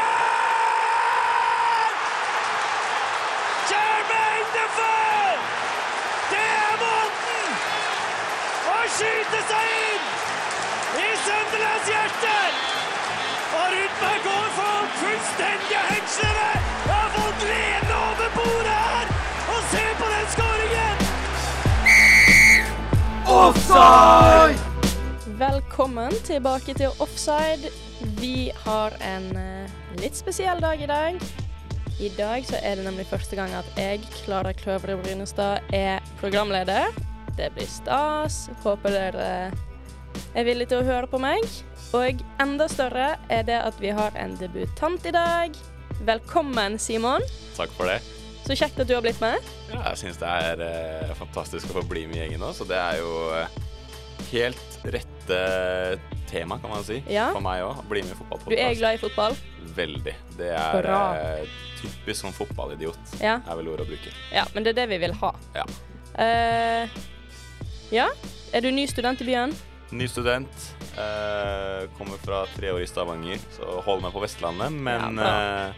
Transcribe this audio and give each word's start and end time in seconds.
Jermaine 3.70 4.48
Defoe! 4.54 5.34
Det 6.30 6.46
er 6.60 6.76
måten 6.84 7.50
å 8.72 8.78
skyte 8.94 9.40
seg 9.50 9.74
inn 9.74 10.06
i 11.02 11.10
Sunderlands 11.26 11.90
hjerter! 11.92 12.56
Og 13.58 13.66
Rudberg 13.74 14.24
går 14.30 14.48
for 14.56 14.88
fullstendige 15.02 15.82
hengslene! 15.90 16.48
Jeg 16.86 16.94
har 16.94 17.12
fått 17.18 17.44
lene 17.50 18.00
over 18.06 18.32
bordet 18.38 18.80
her! 18.86 19.12
Og 19.52 19.60
se 19.74 19.84
på 20.00 20.06
den 20.14 20.32
skåringen! 20.32 20.68
Velkommen 25.78 26.14
tilbake 26.26 26.74
til 26.74 26.90
Offside. 26.98 27.68
Vi 28.18 28.50
har 28.64 28.96
en 28.98 29.28
eh, 29.38 29.74
litt 30.00 30.16
spesiell 30.18 30.58
dag 30.58 30.80
i 30.82 30.88
dag. 30.90 31.20
I 32.02 32.08
dag 32.16 32.46
så 32.48 32.58
er 32.66 32.80
det 32.80 32.86
nemlig 32.88 33.04
første 33.06 33.36
gang 33.38 33.52
at 33.54 33.68
jeg, 33.78 34.00
Klara 34.24 34.50
Kløvre 34.58 34.96
Brynestad, 34.98 35.62
er 35.70 36.02
programleder. 36.18 36.90
Det 37.38 37.52
blir 37.54 37.70
stas. 37.70 38.48
Håper 38.64 38.90
dere 38.90 39.28
er 40.34 40.48
villige 40.48 40.72
til 40.72 40.80
å 40.82 40.88
høre 40.88 41.06
på 41.06 41.20
meg. 41.22 41.46
Og 41.94 42.26
enda 42.42 42.66
større 42.66 43.12
er 43.30 43.46
det 43.46 43.60
at 43.62 43.78
vi 43.78 43.94
har 43.94 44.18
en 44.18 44.34
debutant 44.40 45.06
i 45.06 45.14
dag. 45.14 45.54
Velkommen, 46.00 46.80
Simon. 46.82 47.22
Takk 47.54 47.70
for 47.78 47.86
det. 47.86 48.00
Så 48.48 48.58
kjekt 48.58 48.82
at 48.82 48.90
du 48.90 48.96
har 48.96 49.06
blitt 49.06 49.22
med. 49.22 49.38
Ja, 49.70 49.84
jeg 49.92 50.02
syns 50.02 50.18
det 50.18 50.34
er 50.50 50.66
eh, 50.72 51.14
fantastisk 51.22 51.70
å 51.70 51.78
få 51.78 51.86
bli 51.86 52.08
med 52.10 52.18
i 52.18 52.24
gjengen 52.24 52.42
nå, 52.42 52.50
så 52.50 52.66
det 52.66 52.82
er 52.82 52.98
jo 52.98 53.14
eh, 53.38 53.62
helt 54.32 54.82
rette 55.28 55.98
tema, 56.30 56.58
kan 56.58 56.70
man 56.70 56.84
si, 56.84 57.02
Ja. 57.08 57.32
for 57.32 57.40
meg 57.40 57.62
òg. 57.62 57.88
Bli 57.88 58.02
med 58.02 58.12
i 58.12 58.48
Du 58.48 58.56
er 58.56 58.74
glad 58.74 58.94
i 58.94 58.98
fotball? 58.98 59.36
Veldig. 59.74 60.14
Det 60.36 60.50
er 60.50 60.82
Bra. 60.82 61.14
eh, 61.14 61.46
typisk 61.80 62.24
sånn 62.24 62.32
fotballidiot, 62.32 63.20
Ja. 63.20 63.40
er 63.48 63.56
vel 63.56 63.68
ordet 63.68 63.86
å 63.86 63.88
bruke. 63.88 64.12
Ja, 64.32 64.44
men 64.54 64.64
det 64.64 64.76
er 64.78 64.86
det 64.86 64.88
vi 64.88 64.98
vil 64.98 65.12
ha. 65.12 65.34
Ja. 65.54 65.64
Uh, 66.18 66.88
ja. 67.90 68.08
Er 68.52 68.60
du 68.60 68.70
ny 68.70 68.86
student 68.86 69.20
i 69.20 69.24
byen? 69.24 69.54
Ny 69.92 70.06
student. 70.06 70.74
Uh, 70.96 71.86
kommer 71.96 72.18
fra 72.18 72.46
tre 72.56 72.72
år 72.72 72.82
i 72.82 72.86
Stavanger, 72.86 73.38
så 73.56 73.82
holder 73.82 74.02
meg 74.02 74.12
på 74.12 74.20
Vestlandet, 74.20 74.72
men 74.72 75.16
Ja, 75.16 75.72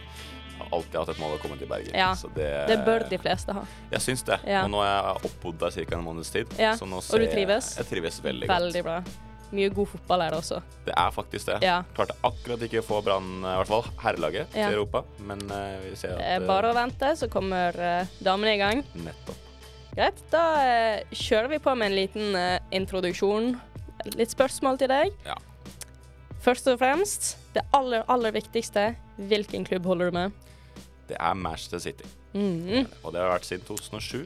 har 0.61 0.77
alltid 0.77 0.99
hatt 0.99 1.09
et 1.09 1.19
mål 1.19 1.37
å 1.37 1.41
komme 1.41 1.57
til 1.57 1.67
Bergen. 1.67 1.93
Ja, 1.93 2.13
så 2.13 2.29
det, 2.35 2.67
Det 2.67 2.79
bør 2.85 3.07
de 3.09 3.17
fleste 3.17 3.53
ha. 3.53 3.63
Jeg 3.91 4.01
syns 4.01 4.23
det. 4.23 4.39
Ja. 4.47 4.63
Og 4.63 4.71
nå 4.73 4.83
er 4.83 4.91
jeg 4.91 5.31
oppbodd 5.31 5.59
der 5.59 5.71
ca. 5.71 5.97
en 5.97 6.05
måneds 6.05 6.31
tid. 6.31 6.47
Ja, 6.59 6.75
og 6.81 7.19
du 7.19 7.27
trives? 7.27 7.75
Jeg 7.77 7.85
trives 7.85 8.21
veldig, 8.23 8.47
godt 8.47 8.59
Veldig 8.59 8.83
bra. 8.83 9.03
Mye 9.51 9.69
god 9.75 9.87
fotball 9.91 10.21
er 10.25 10.31
det 10.31 10.37
også. 10.39 10.61
Det 10.85 10.93
er 10.95 11.11
faktisk 11.11 11.49
det. 11.51 11.57
Ja. 11.65 11.81
Klarte 11.97 12.15
akkurat 12.23 12.61
ikke 12.67 12.79
å 12.79 12.85
få 12.87 13.01
Brann, 13.03 13.29
i 13.43 13.55
hvert 13.59 13.67
fall 13.67 13.83
herrelaget, 14.03 14.47
Ja. 14.55 14.69
til 14.69 14.77
Europa. 14.79 15.03
Men 15.19 15.41
uh, 15.51 15.77
vi 15.83 15.95
ser 15.99 16.15
at 16.15 16.41
uh, 16.41 16.47
bare 16.47 16.71
å 16.71 16.75
vente, 16.77 17.09
så 17.19 17.27
kommer 17.31 17.75
uh, 17.75 18.05
damene 18.23 18.53
i 18.55 18.61
gang. 18.61 18.79
eh, 18.85 19.01
Nettopp. 19.09 19.47
Greit, 19.91 20.21
da 20.31 20.43
eh, 20.63 21.01
kjører 21.11 21.49
vi 21.51 21.57
på 21.59 21.73
med 21.75 21.91
en 21.91 21.95
liten 21.97 22.35
eh, 22.39 22.59
introduksjon. 22.71 23.49
Litt 24.15 24.31
spørsmål 24.31 24.79
til 24.79 24.87
deg. 24.87 25.11
Ja. 25.27 25.35
Først 26.41 26.65
og 26.71 26.79
fremst, 26.81 27.33
det 27.53 27.61
aller, 27.75 28.05
aller 28.09 28.31
viktigste. 28.33 28.93
Hvilken 29.19 29.67
klubb 29.67 29.85
holder 29.85 30.09
du 30.09 30.15
med? 30.15 30.31
Det 31.11 31.17
er 31.19 31.35
Manchester 31.35 31.79
City. 31.83 32.07
Mhm. 32.33 32.87
Og 33.03 33.11
det 33.13 33.19
har 33.19 33.33
vært 33.35 33.45
siden 33.49 33.65
2007. 33.67 34.23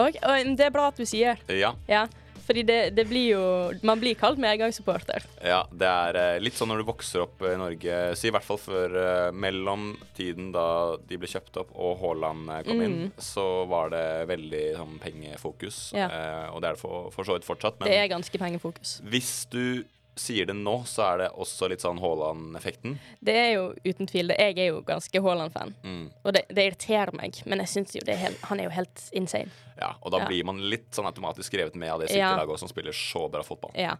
Og, 0.00 0.16
og 0.24 0.56
det 0.56 0.64
er 0.64 0.72
bra 0.74 0.86
at 0.88 0.96
du 0.96 1.04
sier. 1.06 1.36
Ja. 1.52 1.74
Ja, 1.86 2.06
fordi 2.46 2.62
det, 2.68 2.78
det 2.96 3.04
blir 3.08 3.28
jo 3.32 3.42
Man 3.86 4.00
blir 4.02 4.14
kalt 4.18 4.38
medgangssupporter. 4.42 5.22
ja 5.44 5.60
det 5.70 5.88
er 5.88 6.18
eh, 6.20 6.40
litt 6.42 6.56
sånn 6.58 6.68
når 6.72 6.82
du 6.82 6.88
vokser 6.90 7.24
opp 7.24 7.42
i 7.46 7.54
Norge, 7.60 7.98
så 8.18 8.28
i 8.28 8.32
hvert 8.34 8.46
fall 8.46 8.60
før 8.60 8.96
eh, 9.02 9.30
mellom 9.32 9.92
tiden 10.16 10.50
da 10.54 10.66
de 11.08 11.18
ble 11.22 11.30
kjøpt 11.30 11.56
opp 11.62 11.72
og 11.74 11.98
Haaland 12.02 12.50
kom 12.66 12.72
kom 12.72 12.82
inn, 12.86 12.98
så 13.20 13.46
var 13.70 13.90
det 13.92 14.04
veldig 14.30 14.62
sånn 14.78 14.98
pengefokus. 15.02 15.80
Mm. 15.92 15.98
Ja. 16.02 16.06
Eh, 16.08 16.46
og 16.54 16.62
det 16.62 16.70
er 16.70 16.76
det 16.78 16.82
for, 16.82 17.10
for 17.14 17.28
så 17.28 17.36
vidt 17.36 17.46
fortsatt. 17.48 17.78
Men 17.80 17.90
Det 17.92 17.98
er 18.00 18.08
ganske 18.12 18.38
pengefokus. 18.40 19.00
hvis 19.04 19.32
du 19.52 19.84
sier 20.16 20.46
det 20.46 20.54
nå, 20.58 20.74
så 20.84 21.02
er 21.14 21.18
det 21.22 21.28
også 21.40 21.68
litt 21.72 21.80
sånn 21.80 21.98
Haaland-effekten. 22.02 22.98
Det 23.24 23.34
er 23.38 23.50
jo 23.54 23.62
uten 23.86 24.06
tvil 24.10 24.28
det. 24.28 24.36
Jeg 24.38 24.58
er 24.58 24.68
jo 24.74 24.82
ganske 24.84 25.22
Haaland-fan. 25.24 25.74
Mm. 25.84 26.02
Og 26.24 26.34
det, 26.36 26.42
det 26.52 26.66
irriterer 26.68 27.14
meg, 27.16 27.38
men 27.48 27.62
jeg 27.64 27.68
synes 27.72 27.94
jo 27.96 28.02
det 28.04 28.14
er 28.16 28.20
helt, 28.26 28.42
han 28.50 28.60
er 28.60 28.68
jo 28.68 28.74
helt 28.76 29.04
insane. 29.16 29.48
Ja, 29.80 29.94
og 30.02 30.12
da 30.12 30.18
Ja. 30.20 30.26
blir 30.28 30.44
man 30.44 30.60
litt 30.70 30.90
sånn 30.92 31.08
automatisk 31.08 31.48
skrevet 31.50 31.74
med 31.80 31.90
av 31.90 32.00
det 32.04 32.10
Ja. 32.12 32.30
City-laget 32.34 32.58
som 32.60 32.68
spiller 32.68 32.92
så 32.92 33.24
bra 33.32 33.42
fotball. 33.42 33.72
Ja. 33.74 33.96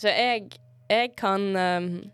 Så 0.00 0.08
jeg, 0.08 0.56
jeg 0.88 1.14
kan 1.16 1.50
ehm, 1.56 2.10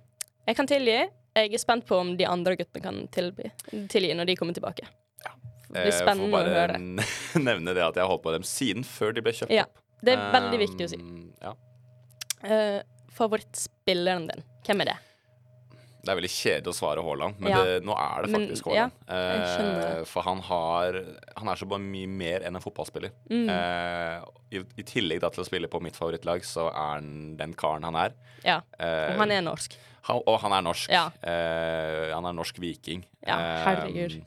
Jeg 0.47 0.57
kan 0.57 0.67
tilgi. 0.67 0.99
Jeg 1.37 1.53
er 1.53 1.59
spent 1.59 1.85
på 1.87 1.97
om 2.01 2.17
de 2.17 2.25
andre 2.25 2.57
guttene 2.57 2.83
kan 2.83 3.07
tilby, 3.13 3.51
tilgi 3.93 4.15
når 4.15 4.27
de 4.27 4.37
kommer 4.37 4.55
tilbake. 4.55 4.87
Det 5.67 5.83
blir 5.83 5.93
Eh, 5.93 5.99
får 5.99 6.07
Jeg 6.07 6.31
får 6.31 6.31
bare 6.33 6.79
nevne 7.49 7.75
det 7.75 7.83
at 7.83 7.95
jeg 7.99 8.03
har 8.05 8.09
holdt 8.09 8.23
på 8.23 8.33
dem 8.33 8.43
siden 8.47 8.85
før 8.87 9.13
de 9.15 9.21
ble 9.27 9.33
kjøpt 9.35 9.51
Ja, 9.53 9.65
opp. 9.67 9.79
det 10.03 10.15
er 10.15 10.31
veldig 10.33 10.59
viktig 10.63 10.87
å 10.87 10.89
si. 10.89 10.97
Um, 11.03 11.33
Ja. 11.43 11.53
Eh, 12.47 12.83
favorittspilleren 13.17 14.29
din, 14.31 14.43
hvem 14.67 14.81
er 14.85 14.93
det? 14.93 14.97
Det 16.07 16.13
er 16.13 16.19
veldig 16.21 16.31
kjedelig 16.31 16.71
å 16.71 16.77
svare 16.77 17.03
Haaland, 17.03 17.41
men 17.43 17.51
Ja. 17.51 17.65
det, 17.65 17.81
nå 17.83 17.95
er 17.99 18.23
det 18.23 18.31
faktisk 18.31 18.67
Haaland. 18.69 18.93
Ja, 19.09 19.15
Eh, 19.17 20.05
for 20.07 20.23
han 20.23 20.39
har 20.41 20.93
Han 21.37 21.49
er 21.49 21.57
så 21.59 21.67
bare 21.67 21.81
mye 21.83 22.07
mer 22.07 22.41
enn 22.47 22.55
en 22.55 22.63
fotballspiller. 22.63 23.11
Mm. 23.29 23.49
Eh, 23.51 24.21
i, 24.53 24.61
I 24.79 24.83
tillegg 24.87 25.21
da 25.21 25.31
til 25.31 25.43
å 25.43 25.47
spille 25.49 25.67
på 25.69 25.81
mitt 25.83 25.97
favorittlag, 25.99 26.45
så 26.47 26.69
er 26.71 26.95
han 27.01 27.37
den 27.37 27.55
karen 27.55 27.83
han 27.83 27.97
er. 27.97 28.13
Ja, 28.45 28.61
Eh, 28.79 29.11
og 29.15 29.19
han 29.19 29.31
er 29.33 29.43
norsk. 29.43 29.75
han, 30.07 30.23
og 30.27 30.39
han 30.41 30.53
er 30.53 30.63
norsk. 30.63 30.89
Ja. 30.91 31.09
Eh, 31.23 32.15
han 32.15 32.25
er 32.25 32.33
norsk 32.39 32.57
viking. 32.63 33.05
Ja, 33.27 33.37
Eh, 33.41 33.65
herregud. 33.67 34.25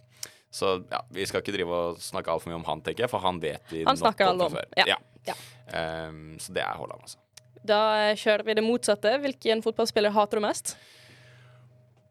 så 0.51 0.83
ja, 0.91 0.99
vi 1.11 1.25
skal 1.25 1.41
ikke 1.41 1.53
drive 1.55 1.71
og 1.71 1.97
snakke 1.97 2.27
altfor 2.27 2.49
mye 2.51 2.55
om 2.59 2.65
han, 2.65 2.81
tenker 2.81 3.05
jeg, 3.05 3.09
for 3.09 3.19
han 3.21 3.39
vet 3.39 3.61
vi 3.71 3.85
Han 3.85 3.95
nok 3.95 4.03
snakker 4.03 4.27
alle 4.27 4.39
fra 4.39 4.45
om. 4.47 4.51
før. 4.53 4.65
Ja. 4.75 4.85
Ja. 4.85 4.97
Ja. 5.27 5.33
Eh, 5.71 6.11
så 6.39 6.51
det 6.53 6.61
er 6.61 6.75
Haaland, 6.75 7.01
altså. 7.01 7.17
Da 7.65 8.13
kjører 8.17 8.45
vi 8.47 8.55
det 8.57 8.63
motsatte. 8.63 9.11
Hvilken 9.23 9.61
fotballspiller 9.65 10.13
hater 10.15 10.39
du 10.39 10.45
mest? 10.45 10.75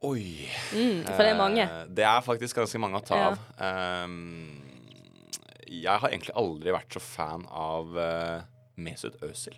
Oi. 0.04 0.46
Mm, 0.76 1.00
for 1.08 1.24
det 1.24 1.30
er 1.32 1.38
mange. 1.38 1.64
Eh, 1.64 1.86
det 1.90 2.04
er 2.06 2.20
faktisk 2.22 2.60
ganske 2.60 2.78
mange 2.78 3.00
å 3.00 3.04
ta 3.04 3.16
Ja. 3.18 3.30
av. 3.32 3.38
Ehm, 3.58 4.60
jeg 5.66 5.98
har 6.00 6.08
egentlig 6.08 6.36
aldri 6.38 6.70
vært 6.72 6.92
så 6.94 7.00
fan 7.02 7.46
av 7.50 7.96
uh, 7.96 8.42
Mesut 8.76 9.16
Özil. 9.22 9.56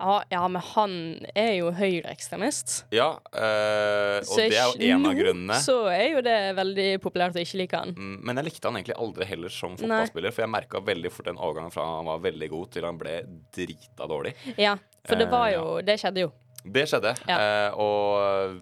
Ja, 0.00 0.14
ja, 0.32 0.40
men 0.48 0.62
han 0.64 0.92
er 1.36 1.50
jo 1.58 1.70
høyreekstremist. 1.76 2.84
Ja, 2.96 3.10
øh, 3.36 4.18
og 4.20 4.24
Så 4.30 4.36
det 4.48 4.56
er 4.56 4.70
jo 4.72 4.94
en 4.96 5.06
av 5.10 5.14
grunnene. 5.18 5.58
Så 5.60 5.76
er 5.92 6.06
jo 6.14 6.22
det 6.24 6.36
veldig 6.56 6.86
populært 7.04 7.36
å 7.36 7.42
ikke 7.42 7.60
like 7.60 7.76
han. 7.76 7.92
Mm, 7.96 8.16
Men 8.24 8.40
jeg 8.40 8.48
likte 8.48 8.70
han 8.70 8.78
egentlig 8.80 8.96
aldri 8.96 9.28
heller 9.28 9.52
som 9.52 9.74
Nei. 9.76 9.82
fotballspiller, 9.82 10.32
for 10.32 10.42
jeg 10.46 10.52
merka 10.54 10.80
veldig 10.88 11.12
fort 11.12 11.26
den 11.30 11.36
overgangen 11.38 11.74
fra 11.74 11.84
han 11.98 12.08
var 12.08 12.18
veldig 12.24 12.48
god 12.50 12.70
til 12.72 12.88
han 12.88 12.98
ble 12.98 13.18
drita 13.52 14.08
dårlig. 14.08 14.34
Ja, 14.56 14.76
for 15.04 15.16
det 15.20 15.28
var 15.30 15.48
Eh, 15.50 15.54
jo 15.58 15.80
Det 15.82 15.98
skjedde 16.00 16.20
jo. 16.26 16.32
Det 16.64 16.88
skjedde, 16.88 17.14
Ja. 17.28 17.36
eh, 17.38 17.70
og 17.76 18.60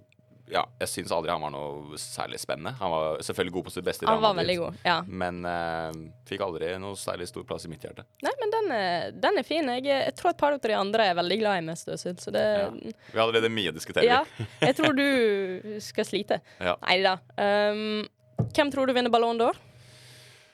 ja, 0.53 0.63
jeg 0.81 0.91
syns 0.91 1.13
aldri 1.15 1.33
han 1.33 1.43
var 1.43 1.53
noe 1.53 1.99
særlig 2.01 2.41
spennende. 2.41 2.75
Han 2.81 2.93
var 2.93 3.23
selvfølgelig 3.25 3.55
god 3.57 3.67
på 3.67 3.73
sitt 3.75 3.87
beste 3.87 4.09
Han 4.09 4.23
var 4.23 4.37
veldig 4.39 4.57
god. 4.61 4.79
Ja. 4.87 4.97
men 5.07 5.41
uh, 5.45 5.91
fikk 6.29 6.45
aldri 6.47 6.71
noe 6.81 6.99
særlig 6.99 7.29
stor 7.31 7.47
plass 7.49 7.67
i 7.69 7.73
mitt 7.73 7.85
hjerte. 7.85 8.05
Nei, 8.25 8.33
men 8.41 8.55
den 8.55 8.73
er, 8.75 9.11
den 9.27 9.41
er 9.41 9.47
fin. 9.47 9.69
Jeg, 9.79 9.87
jeg 9.91 10.17
tror 10.19 10.33
et 10.33 10.41
par 10.41 10.57
av 10.57 10.63
de 10.65 10.77
andre 10.77 11.11
er 11.11 11.19
veldig 11.19 11.41
glad 11.43 11.63
i 11.63 11.67
meg, 11.69 11.81
så 11.81 12.35
det 12.35 12.47
Ja. 12.49 12.69
Vi 12.79 13.17
har 13.17 13.25
allerede 13.27 13.51
mye 13.53 13.73
å 13.73 13.77
diskutere. 13.77 14.07
Ja. 14.07 14.23
Jeg 14.69 14.77
tror 14.79 14.95
du 14.97 15.79
skal 15.85 16.07
slite. 16.07 16.41
Ja. 16.63 16.75
Nei 16.85 16.99
da. 17.05 17.19
Um, 17.37 18.07
hvem 18.55 18.73
tror 18.73 18.89
du 18.89 18.95
vinner 18.97 19.13
Ballon 19.13 19.39
d'Or? 19.41 19.59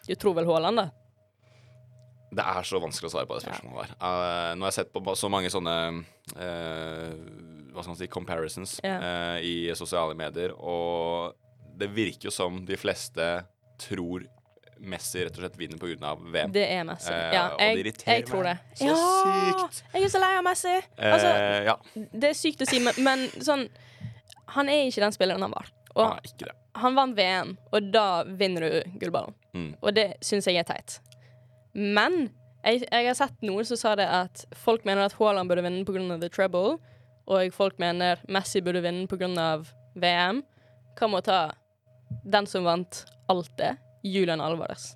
Du 0.07 0.15
tror 0.21 0.37
vel 0.37 0.49
Haaland, 0.49 0.83
da? 0.83 0.91
Det 2.35 2.45
er 2.45 2.67
så 2.67 2.81
vanskelig 2.83 3.09
å 3.09 3.15
svare 3.15 3.29
på 3.31 3.37
det 3.39 3.45
spørsmålet 3.47 3.85
der. 3.85 3.97
Uh, 4.01 4.51
nå 4.59 4.67
har 4.67 4.73
jeg 4.73 4.79
sett 4.81 4.93
på 4.95 5.17
så 5.17 5.31
mange 5.33 5.53
sånne 5.53 5.75
eh, 6.35 7.13
hva 7.75 7.83
skal 7.83 7.93
man 7.95 7.99
si, 7.99 8.07
comparisons 8.11 8.77
Ja. 8.85 8.97
eh, 9.01 9.39
i 9.45 9.55
sosiale 9.75 10.15
medier, 10.19 10.55
og 10.57 11.35
det 11.77 11.89
virker 11.91 12.29
jo 12.31 12.31
som 12.35 12.63
de 12.65 12.77
fleste 12.79 13.27
tror 13.83 14.25
Messi 14.85 15.23
rett 15.23 15.37
og 15.39 15.45
slett 15.45 15.55
vinner 15.57 15.79
pga. 15.79 16.11
VM. 16.19 16.51
Det 16.53 16.65
er 16.71 16.83
Messi. 16.85 17.11
Eh, 17.13 17.33
Ja, 17.33 17.45
jeg, 17.59 17.95
jeg 18.07 18.25
tror 18.27 18.43
det. 18.45 18.57
så 18.75 18.89
ja! 18.91 18.97
sykt. 19.71 19.83
Jeg 19.95 20.03
er 20.05 20.09
så 20.13 20.21
lei 20.21 20.33
av 20.37 20.45
Messi. 20.45 20.75
Altså, 20.99 21.31
Eh, 21.31 21.65
ja, 21.69 21.77
det 22.13 22.31
er 22.31 22.35
sykt 22.35 22.61
å 22.63 22.69
si, 22.69 22.81
men, 22.83 22.95
men 22.99 23.29
sånn 23.41 23.69
Han 24.55 24.69
er 24.69 24.85
ikke 24.91 25.01
den 25.07 25.15
spilleren 25.15 25.43
han 25.43 25.55
var. 25.55 25.71
Han 25.97 26.19
han 26.75 26.95
vant 26.99 27.17
VM, 27.17 27.57
og 27.73 27.93
da 27.95 28.25
vinner 28.27 28.61
du 28.67 28.99
gullballen. 28.99 29.33
Mm. 29.55 29.77
Og 29.81 29.95
det 29.95 30.17
syns 30.27 30.47
jeg 30.51 30.59
er 30.59 30.67
teit. 30.67 30.99
Men 31.75 32.31
jeg, 32.65 32.83
jeg 32.91 33.07
har 33.07 33.15
sett 33.15 33.41
noen 33.47 33.65
som 33.69 33.79
sa 33.79 33.95
det 33.99 34.07
at 34.11 34.43
folk 34.59 34.85
mener 34.85 35.07
at 35.07 35.15
Haaland 35.19 35.49
burde 35.51 35.63
vinne 35.63 35.85
pga. 35.87 36.19
the 36.21 36.29
treble, 36.29 36.79
og 37.27 37.55
folk 37.57 37.79
mener 37.81 38.21
Messi 38.29 38.61
burde 38.65 38.83
vinne 38.85 39.07
pga. 39.09 39.29
VM. 39.95 40.43
Hva 40.99 41.09
med 41.11 41.23
å 41.23 41.27
ta 41.27 41.39
den 42.27 42.47
som 42.51 42.67
vant 42.67 43.05
alt 43.31 43.53
det? 43.59 43.77
Julian 44.05 44.43
Alvarez. 44.43 44.93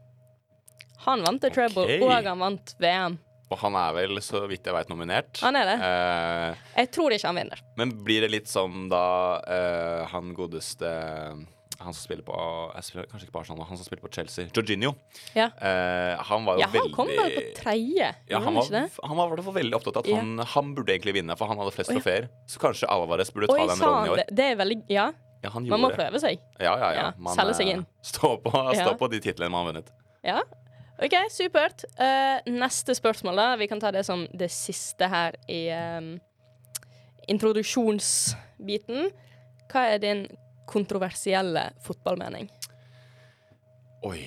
Han 1.07 1.23
vant 1.25 1.41
the 1.41 1.51
treble, 1.55 1.87
okay. 1.87 2.03
og 2.03 2.11
han 2.27 2.43
vant 2.43 2.75
VM. 2.83 3.17
Og 3.49 3.61
han 3.63 3.77
er 3.81 3.95
vel, 3.97 4.19
så 4.21 4.43
vidt 4.51 4.67
jeg 4.67 4.75
veit, 4.77 4.91
nominert. 4.91 5.39
Han 5.41 5.57
er 5.57 5.71
det. 5.71 5.77
Eh, 5.87 6.65
Jeg 6.83 6.91
tror 6.93 7.15
ikke 7.15 7.31
han 7.31 7.39
vinner. 7.41 7.63
men 7.79 7.95
blir 8.05 8.27
det 8.27 8.33
litt 8.35 8.51
som 8.51 8.89
da 8.91 9.05
eh, 9.47 10.03
han 10.11 10.35
godeste 10.37 10.91
Han 11.79 11.95
som 11.95 12.03
spiller 12.03 12.25
på 12.27 12.35
spiller, 12.83 13.07
Kanskje 13.07 13.29
ikke 13.29 13.35
på 13.37 13.41
Arsenal, 13.45 13.67
han 13.69 13.79
som 13.79 13.87
spiller 13.87 14.03
på 14.03 14.11
Chelsea. 14.11 14.49
Jorginho. 14.55 14.95
Ja, 15.37 15.45
Eh, 15.63 16.17
han 16.27 16.45
var 16.45 16.57
jo 16.57 16.61
ja 16.65 16.67
han 16.67 16.75
veldig 16.75 16.95
kom 16.97 17.07
vel 17.07 17.37
på 17.37 17.43
tredje, 17.61 18.09
ja, 18.29 18.39
han 18.39 18.45
han 18.49 18.55
var, 18.57 18.89
han 19.07 19.19
i 19.19 19.29
hvert 19.31 19.45
fall 19.47 19.55
veldig 19.61 19.77
opptatt 19.79 19.97
av 19.97 20.03
at 20.03 20.11
Ja. 20.11 20.17
han, 20.19 20.39
han 20.39 20.75
burde 20.75 20.93
egentlig 20.97 21.15
vinne, 21.15 21.37
for 21.39 21.47
han 21.47 21.59
hadde 21.59 21.71
flest 21.77 21.91
Å, 21.95 22.01
ja. 22.03 22.27
Så 22.51 22.59
kanskje 22.59 22.91
Alvarez 22.91 23.31
burde 23.31 23.47
ta 23.47 23.55
Oi, 23.55 23.67
den 23.69 23.79
rollen 23.79 24.05
i 24.05 24.09
han 24.09 24.11
år. 24.11 24.17
det? 24.17 24.27
Det 24.37 24.45
er 24.45 24.57
veldig 24.57 24.79
Ja, 24.91 25.13
Ja, 25.45 25.51
han 25.55 25.69
man 25.71 25.81
må 25.81 25.91
prøve 25.95 26.19
seg. 26.19 26.41
Ja, 26.59 26.75
ja, 26.79 26.91
ja. 26.95 27.13
Man, 27.17 27.37
selge 27.39 27.55
seg 27.55 27.69
eh, 27.69 27.75
inn. 27.77 27.87
Stå 28.03 28.37
på, 28.43 28.51
stå 28.75 28.97
på 28.99 29.09
de 29.13 29.21
titlene 29.23 29.51
man 29.55 29.63
har 29.67 29.73
vunnet. 29.73 29.93
Ja. 30.27 30.41
OK, 30.99 31.15
supert. 31.31 31.85
Uh, 31.95 32.43
neste 32.51 32.91
spørsmål, 32.99 33.37
da. 33.39 33.57
Vi 33.57 33.69
kan 33.71 33.79
ta 33.79 33.93
det 33.95 34.03
som 34.05 34.27
det 34.35 34.51
siste 34.51 35.07
her 35.07 35.37
i 35.47 35.71
um, 35.71 36.17
introduksjonsbiten. 37.31 39.11
Hva 39.71 39.85
er 39.95 40.03
din 40.03 40.27
kontroversielle 40.69 41.69
fotballmening? 41.85 42.49
Oi. 44.07 44.21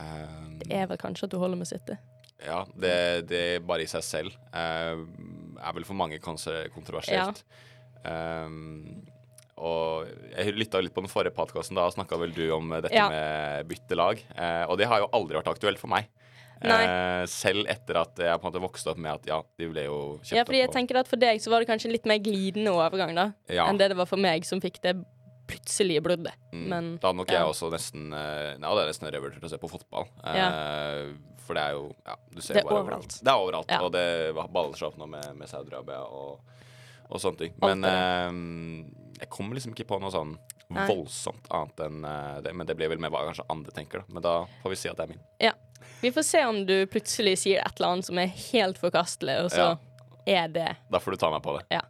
um, 0.00 0.56
Det 0.62 0.72
er 0.74 0.88
vel 0.90 0.98
kanskje 1.00 1.28
at 1.28 1.34
du 1.34 1.38
holder 1.42 1.60
med 1.60 1.68
City? 1.70 1.98
Ja, 2.44 2.62
det, 2.78 2.94
det 3.30 3.42
bare 3.66 3.82
i 3.84 3.90
seg 3.90 4.04
selv 4.06 4.34
uh, 4.54 4.98
er 5.58 5.74
vel 5.76 5.86
for 5.86 5.98
mange 5.98 6.18
kontroversielt. 6.22 6.72
kontroversielt. 6.74 7.44
Um, 8.06 9.04
og 9.58 10.06
jeg 10.36 10.54
lytta 10.54 10.78
litt 10.82 10.94
på 10.94 11.02
den 11.02 11.10
forrige 11.10 11.34
podkasten. 11.34 11.74
Da 11.78 11.88
snakka 11.90 12.18
vel 12.20 12.30
du 12.36 12.44
om 12.54 12.70
dette 12.76 12.94
Ja. 12.94 13.08
med 13.10 13.66
byttelag. 13.70 14.22
Uh, 14.38 14.64
og 14.70 14.78
det 14.78 14.86
har 14.86 15.02
jo 15.02 15.10
aldri 15.18 15.34
vært 15.40 15.50
aktuelt 15.50 15.82
for 15.82 15.90
meg. 15.90 16.06
Eh, 16.58 17.22
selv 17.30 17.68
etter 17.70 18.00
at 18.00 18.18
jeg 18.18 18.34
på 18.34 18.42
en 18.42 18.48
måte 18.50 18.58
vokste 18.64 18.90
opp 18.90 18.98
med 18.98 19.12
at 19.12 19.26
ja, 19.30 19.36
de 19.60 19.66
ble 19.70 19.84
jo 19.86 19.98
kjøpt 20.24 20.34
Ja, 20.34 20.42
fordi 20.42 20.58
jeg 20.58 20.66
opp. 20.66 20.74
tenker 20.74 20.98
at 20.98 21.06
for 21.06 21.20
deg 21.22 21.38
så 21.38 21.52
var 21.52 21.62
det 21.62 21.68
kanskje 21.70 21.92
litt 21.92 22.08
mer 22.10 22.18
glidende 22.18 22.72
overgang, 22.74 23.12
da, 23.14 23.28
Ja. 23.46 23.68
enn 23.70 23.78
det 23.78 23.92
det 23.92 23.96
var 24.00 24.08
for 24.10 24.18
meg, 24.18 24.42
som 24.44 24.58
fikk 24.60 24.80
det 24.82 24.96
plutselige 25.58 26.00
bruddet. 26.00 26.34
Mm. 26.52 26.68
Men 26.68 26.90
da 26.98 27.10
hadde 27.10 27.18
nok 27.20 27.32
ja. 27.32 27.40
jeg 27.40 27.52
også 27.52 27.70
nesten 27.72 28.12
eh, 28.12 28.54
Ja, 28.56 28.70
det 28.74 28.84
er 28.84 28.90
nesten 28.92 29.10
revurdert 29.12 29.44
å 29.44 29.50
se 29.52 29.58
på 29.60 29.70
fotball. 29.70 30.06
Eh, 30.24 31.14
For 31.46 31.58
det 31.58 31.64
er 31.64 31.76
jo 31.76 31.88
Ja, 32.06 32.16
du 32.30 32.40
ser 32.40 32.58
Det 32.58 32.62
er 32.62 32.68
bare 32.68 32.82
overalt. 32.84 33.18
Det 33.20 33.32
er 33.32 33.42
overalt. 33.42 33.72
Ja. 33.72 33.80
Og 33.84 33.92
det 33.94 34.06
baller 34.36 34.78
seg 34.78 34.90
opp 34.90 35.00
nå 35.00 35.08
med, 35.10 35.32
med 35.38 35.50
Saudi-Arabia 35.50 36.04
og, 36.06 36.54
og 37.08 37.22
sånne 37.22 37.42
ting. 37.44 37.58
Men 37.64 37.84
eh, 37.88 39.22
jeg 39.22 39.32
kommer 39.34 39.58
liksom 39.58 39.74
ikke 39.74 39.88
på 39.90 40.00
noe 40.02 40.14
sånn 40.14 40.36
Nei. 40.68 40.84
voldsomt 40.90 41.48
annet 41.54 41.80
enn 41.86 42.04
eh, 42.04 42.36
det. 42.44 42.54
Men 42.56 42.68
det 42.68 42.76
blir 42.78 42.92
vel 42.92 43.00
med 43.02 43.12
hva 43.14 43.24
kanskje 43.28 43.46
andre 43.52 43.74
tenker, 43.74 44.04
da. 44.04 44.14
Men 44.14 44.24
da 44.24 44.36
får 44.62 44.74
vi 44.74 44.80
si 44.82 44.92
at 44.92 45.00
det 45.00 45.08
er 45.08 45.16
min. 45.16 45.24
ja. 45.50 45.54
Vi 46.00 46.10
får 46.14 46.22
se 46.22 46.40
om 46.46 46.56
du 46.66 46.74
plutselig 46.90 47.38
sier 47.42 47.62
et 47.62 47.78
eller 47.78 47.92
annet 47.94 48.06
som 48.06 48.18
er 48.22 48.30
helt 48.30 48.78
forkastelig, 48.78 49.34
og 49.46 49.48
så 49.50 49.68
er 50.28 50.50
det 50.52 50.66
Da 50.92 51.00
får 51.02 51.14
du 51.14 51.18
ta 51.22 51.30
meg 51.32 51.42
på 51.42 51.56
det. 51.56 51.64
Ja. 51.74 51.80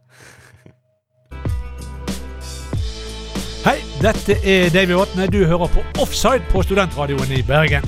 Dette 3.99 4.37
er 4.47 4.69
Davy 4.71 4.95
Vatne. 4.95 5.25
Du 5.27 5.41
hører 5.43 5.67
på 5.73 5.81
Offside 5.99 6.45
på 6.53 6.61
Studentradioen 6.63 7.33
i 7.35 7.41
Bergen. 7.43 7.83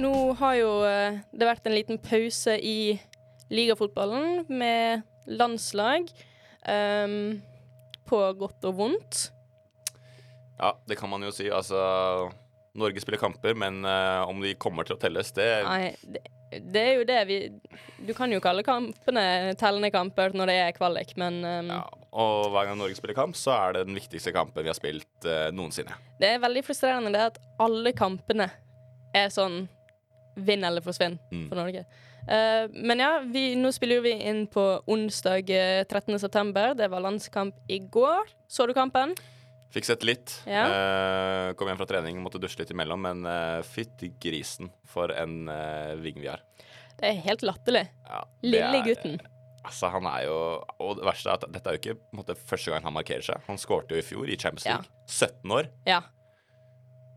Nå 0.00 0.12
har 0.40 0.54
jo 0.56 0.70
eh, 0.88 1.18
det 1.36 1.48
vært 1.50 1.68
en 1.68 1.76
liten 1.76 2.00
pause 2.00 2.54
i 2.56 2.96
ligafotballen 3.52 4.46
med 4.48 5.04
landslag. 5.28 6.08
Um, 6.64 7.42
på 8.08 8.22
godt 8.40 8.64
og 8.66 8.78
vondt. 8.80 9.26
Ja, 10.56 10.72
det 10.88 10.96
kan 10.96 11.12
man 11.12 11.26
jo 11.26 11.34
si. 11.36 11.50
Altså 11.52 12.30
Norge 12.76 13.04
spiller 13.04 13.20
kamper, 13.20 13.52
men 13.52 13.84
uh, 13.84 14.24
om 14.24 14.40
de 14.40 14.56
kommer 14.56 14.88
til 14.88 14.96
å 14.96 15.00
telles, 15.04 15.36
det 15.36 15.50
Nei, 15.68 15.92
det, 16.00 16.24
det 16.60 16.82
er 16.82 16.94
jo 17.00 17.04
det 17.08 17.18
vi 17.28 17.36
Du 18.06 18.12
kan 18.16 18.30
jo 18.32 18.40
kalle 18.44 18.62
kampene 18.66 19.54
tellende 19.60 19.90
kamper 19.94 20.34
når 20.36 20.50
det 20.50 20.56
er 20.62 20.72
kvalik, 20.76 21.14
men 21.20 21.38
um, 21.44 21.70
ja. 21.74 21.80
Og 22.16 22.50
hver 22.54 22.68
gang 22.70 22.78
Norge 22.80 22.96
spiller 22.96 23.16
kamp, 23.18 23.36
så 23.36 23.52
er 23.56 23.72
det 23.76 23.86
den 23.88 23.96
viktigste 23.98 24.32
kampen 24.32 24.62
vi 24.64 24.70
har 24.72 24.78
spilt 24.78 25.26
uh, 25.28 25.50
noensinne. 25.52 25.96
det 26.20 26.30
er 26.34 26.42
veldig 26.44 26.62
frustrerende 26.64 27.12
det 27.12 27.24
at 27.30 27.38
alle 27.60 27.92
kampene 27.96 28.48
er 29.16 29.28
sånn 29.32 29.66
vinn 30.36 30.64
eller 30.68 30.84
forsvinn 30.84 31.18
Mm. 31.32 31.46
for 31.48 31.56
Norge. 31.60 31.84
Uh, 32.26 32.66
men 32.72 32.98
ja, 33.00 33.10
vi, 33.22 33.54
nå 33.56 33.70
spiller 33.72 34.00
jo 34.00 34.04
vi 34.08 34.12
inn 34.28 34.46
på 34.50 34.62
onsdag 34.90 35.48
eh, 35.54 35.84
13. 35.86 36.18
september. 36.18 36.74
Det 36.74 36.88
var 36.90 37.00
landskamp 37.04 37.54
i 37.70 37.78
går. 37.78 38.26
Så 38.50 38.66
du 38.66 38.74
kampen? 38.74 39.14
Fikk 39.76 39.84
sett 39.90 40.04
litt. 40.08 40.32
Ja. 40.48 40.62
Eh, 40.72 41.50
kom 41.60 41.68
hjem 41.68 41.76
fra 41.76 41.88
trening, 41.90 42.16
måtte 42.24 42.40
dusje 42.40 42.62
litt 42.62 42.70
imellom, 42.72 43.02
men 43.04 43.26
uh, 43.28 43.60
fytti 43.60 44.08
grisen 44.22 44.70
for 44.88 45.12
en 45.12 45.50
uh, 45.52 45.92
ving 46.00 46.16
vi 46.22 46.30
har. 46.30 46.40
Det 46.96 47.10
er 47.10 47.18
helt 47.26 47.44
latterlig. 47.44 47.82
Ja, 48.08 48.22
Lille 48.40 48.80
gutten. 48.86 49.18
Altså, 49.66 49.90
han 49.90 50.06
er 50.06 50.28
jo 50.28 50.36
Og 50.78 50.92
det 51.00 51.06
verste 51.08 51.28
er 51.28 51.40
at 51.40 51.44
dette 51.50 51.68
er 51.68 51.74
jo 51.76 51.80
ikke 51.80 52.16
måte, 52.16 52.36
første 52.38 52.72
gang 52.72 52.86
han 52.86 52.94
markerer 52.96 53.24
seg. 53.26 53.42
Han 53.50 53.60
skårte 53.60 53.96
jo 53.96 54.00
i 54.00 54.06
fjor 54.06 54.30
i 54.30 54.38
Champions 54.40 54.64
Ja. 54.64 54.78
League. 54.78 55.02
17 55.10 55.56
år. 55.58 55.68
Ja. 55.88 56.00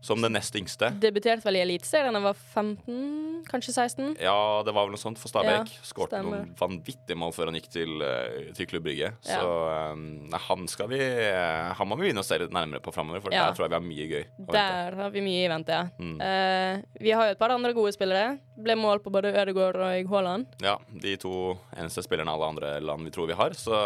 Som 0.00 0.22
den 0.24 0.32
nest 0.32 0.54
yngste. 0.56 0.88
Debuterte 1.00 1.44
vel 1.44 1.58
i 1.58 1.60
Eliteserien 1.60 2.14
da 2.16 2.20
jeg 2.22 2.24
var 2.24 2.38
15, 2.54 3.42
kanskje 3.50 3.74
16? 3.74 4.14
Ja, 4.22 4.36
det 4.64 4.72
var 4.72 4.86
vel 4.86 4.94
noe 4.94 5.00
sånt 5.02 5.20
for 5.20 5.28
Stabæk. 5.28 5.68
Ja, 5.74 5.84
Skårte 5.84 6.22
noen 6.24 6.54
vanvittige 6.56 7.18
mål 7.20 7.34
før 7.36 7.50
han 7.50 7.58
gikk 7.58 7.68
til, 7.74 8.00
eh, 8.06 8.48
til 8.56 8.68
Klubb 8.70 8.86
Brygge. 8.88 9.10
Ja. 9.28 9.40
Så 9.42 9.50
eh, 9.74 10.00
nei, 10.32 10.40
han 10.46 10.66
skal 10.72 10.88
vi 10.92 11.00
eh, 11.04 11.68
Han 11.76 11.90
må 11.90 11.98
vi 12.00 12.06
begynne 12.08 12.24
å 12.24 12.26
se 12.26 12.38
litt 12.40 12.54
nærmere 12.56 12.80
på 12.84 12.94
framover, 12.96 13.20
for 13.24 13.34
Ja. 13.36 13.46
der 13.48 13.58
tror 13.58 13.66
jeg 13.68 13.74
vi 13.74 13.78
har 13.78 13.86
mye 13.90 14.08
gøy. 14.14 14.24
Der 14.56 14.98
har 15.02 15.12
vi 15.12 15.24
mye 15.28 15.44
i 15.44 15.50
vente, 15.52 15.76
ja. 15.76 15.88
Mm. 16.00 16.16
Uh, 16.20 17.00
vi 17.00 17.12
har 17.12 17.28
jo 17.28 17.36
et 17.36 17.40
par 17.40 17.52
andre 17.54 17.74
gode 17.76 17.92
spillere. 17.96 18.38
Ble 18.60 18.76
mål 18.80 19.02
på 19.04 19.12
både 19.12 19.34
Ødegaard 19.36 19.76
og 19.76 20.14
Haaland. 20.14 20.46
Ja, 20.64 20.78
de 20.90 21.16
to 21.20 21.34
eneste 21.76 22.04
spillerne 22.06 22.32
alle 22.32 22.48
andre 22.54 22.72
land 22.80 23.04
vi 23.04 23.12
tror 23.14 23.28
vi 23.28 23.36
har. 23.36 23.52
Så 23.56 23.76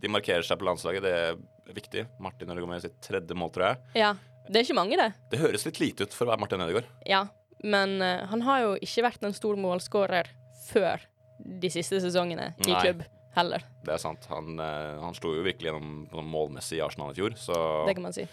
de 0.00 0.08
markerer 0.12 0.44
seg 0.46 0.60
på 0.60 0.68
landslaget. 0.68 1.04
Det 1.04 1.12
er 1.12 1.40
viktig. 1.76 2.06
Martin 2.20 2.50
Ødegaard 2.52 2.74
med 2.76 2.84
sitt 2.84 3.00
tredje 3.04 3.36
mål, 3.36 3.52
tror 3.54 3.70
jeg. 3.70 4.02
Ja. 4.04 4.14
Det 4.50 4.58
er 4.58 4.66
ikke 4.66 4.78
mange, 4.80 4.98
det. 4.98 5.12
Det 5.30 5.38
høres 5.38 5.64
litt 5.68 5.78
lite 5.78 6.06
ut 6.08 6.14
for 6.16 6.26
å 6.26 6.32
være 6.32 6.42
Martin 6.42 6.64
Ødegaard. 6.64 6.88
Ja. 7.06 7.22
Men 7.62 8.00
uh, 8.02 8.26
han 8.30 8.42
har 8.42 8.64
jo 8.64 8.74
ikke 8.82 9.04
vært 9.06 9.26
en 9.26 9.36
stor 9.36 9.58
målskårer 9.60 10.30
før 10.70 11.02
de 11.38 11.70
siste 11.72 12.00
sesongene 12.02 12.50
i 12.58 12.72
Nei. 12.72 12.80
klubb 12.82 13.04
heller. 13.36 13.62
Det 13.86 13.94
er 13.94 14.02
sant. 14.02 14.26
Han, 14.32 14.56
uh, 14.58 14.98
han 15.04 15.14
slo 15.14 15.36
jo 15.36 15.44
virkelig 15.46 15.70
gjennom 15.70 16.26
målmessig 16.32 16.80
i 16.80 16.82
Arsenal 16.84 17.14
i 17.14 17.20
fjor, 17.20 17.36
så 17.38 17.60
Det 17.86 17.94
kan 17.98 18.08
man 18.08 18.16
si. 18.16 18.26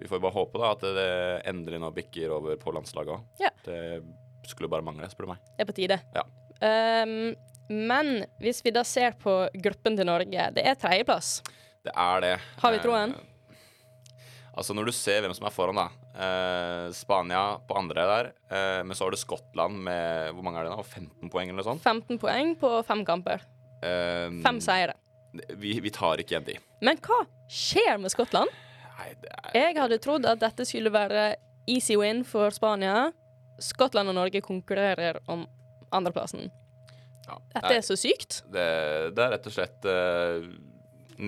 vi 0.00 0.10
får 0.10 0.24
bare 0.24 0.34
håpe 0.40 0.58
da 0.58 0.72
at 0.74 0.82
det 0.96 1.06
endelig 1.52 1.80
nå 1.84 1.92
bikker 1.94 2.34
over 2.34 2.58
på 2.58 2.74
landslaget 2.74 3.14
òg. 3.14 3.44
Ja. 3.44 3.52
Det 3.62 3.78
skulle 4.50 4.70
bare 4.72 4.82
mangle, 4.82 5.06
spør 5.12 5.28
du 5.28 5.34
meg. 5.36 5.46
Det 5.54 5.62
er 5.62 5.70
på 5.70 5.76
tide. 5.76 6.00
Ja. 6.16 6.26
Um, 6.60 7.36
men 7.70 8.24
hvis 8.42 8.64
vi 8.66 8.72
da 8.74 8.82
ser 8.82 9.14
på 9.20 9.44
gruppen 9.62 9.94
til 9.94 10.08
Norge, 10.08 10.50
det 10.56 10.64
er 10.66 10.74
tredjeplass. 10.80 11.36
Det 11.86 11.92
er 11.94 12.24
det. 12.24 12.38
Har 12.58 12.74
vi 12.74 12.80
troen? 12.82 13.14
Altså, 14.56 14.74
når 14.74 14.88
du 14.90 14.92
ser 14.92 15.20
hvem 15.22 15.34
som 15.36 15.46
er 15.46 15.54
foran, 15.54 15.78
da. 15.78 15.88
Eh, 16.20 16.86
Spania 16.96 17.42
på 17.68 17.76
andre 17.78 18.06
der, 18.10 18.30
eh, 18.50 18.80
men 18.84 18.96
så 18.98 19.06
har 19.06 19.14
du 19.14 19.16
Skottland 19.20 19.78
med 19.86 20.32
Hvor 20.34 20.42
mange 20.44 20.58
er 20.60 20.66
det 20.68 20.72
nå? 20.74 20.82
15 20.84 21.30
poeng 21.30 21.48
eller 21.52 21.60
noe 21.62 21.68
sånt? 21.68 21.84
15 21.86 22.18
poeng 22.18 22.56
på 22.58 22.72
fem 22.88 23.04
kamper. 23.06 23.44
Eh, 23.82 24.26
Fem 24.42 24.58
seire. 24.60 24.96
Vi, 25.56 25.76
vi 25.80 25.90
tar 25.94 26.18
ikke 26.18 26.34
igjen 26.34 26.48
de. 26.48 26.56
Men 26.82 26.98
hva 27.06 27.20
skjer 27.48 28.00
med 28.02 28.10
Skottland? 28.10 28.50
Nei, 28.98 29.12
det 29.22 29.30
er 29.30 29.54
Jeg 29.60 29.76
hadde 29.78 29.98
trodd 30.02 30.26
at 30.26 30.40
dette 30.42 30.66
skulle 30.68 30.90
være 30.92 31.36
easy 31.70 31.94
win 31.96 32.24
for 32.26 32.50
Spania. 32.50 33.12
Skottland 33.62 34.10
og 34.10 34.16
Norge 34.18 34.40
konkurrerer 34.42 35.20
om 35.30 35.46
andreplassen. 35.94 36.50
ja, 37.28 37.36
Dette 37.54 37.76
er 37.76 37.84
så 37.86 37.94
sykt. 37.96 38.42
det, 38.50 38.66
det 39.14 39.22
er 39.24 39.30
rett 39.36 39.46
og 39.46 39.54
slett 39.54 39.86
eh, 39.86 40.50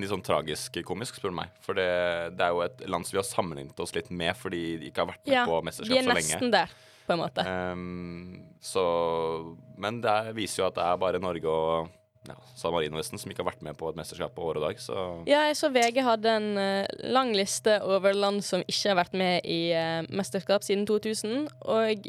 litt 0.01 0.11
sånn 0.11 0.23
tragisk 0.25 0.79
komisk, 0.87 1.15
spør 1.21 1.31
du 1.31 1.37
meg. 1.37 1.49
For 1.61 1.75
det, 1.75 2.37
det 2.39 2.45
er 2.47 2.51
jo 2.57 2.63
et 2.65 2.81
land 2.89 3.05
som 3.07 3.17
vi 3.17 3.21
har 3.21 3.29
sammenlignet 3.29 3.79
oss 3.81 3.95
litt 3.95 4.11
med 4.11 4.35
fordi 4.37 4.79
de 4.81 4.91
ikke 4.91 5.05
har 5.05 5.11
vært 5.13 5.27
med 5.27 5.35
Ja, 5.35 5.45
på 5.47 5.63
mesterskap 5.63 5.97
er 5.99 6.03
så 6.03 6.09
lenge. 6.15 6.23
nesten 6.23 6.51
der, 6.55 6.71
på 7.07 7.13
en 7.13 7.19
måte. 7.19 7.47
Um, 7.73 8.45
så 8.63 9.57
Men 9.77 10.01
det 10.01 10.11
er- 10.11 10.33
viser 10.33 10.63
jo 10.63 10.67
at 10.69 10.75
det 10.75 10.85
er 10.85 10.97
bare 10.97 11.19
Norge 11.21 11.45
og 11.47 11.91
ja, 12.29 12.35
San 12.55 12.71
Marino 12.73 12.97
nesten 12.97 13.19
som 13.19 13.31
ikke 13.33 13.43
har 13.43 13.51
vært 13.51 13.63
med 13.63 13.77
på 13.77 13.89
et 13.91 13.97
mesterskap 13.99 14.33
på 14.35 14.43
år 14.47 14.57
og 14.61 14.63
dag, 14.69 14.77
så 14.79 15.27
Ja, 15.27 15.41
jeg 15.49 15.57
så 15.59 15.69
VG 15.75 16.03
hadde 16.07 16.27
en 16.31 16.57
uh, 16.57 16.87
lang 17.11 17.33
liste 17.35 17.81
over 17.83 18.15
land 18.15 18.45
som 18.45 18.63
ikke 18.63 18.89
har 18.95 18.97
vært 19.05 19.13
med 19.19 19.45
i 19.45 19.73
uh, 19.75 20.07
mesterskap 20.09 20.63
siden 20.63 20.87
2000, 20.87 21.49
og 21.67 22.07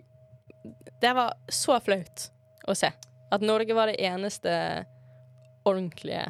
det 1.02 1.16
var 1.18 1.34
så 1.50 1.80
flaut 1.82 2.30
å 2.70 2.75
se. 2.78 2.92
At 3.34 3.42
Norge 3.42 3.74
var 3.74 3.88
det 3.90 3.98
eneste 4.00 4.86
ordentlige 5.66 6.28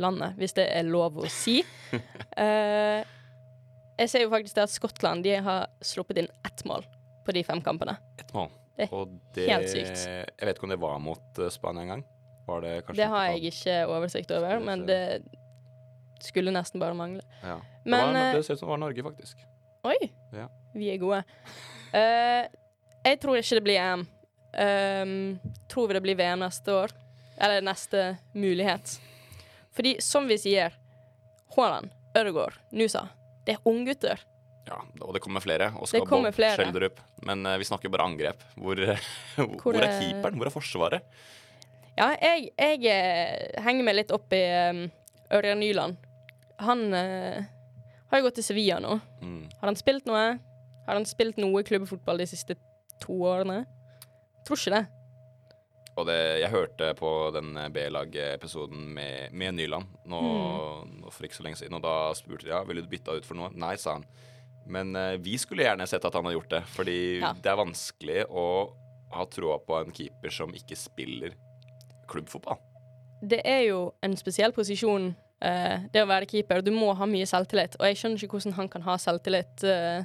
landet, 0.00 0.36
hvis 0.40 0.54
det 0.56 0.68
er 0.72 0.88
lov 0.88 1.18
å 1.20 1.28
si. 1.30 1.60
Uh, 1.92 3.02
jeg 4.00 4.08
ser 4.10 4.24
jo 4.24 4.32
faktisk 4.32 4.56
det 4.56 4.66
at 4.66 4.72
Skottland 4.74 5.24
de 5.26 5.36
har 5.44 5.68
sluppet 5.84 6.22
inn 6.22 6.30
ett 6.46 6.64
mål 6.68 6.86
på 7.26 7.34
de 7.36 7.44
fem 7.46 7.60
kampene. 7.62 7.96
ett 8.18 8.32
mål. 8.34 8.50
Det 8.76 8.86
er 8.86 8.94
Og 8.96 9.10
det 9.36 9.46
helt 9.50 9.68
sykt. 9.70 10.06
Jeg 10.08 10.46
vet 10.48 10.56
ikke 10.56 10.64
om 10.64 10.72
det 10.72 10.80
var 10.80 10.98
mot 10.98 11.38
eh, 11.38 11.50
Spania 11.52 11.84
engang. 11.84 12.04
Var 12.46 12.62
det 12.64 12.72
kanskje 12.86 13.02
Det 13.02 13.08
har 13.12 13.26
jeg 13.28 13.52
ikke 13.52 13.74
oversikt 13.92 14.32
over, 14.34 14.62
men 14.64 14.86
det 14.88 15.02
skulle 16.24 16.54
nesten 16.54 16.80
bare 16.80 16.96
mangle. 16.96 17.22
Ja. 17.42 17.58
Men, 17.84 17.92
det, 17.92 18.14
var, 18.14 18.16
eh, 18.22 18.34
det 18.38 18.46
ser 18.46 18.56
ut 18.56 18.62
som 18.62 18.66
det 18.66 18.72
var 18.72 18.82
Norge, 18.82 19.04
faktisk. 19.04 19.44
Oi, 19.84 19.98
Ja. 20.32 20.48
vi 20.74 20.88
er 20.94 20.98
gode. 21.02 21.20
Uh, 21.92 22.48
jeg 23.04 23.20
tror 23.20 23.36
ikke 23.36 23.58
det 23.58 23.64
blir 23.66 23.80
EM. 23.82 24.06
Um, 24.52 25.14
tror 25.68 25.88
vi 25.88 25.94
det 25.96 26.02
blir 26.04 26.18
VM 26.18 26.42
neste 26.44 26.72
år? 26.72 26.92
Eller 27.42 27.64
neste 27.64 28.16
mulighet. 28.34 28.96
Fordi 29.72 29.96
som 30.04 30.28
vi 30.28 30.36
sier, 30.40 30.74
Haaland, 31.56 31.92
Ødegaard, 32.18 32.58
Nusa, 32.76 33.06
det 33.46 33.56
er 33.56 33.68
unggutter. 33.68 34.20
Ja, 34.68 34.78
og 35.02 35.14
det 35.16 35.22
kommer 35.24 35.42
flere. 35.42 35.72
Det 35.74 36.04
Bob. 36.06 36.28
Schjelderup. 36.38 37.00
Men 37.26 37.46
uh, 37.46 37.56
vi 37.58 37.66
snakker 37.66 37.90
bare 37.92 38.06
angrep. 38.06 38.44
Hvor, 38.54 38.78
hvor, 39.36 39.56
Hvor 39.64 39.78
er 39.80 39.88
er- 39.88 39.96
keeperen? 39.98 40.38
Hvor 40.38 40.50
er 40.50 40.54
forsvaret? 40.54 41.16
Ja, 41.92 42.14
jeg, 42.16 42.48
jeg 42.56 42.86
eh, 42.88 43.58
henger 43.60 43.84
meg 43.84 43.98
litt 43.98 44.12
opp 44.16 44.32
i 44.32 44.40
um, 44.70 44.86
Ørjan 45.36 45.60
Nyland. 45.60 45.98
Han 46.62 46.86
uh, 46.94 47.42
har 48.08 48.20
jo 48.20 48.28
gått 48.28 48.38
til 48.40 48.46
Sevilla 48.46 48.78
nå. 48.80 48.94
Mm. 49.20 49.42
Har 49.60 49.68
han 49.68 49.76
spilt 49.76 50.08
noe? 50.08 50.22
Har 50.86 50.96
han 50.98 51.04
spilt 51.08 51.36
noe 51.42 51.60
klubbfotball 51.66 52.22
de 52.22 52.28
siste 52.30 52.56
to 53.02 53.18
årene? 53.28 53.62
Tror 54.46 54.58
ikke 54.58 54.78
det. 54.78 54.84
Og 56.00 56.06
det, 56.08 56.40
jeg 56.40 56.48
hørte 56.50 56.94
på 56.96 57.08
den 57.34 57.52
B-lag-episoden 57.74 58.86
med, 58.96 59.32
med 59.36 59.54
Nyland 59.58 59.84
nå, 60.08 60.20
Mm. 60.22 61.00
nå 61.02 61.10
for 61.12 61.26
ikke 61.26 61.36
så 61.36 61.44
lenge 61.44 61.58
siden, 61.60 61.74
og 61.76 61.82
da 61.84 62.12
spurte 62.16 62.46
de 62.46 62.52
ja, 62.54 62.62
ville 62.64 62.80
du 62.80 62.88
bytta 62.88 63.12
ut 63.18 63.26
for 63.28 63.36
noe. 63.36 63.50
Nei, 63.52 63.74
sa 63.76 63.98
han. 63.98 64.06
Men 64.66 64.94
uh, 64.96 65.16
vi 65.20 65.34
skulle 65.38 65.66
gjerne 65.66 65.84
sett 65.90 66.04
at 66.08 66.14
han 66.14 66.24
hadde 66.24 66.38
gjort 66.38 66.50
det, 66.54 66.62
fordi 66.72 66.96
Ja. 67.20 67.32
det 67.34 67.50
er 67.52 67.58
vanskelig 67.60 68.22
å 68.30 68.46
ha 69.12 69.24
troa 69.28 69.58
på 69.60 69.76
en 69.82 69.92
keeper 69.92 70.32
som 70.32 70.54
ikke 70.56 70.76
spiller 70.78 71.34
klubbfotball. 72.08 72.56
Det 73.22 73.42
er 73.44 73.66
jo 73.68 73.92
en 74.02 74.16
spesiell 74.16 74.52
posisjon, 74.56 75.10
uh, 75.44 75.76
det 75.92 76.02
å 76.02 76.08
være 76.08 76.26
keeper. 76.30 76.62
Du 76.64 76.72
må 76.74 76.94
ha 76.96 77.06
mye 77.06 77.26
selvtillit, 77.28 77.76
og 77.78 77.86
jeg 77.90 78.00
skjønner 78.00 78.22
ikke 78.24 78.38
hvordan 78.38 78.56
han 78.56 78.68
kan 78.72 78.82
ha 78.88 78.96
selvtillit 78.98 79.64
eh, 79.68 80.04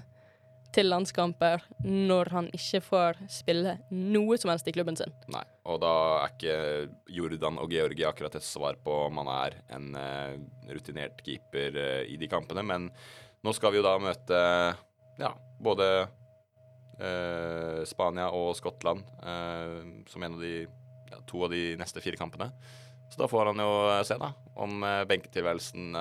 til 0.76 0.90
landskamper 0.92 1.64
når 1.86 2.32
han 2.34 2.50
ikke 2.56 2.82
får 2.84 3.22
spille 3.32 3.78
noe 3.94 4.38
som 4.40 4.52
helst 4.52 4.68
i 4.70 4.74
klubben 4.76 4.98
sin. 5.00 5.14
Nei. 5.34 5.44
Og 5.68 5.80
da 5.84 5.94
er 6.22 6.34
ikke 6.34 6.58
Jordan 7.18 7.60
og 7.62 7.72
Georgi 7.74 8.06
akkurat 8.08 8.38
et 8.40 8.46
svar 8.46 8.80
på 8.84 8.94
om 9.08 9.22
han 9.22 9.32
er 9.34 9.58
en 9.76 9.90
uh, 9.98 10.36
rutinert 10.72 11.24
keeper 11.26 11.76
uh, 11.76 12.04
i 12.08 12.20
de 12.20 12.30
kampene, 12.32 12.64
men 12.68 12.90
nå 13.44 13.54
skal 13.56 13.74
vi 13.74 13.82
jo 13.82 13.86
da 13.86 13.98
møte 14.02 14.40
ja, 15.18 15.30
både 15.64 15.86
eh, 17.00 17.80
Spania 17.90 18.28
og 18.36 18.52
Skottland 18.58 19.06
som 20.10 20.26
en 20.26 20.36
av 20.36 20.42
de 20.42 20.52
ja, 20.66 21.20
to 21.30 21.42
av 21.46 21.54
de 21.54 21.62
neste 21.80 22.02
fire 22.04 22.20
kampene. 22.20 22.50
Så 23.10 23.22
da 23.22 23.30
får 23.30 23.50
han 23.54 23.62
jo 23.62 23.72
se, 24.06 24.18
da, 24.22 24.34
om 24.60 24.84
benketilværelsen 25.10 25.96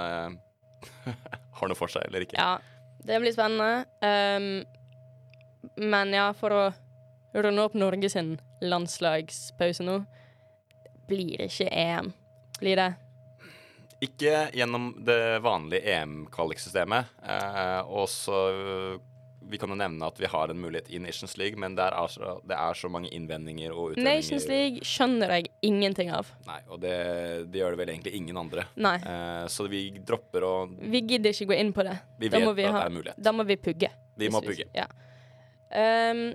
har 1.61 1.71
noe 1.71 1.79
for 1.79 1.93
seg 1.93 2.09
eller 2.09 2.27
ikke. 2.27 2.41
Ja, 2.41 2.59
det 3.07 3.21
blir 3.23 3.33
spennende. 3.33 3.85
Um, 4.03 4.65
men 5.77 6.13
ja, 6.15 6.31
for 6.35 6.55
å 6.55 6.63
runde 7.37 7.65
opp 7.67 7.75
Norge 7.79 8.11
sin 8.11 8.37
landslagspause 8.65 9.85
nå, 9.87 10.01
blir 11.11 11.47
ikke 11.47 11.69
EM. 11.71 12.11
Blir 12.61 12.81
det? 12.81 12.93
Ikke 14.05 14.47
gjennom 14.57 14.91
det 15.07 15.39
vanlige 15.45 15.95
EM-kvaliksystemet. 15.97 17.13
Uh, 17.23 17.83
og 17.87 18.09
så 18.13 18.41
Vi 19.51 19.59
kan 19.61 19.71
jo 19.71 19.77
nevne 19.79 20.09
at 20.09 20.19
vi 20.19 20.29
har 20.31 20.51
en 20.51 20.59
mulighet 20.61 20.89
i 20.91 20.99
Nations 21.03 21.37
League, 21.39 21.59
men 21.61 21.77
er 21.79 21.95
så, 22.11 22.37
det 22.47 22.57
er 22.57 22.79
så 22.79 22.91
mange 22.93 23.11
innvendinger 23.15 23.75
og 23.75 23.93
utredninger. 23.93 24.17
Nations 24.19 24.49
League 24.51 24.87
skjønner 24.87 25.37
jeg 25.37 25.51
ingenting 25.67 26.11
av. 26.15 26.33
Nei, 26.49 26.59
og 26.67 26.81
det, 26.83 26.97
det 27.53 27.63
gjør 27.63 27.77
det 27.77 27.81
vel 27.83 27.93
egentlig 27.95 28.15
ingen 28.19 28.41
andre. 28.41 28.67
Nei. 28.75 28.97
Eh, 28.99 29.45
så 29.53 29.69
vi 29.71 29.85
dropper 29.99 30.47
å 30.47 30.53
Vi 30.67 31.05
gidder 31.05 31.33
ikke 31.35 31.53
gå 31.53 31.61
inn 31.61 31.73
på 31.77 31.87
det. 31.87 31.95
Vi 32.19 32.33
Da 32.33 32.43
vet 32.43 32.59
vi 32.59 32.67
at 32.67 32.75
ha- 32.75 32.83
det 32.83 32.91
er 32.91 32.97
mulighet. 32.99 33.23
Da 33.29 33.35
må 33.37 33.47
vi 33.47 33.59
pugge. 33.69 33.93
Vi 34.17 34.33
må 34.33 34.43
pugge. 34.45 34.69
Ja. 34.75 34.89
Um, 35.71 36.29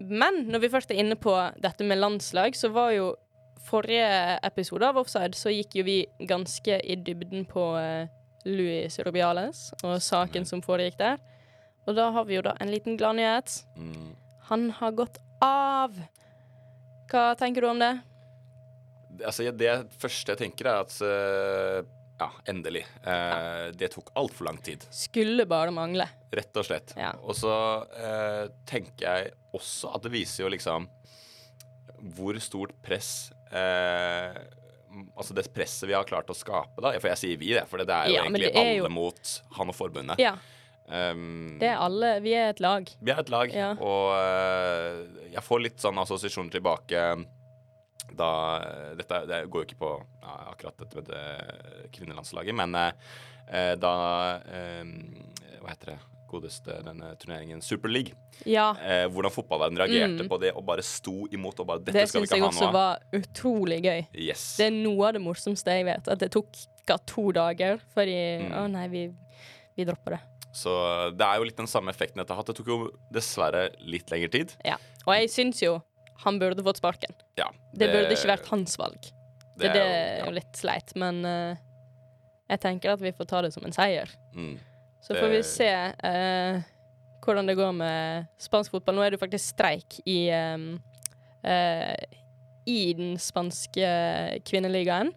men 0.00 0.42
når 0.50 0.66
vi 0.66 0.72
først 0.72 0.90
er 0.92 1.00
inne 1.00 1.16
på 1.16 1.32
dette 1.62 1.84
med 1.84 1.98
landslag, 1.98 2.56
så 2.56 2.70
var 2.72 2.92
jo 2.96 3.14
forrige 3.66 4.38
episode 4.46 4.86
av 4.86 4.98
Offside 5.00 5.34
så 5.34 5.50
gikk 5.50 5.80
jo 5.80 5.86
vi 5.86 5.96
ganske 6.28 6.78
i 6.84 6.96
dybden 7.02 7.46
på 7.50 7.64
uh, 7.74 8.06
Louis 8.46 8.98
Rubiales 9.02 9.72
og 9.82 9.98
saken 10.02 10.46
som 10.46 10.62
foregikk 10.62 11.00
der. 11.00 11.18
Og 11.86 11.94
da 11.94 12.08
har 12.14 12.24
vi 12.26 12.34
jo 12.38 12.42
da 12.42 12.56
en 12.60 12.70
liten 12.72 12.96
gladnyhet. 12.98 13.60
Mm. 13.78 14.14
Han 14.50 14.70
har 14.80 14.94
gått 14.98 15.18
av. 15.42 15.94
Hva 17.10 17.26
tenker 17.38 17.62
du 17.62 17.68
om 17.70 17.78
det? 17.82 17.92
Altså, 19.24 19.46
det 19.54 19.70
første 20.02 20.34
jeg 20.34 20.40
tenker, 20.42 20.68
er 20.68 20.82
at 20.82 20.96
uh, 21.00 21.86
Ja, 22.16 22.30
endelig. 22.48 22.82
Eh, 23.04 23.70
Det 23.76 23.90
tok 23.92 24.10
altfor 24.16 24.48
lang 24.48 24.58
tid. 24.64 24.84
Skulle 24.90 25.44
bare 25.48 25.70
mangle. 25.74 26.06
Rett 26.32 26.56
og 26.56 26.64
slett. 26.68 26.94
Ja. 26.98 27.12
Og 27.22 27.36
så 27.38 27.52
uh, 27.86 28.46
tenker 28.68 29.04
jeg 29.06 29.34
også 29.56 29.92
at 29.96 30.02
det 30.06 30.12
viser 30.16 30.46
jo 30.46 30.52
liksom 30.52 30.88
hvor 32.16 32.36
stort 32.44 32.74
press 32.84 33.30
Altså 35.16 35.34
det 35.36 35.46
presset 35.54 35.88
vi 35.88 35.94
har 35.96 36.04
klart 36.08 36.28
å 36.32 36.36
skape, 36.36 36.80
da. 36.84 36.92
For 37.00 37.08
jeg 37.12 37.20
sier 37.20 37.40
vi, 37.40 37.50
det. 37.56 37.64
For 37.70 37.80
det 37.80 37.88
er 37.92 38.10
jo 38.10 38.14
Ja, 38.18 38.24
egentlig 38.26 38.50
er 38.50 38.58
alle 38.60 38.76
jo- 38.82 38.92
mot 38.92 39.32
han 39.58 39.72
og 39.72 39.76
forbundet. 39.76 40.20
Ja, 40.20 40.34
Um, 40.88 41.56
det 41.58 41.66
er 41.72 41.80
alle. 41.82 42.12
Vi 42.22 42.32
er 42.38 42.52
et 42.52 42.60
lag. 42.62 42.86
vi 43.02 43.10
er 43.10 43.18
et 43.18 43.30
lag, 43.32 43.50
Ja. 43.54 43.72
og 43.74 44.12
uh, 44.14 45.30
jeg 45.32 45.42
får 45.42 45.62
litt 45.64 45.78
sånn 45.82 45.98
assosiasjon 45.98 46.50
tilbake 46.52 47.00
da 48.16 48.28
Dette 48.96 49.18
det 49.26 49.40
går 49.50 49.64
jo 49.64 49.66
ikke 49.66 49.80
på 49.80 49.88
ja, 50.22 50.34
akkurat 50.52 50.76
dette 50.78 50.94
med 51.00 51.08
det 51.10 51.90
kvinnelandslaget, 51.96 52.54
men 52.54 52.74
uh, 52.78 53.72
da 53.82 53.94
um, 54.46 54.92
Hva 55.62 55.72
heter 55.74 55.96
det? 55.96 55.98
Godeste 56.26 56.74
denne 56.82 57.12
turneringen 57.22 57.60
Super 57.62 57.86
League. 57.88 58.10
Ja. 58.50 58.72
Eh, 58.82 59.04
hvordan 59.14 59.30
fotballverdenen 59.30 59.78
reagerte 59.78 60.24
Mm. 60.24 60.28
på 60.28 60.38
det 60.42 60.50
og 60.58 60.64
bare 60.66 60.82
sto 60.82 61.28
imot 61.30 61.60
og 61.62 61.68
bare 61.68 61.78
Dette 61.84 62.00
Det 62.00 62.08
skal 62.10 62.24
vi 62.24 62.26
syns 62.26 62.34
jeg 62.34 62.48
også 62.48 62.70
var 62.74 62.98
utrolig 63.14 63.78
gøy. 63.84 64.00
Yes. 64.12 64.42
Det 64.58 64.66
er 64.66 64.74
noe 64.74 65.06
av 65.06 65.14
det 65.14 65.22
morsomste 65.22 65.70
jeg 65.78 65.86
vet. 65.86 66.08
At 66.10 66.18
det 66.18 66.32
tok 66.34 66.48
ga 66.86 66.96
to 67.06 67.28
dager 67.32 67.78
før 67.94 68.10
de 68.10 68.16
Mm. 68.42 68.52
Å 68.58 68.64
nei, 68.74 68.88
vi, 68.90 69.04
vi 69.78 69.84
dropper 69.86 70.16
det. 70.16 70.20
Så 70.56 70.72
det 71.12 71.26
er 71.26 71.40
jo 71.40 71.48
litt 71.48 71.58
den 71.58 71.68
samme 71.68 71.92
effekten 71.92 72.22
dette 72.22 72.32
har 72.32 72.40
hatt. 72.40 72.48
Det 72.48 72.56
tok 72.60 72.70
jo 72.72 72.78
dessverre 73.12 73.68
litt 73.84 74.08
lengre 74.12 74.30
tid. 74.32 74.54
Ja. 74.64 74.78
Og 75.04 75.12
jeg 75.18 75.30
syns 75.34 75.60
jo 75.64 75.76
han 76.24 76.38
burde 76.40 76.64
fått 76.64 76.80
sparken. 76.80 77.12
Ja, 77.36 77.50
Det, 77.76 77.90
burde 77.92 78.14
ikke 78.16 78.30
vært 78.30 78.48
hans 78.48 78.78
valg. 78.80 79.10
Det, 79.56 79.68
det 79.68 79.82
er 79.82 80.22
ja. 80.22 80.24
jo 80.24 80.32
litt 80.36 80.56
sleit, 80.56 80.94
men 80.96 81.20
uh, 81.28 81.58
jeg 82.48 82.62
tenker 82.62 82.94
at 82.94 83.04
vi 83.04 83.12
får 83.16 83.28
ta 83.28 83.42
det 83.44 83.52
som 83.52 83.66
en 83.68 83.76
seier. 83.76 84.08
Mm. 84.32 84.56
Så 85.04 85.16
får 85.16 85.28
vi 85.34 85.42
se 85.44 85.68
uh, 85.68 86.64
hvordan 87.24 87.52
det 87.52 87.56
går 87.60 87.76
med 87.76 88.32
spansk 88.40 88.72
fotball. 88.72 88.96
Nå 88.96 89.04
er 89.04 89.12
det 89.12 89.20
jo 89.20 89.24
faktisk 89.26 89.52
streik 89.58 90.00
i 90.08 90.18
um, 90.32 90.70
uh, 91.44 91.92
i 92.66 92.92
den 92.98 93.14
spanske 93.18 93.88
kvinneligaen. 94.46 95.12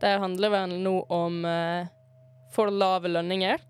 Der 0.00 0.20
handler 0.22 0.48
det 0.48 0.52
vel 0.54 0.74
nå 0.82 0.94
om 1.12 1.44
eh, 1.48 1.86
for 2.54 2.70
lave 2.70 3.10
lønninger. 3.10 3.62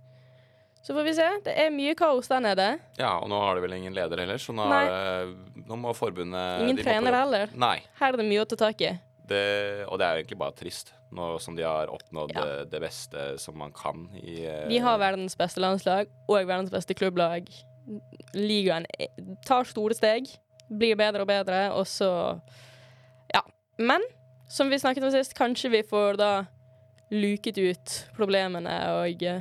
Så 0.85 0.93
får 0.93 1.07
vi 1.07 1.15
se. 1.17 1.27
Det 1.47 1.53
er 1.63 1.71
mye 1.73 1.95
kaos 1.97 2.29
der 2.29 2.43
nede. 2.45 2.65
Ja, 3.01 3.15
og 3.23 3.31
nå 3.33 3.39
har 3.41 3.57
de 3.57 3.63
vel 3.65 3.73
ingen 3.79 3.95
leder 3.97 4.21
heller, 4.21 4.37
så 4.43 4.53
nå, 4.53 4.67
er 4.69 4.91
det, 4.93 5.63
nå 5.65 5.79
må 5.81 5.95
forbundet 5.97 6.61
Ingen 6.67 6.77
trener 6.83 7.17
heller. 7.17 7.55
Nei. 7.57 7.79
Her 8.01 8.13
er 8.13 8.21
det 8.21 8.27
mye 8.29 8.43
å 8.45 8.49
ta 8.51 8.59
tak 8.67 8.85
i. 8.85 8.91
Det, 9.25 9.41
og 9.89 9.97
det 9.97 10.05
er 10.05 10.19
jo 10.19 10.21
egentlig 10.21 10.37
bare 10.43 10.53
trist, 10.59 10.91
nå 11.17 11.31
som 11.41 11.57
de 11.57 11.65
har 11.65 11.89
oppnådd 11.89 12.35
Ja. 12.35 12.43
det, 12.45 12.67
det 12.75 12.81
beste 12.85 13.23
som 13.41 13.57
man 13.57 13.73
kan 13.73 14.11
i 14.21 14.43
De 14.45 14.59
Vi 14.75 14.83
har 14.85 14.99
verdens 15.01 15.33
beste 15.41 15.63
landslag 15.65 16.11
og 16.29 16.37
verdens 16.45 16.69
beste 16.75 16.93
klubblag. 16.93 17.49
Ligaen 18.37 18.85
tar 19.49 19.65
store 19.65 19.97
steg, 19.97 20.29
blir 20.69 21.01
bedre 21.01 21.25
og 21.25 21.31
bedre, 21.33 21.63
og 21.73 21.89
så 21.89 22.11
Ja. 23.33 23.41
Men 23.79 24.05
som 24.53 24.69
vi 24.69 24.77
snakket 24.77 25.09
om 25.09 25.11
sist, 25.17 25.33
kanskje 25.35 25.71
vi 25.73 25.83
får 25.83 26.21
da 26.21 26.31
luket 27.11 27.57
ut 27.57 27.97
problemene 28.17 28.77
og 29.01 29.23
eh, 29.25 29.41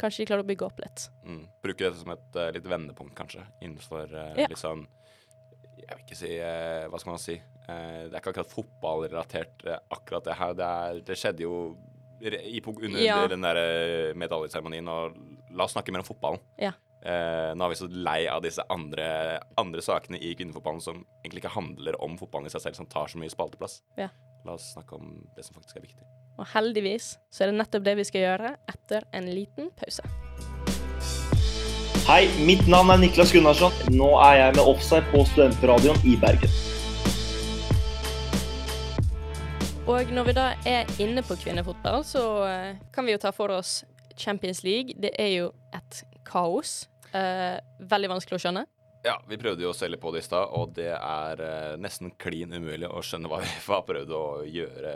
kanskje 0.00 0.22
de 0.22 0.28
klarer 0.30 0.44
å 0.44 0.48
bygge 0.48 0.66
opp 0.68 0.78
litt. 0.82 1.06
mm, 1.24 1.42
Bruke 1.64 1.84
dette 1.88 1.98
som 2.00 2.12
et 2.14 2.38
uh, 2.38 2.50
litt 2.54 2.68
vendepunkt, 2.68 3.14
kanskje, 3.18 3.42
innenfor 3.62 4.12
uh, 4.12 4.32
Ja. 4.38 4.46
litt 4.50 4.60
sånn 4.60 4.86
Jeg 5.76 5.90
vil 5.98 6.04
ikke 6.06 6.16
si 6.18 6.30
uh, 6.40 6.86
Hva 6.90 6.98
skal 7.02 7.12
man 7.12 7.20
si? 7.22 7.36
Det 7.66 8.14
er 8.14 8.20
ikke 8.20 8.30
akkurat 8.32 8.52
fotballrelatert, 8.54 9.64
akkurat 9.90 10.24
det 10.24 10.36
her. 10.38 10.52
Det, 10.54 10.66
er, 10.66 11.00
det 11.08 11.16
skjedde 11.18 11.42
jo 11.42 11.56
i, 12.22 12.60
under 12.64 13.00
Ja. 13.02 13.16
den 13.28 13.42
der 13.42 14.14
medaljeseremonien, 14.14 14.86
og 14.88 15.16
la 15.50 15.64
oss 15.66 15.74
snakke 15.74 15.90
mer 15.92 16.04
om 16.04 16.06
fotballen. 16.06 16.38
Ja. 16.62 16.70
Uh, 17.02 17.52
nå 17.58 17.66
er 17.66 17.72
vi 17.74 17.78
så 17.78 17.88
lei 17.90 18.20
av 18.30 18.40
disse 18.42 18.62
andre, 18.72 19.40
andre 19.58 19.82
sakene 19.84 20.18
i 20.22 20.30
kvinnefotballen 20.38 20.80
som 20.82 21.02
egentlig 21.24 21.42
ikke 21.44 21.56
handler 21.58 21.98
om 22.02 22.14
fotballen 22.18 22.46
i 22.48 22.54
seg 22.54 22.64
selv, 22.68 22.78
som 22.78 22.86
tar 22.90 23.10
så 23.12 23.18
mye 23.20 23.34
spalteplass. 23.34 23.80
Ja. 23.98 24.08
La 24.46 24.54
oss 24.56 24.70
snakke 24.76 24.94
om 24.96 25.12
det 25.36 25.44
som 25.44 25.58
faktisk 25.58 25.76
er 25.80 25.84
viktig. 25.88 26.06
Og 26.36 26.48
heldigvis 26.52 27.14
så 27.32 27.44
er 27.44 27.50
det 27.50 27.60
nettopp 27.60 27.84
det 27.86 27.96
vi 27.96 28.04
skal 28.04 28.24
gjøre 28.26 28.54
etter 28.68 29.06
en 29.16 29.28
liten 29.32 29.70
pause. 29.78 30.04
Hei, 32.06 32.28
mitt 32.46 32.68
navn 32.70 32.92
er 32.92 33.00
Niklas 33.02 33.32
Gunnarsson. 33.34 33.72
Nå 33.90 34.12
er 34.22 34.36
jeg 34.38 34.56
med 34.58 34.68
Offside 34.70 35.08
på 35.10 35.24
Studentradioen 35.32 35.98
i 36.06 36.14
Bergen. 36.20 36.52
Og 39.86 40.12
når 40.12 40.28
vi 40.28 40.34
da 40.36 40.46
er 40.66 40.92
inne 41.02 41.22
på 41.26 41.38
kvinnefotball, 41.40 42.04
så 42.06 42.22
eh, 42.46 42.78
kan 42.94 43.06
vi 43.06 43.14
jo 43.14 43.22
ta 43.22 43.32
for 43.34 43.54
oss 43.54 43.80
Champions 44.18 44.62
League. 44.66 44.94
Det 45.02 45.12
er 45.18 45.32
jo 45.32 45.50
et 45.74 46.00
kaos. 46.26 46.84
Eh, 47.14 47.58
veldig 47.90 48.10
vanskelig 48.16 48.38
å 48.38 48.42
skjønne. 48.44 48.66
Ja, 49.06 49.20
vi 49.28 49.38
prøvde 49.38 49.62
jo 49.62 49.70
å 49.70 49.76
selge 49.76 50.00
på 50.02 50.10
det 50.10 50.24
i 50.24 50.26
stad, 50.26 50.50
og 50.56 50.72
det 50.74 50.90
er 50.96 51.42
eh, 51.44 51.74
nesten 51.78 52.10
klin 52.18 52.50
umulig 52.56 52.88
å 52.90 53.02
skjønne 53.04 53.30
hva 53.30 53.38
vi 53.44 53.50
har 53.68 53.84
prøvd 53.86 54.14
å 54.16 54.26
gjøre 54.50 54.94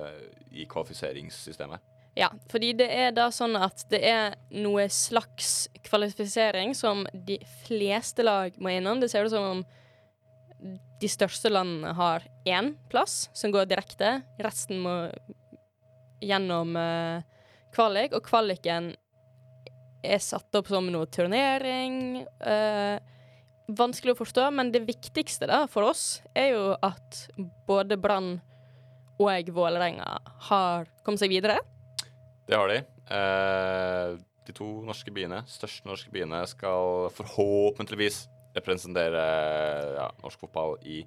i 0.51 0.67
kvalifiseringssystemet. 0.71 1.87
Ja, 2.19 2.33
fordi 2.51 2.73
det 2.81 2.89
er 2.91 3.13
da 3.15 3.29
sånn 3.31 3.55
at 3.55 3.85
det 3.93 4.01
er 4.03 4.35
noe 4.51 4.89
slags 4.91 5.69
kvalifisering 5.87 6.75
som 6.75 7.05
de 7.15 7.39
fleste 7.69 8.27
lag 8.27 8.57
må 8.59 8.73
innom. 8.75 8.99
Det 8.99 9.13
ser 9.13 9.29
ut 9.29 9.35
som 9.35 9.47
om 9.47 9.63
de 11.01 11.09
største 11.09 11.53
landene 11.53 11.95
har 11.97 12.27
én 12.51 12.75
plass 12.91 13.29
som 13.33 13.55
går 13.55 13.71
direkte. 13.71 14.19
Resten 14.43 14.83
må 14.83 14.97
gjennom 16.21 16.75
uh, 16.77 17.23
kvalik, 17.73 18.19
og 18.19 18.27
kvaliken 18.27 18.91
er 20.03 20.21
satt 20.21 20.59
opp 20.59 20.69
som 20.69 20.91
noe 20.91 21.07
turnering. 21.13 22.27
eh, 22.41 23.10
vanskelig 23.77 24.15
å 24.15 24.21
forstå, 24.21 24.47
men 24.57 24.73
det 24.75 24.85
viktigste 24.89 25.49
da 25.51 25.65
for 25.71 25.91
oss 25.91 26.21
er 26.35 26.55
jo 26.55 26.65
at 26.83 27.25
både 27.69 27.99
Brann 28.01 28.39
og 29.21 29.53
Vålerenga 29.53 30.09
har 30.49 30.89
kommet 31.05 31.23
seg 31.23 31.33
videre. 31.33 31.59
Det 32.49 32.57
har 32.57 32.71
de. 32.71 32.81
Eh, 33.13 34.19
de 34.49 34.55
to 34.57 34.69
norske 34.87 35.13
byene, 35.15 35.43
største 35.51 35.87
norske 35.89 36.11
byene, 36.15 36.43
skal 36.51 37.11
forhåpentligvis 37.15 38.25
representere 38.57 39.25
ja, 39.97 40.09
norsk 40.25 40.41
fotball 40.47 40.79
i 40.83 41.05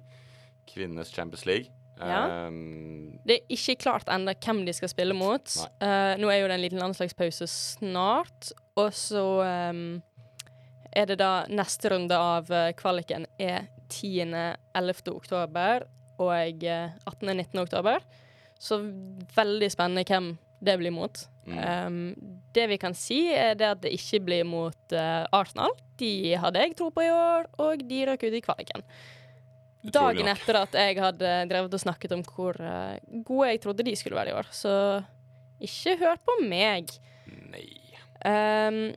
kvinnenes 0.70 1.10
Champions 1.12 1.44
League. 1.48 1.72
Ja. 2.00 2.46
Um, 2.48 3.20
Det 3.26 3.36
er 3.36 3.54
ikke 3.54 3.76
klart 3.84 4.08
ennå 4.10 4.34
hvem 4.34 4.64
de 4.66 4.74
skal 4.74 4.90
spille 4.90 5.14
mot. 5.14 5.44
Eh, 5.84 6.14
nå 6.18 6.30
er 6.30 6.40
jo 6.40 6.48
det 6.48 6.56
en 6.56 6.64
liten 6.64 6.82
landslagspause 6.82 7.46
snart, 7.50 8.50
og 8.80 8.90
så 8.96 9.24
ehm, 9.44 10.02
er 10.94 11.10
det 11.10 11.18
da 11.20 11.44
neste 11.50 11.92
runde 11.92 12.16
av 12.18 12.50
eh, 12.52 12.72
kvaliken 12.78 13.26
er 13.40 13.68
10.-11. 13.90 15.10
oktober 15.12 15.86
og 16.22 16.64
eh, 16.64 16.94
18.-19. 17.10 17.60
oktober. 17.64 18.04
Så 18.60 18.80
veldig 19.34 19.70
spennende 19.72 20.06
hvem 20.08 20.34
det 20.64 20.76
blir 20.80 20.94
mot. 20.94 21.18
Mm. 21.44 21.58
Um, 21.58 22.36
det 22.56 22.68
vi 22.70 22.78
kan 22.80 22.94
si, 22.96 23.26
er 23.34 23.58
det 23.58 23.66
at 23.68 23.82
det 23.82 23.92
ikke 23.92 24.22
blir 24.24 24.46
mot 24.48 24.94
uh, 24.96 25.26
Arsenal. 25.34 25.74
De 26.00 26.32
hadde 26.40 26.62
jeg 26.62 26.76
tro 26.78 26.88
på 26.94 27.04
i 27.04 27.10
år, 27.12 27.50
og 27.60 27.82
de 27.84 28.00
røk 28.08 28.24
ut 28.24 28.38
i 28.38 28.42
kvaliken. 28.44 28.86
Dagen 29.84 30.30
etter 30.32 30.56
at 30.62 30.78
jeg 30.78 30.96
hadde 31.02 31.32
drevet 31.50 31.74
og 31.76 31.82
snakket 31.82 32.14
om 32.16 32.22
hvor 32.24 32.56
uh, 32.56 32.96
gode 33.26 33.50
jeg 33.50 33.60
trodde 33.66 33.84
de 33.84 33.96
skulle 34.00 34.16
være 34.16 34.32
i 34.32 34.38
år. 34.38 34.48
Så 34.54 34.72
ikke 35.60 35.98
hør 36.00 36.22
på 36.24 36.38
meg. 36.46 36.94
nei. 37.52 37.68
Ehm, 38.24 38.94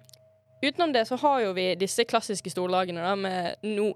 utenom 0.64 0.94
det 0.94 1.06
så 1.08 1.16
har 1.22 1.42
jo 1.46 1.54
vi 1.58 1.76
disse 1.76 2.06
klassiske 2.10 2.50
storlagene 2.54 3.04
da, 3.04 3.16
med 3.16 3.56
nå 3.64 3.92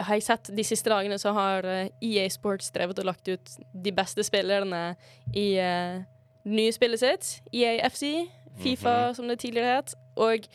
har 0.00 0.14
jeg 0.14 0.22
sett 0.28 0.50
De 0.54 0.62
siste 0.62 0.90
dagene 0.92 1.16
så 1.18 1.32
har 1.34 1.66
eh, 1.66 1.88
EA 2.04 2.28
Sports 2.30 2.70
drevet 2.70 2.98
og 3.02 3.08
lagt 3.08 3.26
ut 3.28 3.50
de 3.74 3.90
beste 3.92 4.22
spillerne 4.22 4.94
i 5.34 5.46
uh, 5.58 5.98
det 6.44 6.54
nye 6.54 6.72
spillet 6.72 7.00
sitt. 7.02 7.30
EA 7.52 7.80
FC, 7.90 8.28
Fifa 8.62 9.12
som 9.14 9.26
det 9.28 9.40
tidligere 9.42 9.80
het. 9.80 9.94
Og 10.16 10.46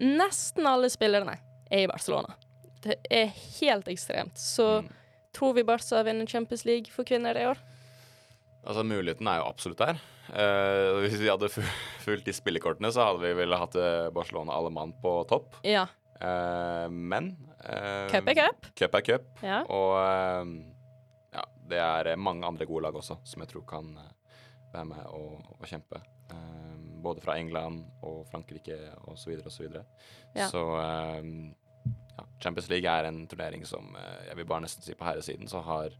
nesten 0.00 0.66
alle 0.66 0.88
spillerne 0.90 1.36
er 1.70 1.84
i 1.84 1.90
Barcelona. 1.90 2.32
Det 2.82 2.96
er 3.12 3.28
helt 3.60 3.88
ekstremt. 3.92 4.38
Så 4.40 4.80
Mm. 4.82 4.88
tror 5.36 5.52
vi 5.54 5.62
Barca 5.62 6.02
vinner 6.02 6.26
Champions 6.26 6.64
League 6.64 6.90
for 6.90 7.04
kvinner 7.04 7.36
i 7.36 7.44
år. 7.46 7.58
Altså, 8.66 8.82
muligheten 8.82 9.28
er 9.28 9.36
jo 9.42 9.48
absolutt 9.52 9.78
der. 9.78 10.00
Eh, 10.30 10.98
hvis 11.02 11.18
vi 11.18 11.30
hadde 11.30 11.50
fulgt 12.04 12.28
de 12.28 12.34
spillekortene, 12.34 12.90
så 12.94 13.08
hadde 13.08 13.24
vi 13.24 13.32
vel 13.42 13.56
hatt 13.58 13.76
eh, 13.78 14.10
Barcelona 14.14 14.54
Alemann 14.56 14.94
på 15.02 15.20
topp. 15.30 15.56
Ja. 15.66 15.88
Uh, 16.20 16.84
men 16.92 17.30
uh, 17.64 18.04
Cup 18.12 18.26
er 18.28 18.36
cup. 18.36 18.66
Cup 18.76 18.96
er 18.98 19.04
cup. 19.06 19.28
Ja. 19.40 19.62
Og 19.72 19.94
ja, 21.32 21.44
det 21.70 21.80
er 21.80 22.10
mange 22.20 22.44
andre 22.46 22.68
gode 22.68 22.84
lag 22.84 22.98
også 23.00 23.16
som 23.24 23.40
jeg 23.40 23.54
tror 23.54 23.64
kan 23.70 23.94
være 24.74 24.88
med 24.92 25.06
og, 25.08 25.38
og 25.56 25.64
kjempe. 25.66 26.02
Både 27.00 27.24
fra 27.24 27.38
England 27.40 27.80
og 28.04 28.26
Frankrike 28.28 28.76
osv. 29.08 29.16
Så, 29.16 29.30
videre, 29.30 29.46
og 29.48 29.54
så, 29.54 29.62
videre. 29.64 29.84
Ja. 30.36 30.50
så 30.52 30.62
ja, 32.18 32.26
Champions 32.42 32.68
League 32.68 32.92
er 32.92 33.08
en 33.08 33.24
turnering 33.26 33.64
som 33.66 33.96
jeg 33.96 34.36
vil 34.36 34.46
bare 34.46 34.66
nesten 34.66 34.84
si 34.84 34.94
på 34.94 35.08
herresiden 35.08 35.48
så 35.48 35.64
har 35.64 35.96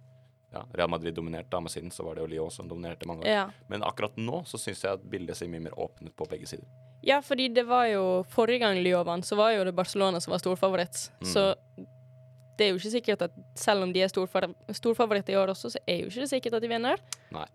ja, 0.52 0.64
Real 0.74 0.88
Madrid 0.90 1.14
dominerte, 1.14 1.60
men 1.60 1.68
siden 1.70 1.90
så 1.94 2.04
var 2.04 2.14
det 2.18 2.22
jo 2.24 2.30
Lyon 2.32 2.50
som 2.50 2.68
dominerte 2.68 3.06
mange 3.06 3.22
år. 3.22 3.28
ja. 3.30 3.44
Men 3.68 3.82
akkurat 3.86 4.16
nå 4.16 4.42
så 4.46 4.58
syns 4.58 4.82
jeg 4.84 4.92
at 4.98 5.02
bildet 5.10 5.36
ser 5.38 5.48
mye 5.52 5.60
mer 5.68 5.76
åpnet 5.78 6.14
på 6.16 6.26
begge 6.30 6.46
sider. 6.50 6.66
Ja, 7.02 7.20
fordi 7.24 7.48
det 7.48 7.62
var 7.66 7.86
jo 7.88 8.24
Forrige 8.28 8.58
gang 8.60 8.76
Lyon 8.84 9.06
vant, 9.06 9.24
så 9.24 9.36
var 9.38 9.52
jo 9.54 9.64
det 9.64 9.72
Barcelona 9.74 10.20
som 10.20 10.32
var 10.34 10.42
storfavoritt. 10.42 11.10
Mm. 11.22 11.28
Så 11.32 11.44
det 12.58 12.66
er 12.66 12.72
jo 12.74 12.80
ikke 12.80 12.90
sikkert 12.92 13.22
at 13.22 13.36
selv 13.56 13.82
om 13.86 13.92
de 13.92 14.02
er 14.04 14.10
storfa- 14.12 14.50
storfavoritt 14.76 15.30
i 15.32 15.36
år 15.40 15.48
også, 15.54 15.70
så 15.72 15.78
er 15.88 16.02
jo 16.02 16.10
ikke 16.10 16.20
det 16.26 16.28
sikkert 16.34 16.58
at 16.58 16.62
de 16.66 16.68
vinner. 16.68 16.98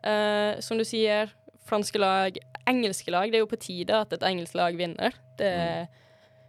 Eh, 0.02 0.60
som 0.66 0.80
du 0.80 0.84
sier, 0.88 1.30
franske 1.70 2.00
lag, 2.02 2.38
engelske 2.66 3.12
lag. 3.14 3.30
Det 3.30 3.38
er 3.38 3.44
jo 3.44 3.52
på 3.52 3.60
tide 3.62 3.94
at 4.02 4.14
et 4.14 4.26
engelsk 4.26 4.56
lag 4.58 4.76
vinner. 4.78 5.14
Det, 5.38 5.52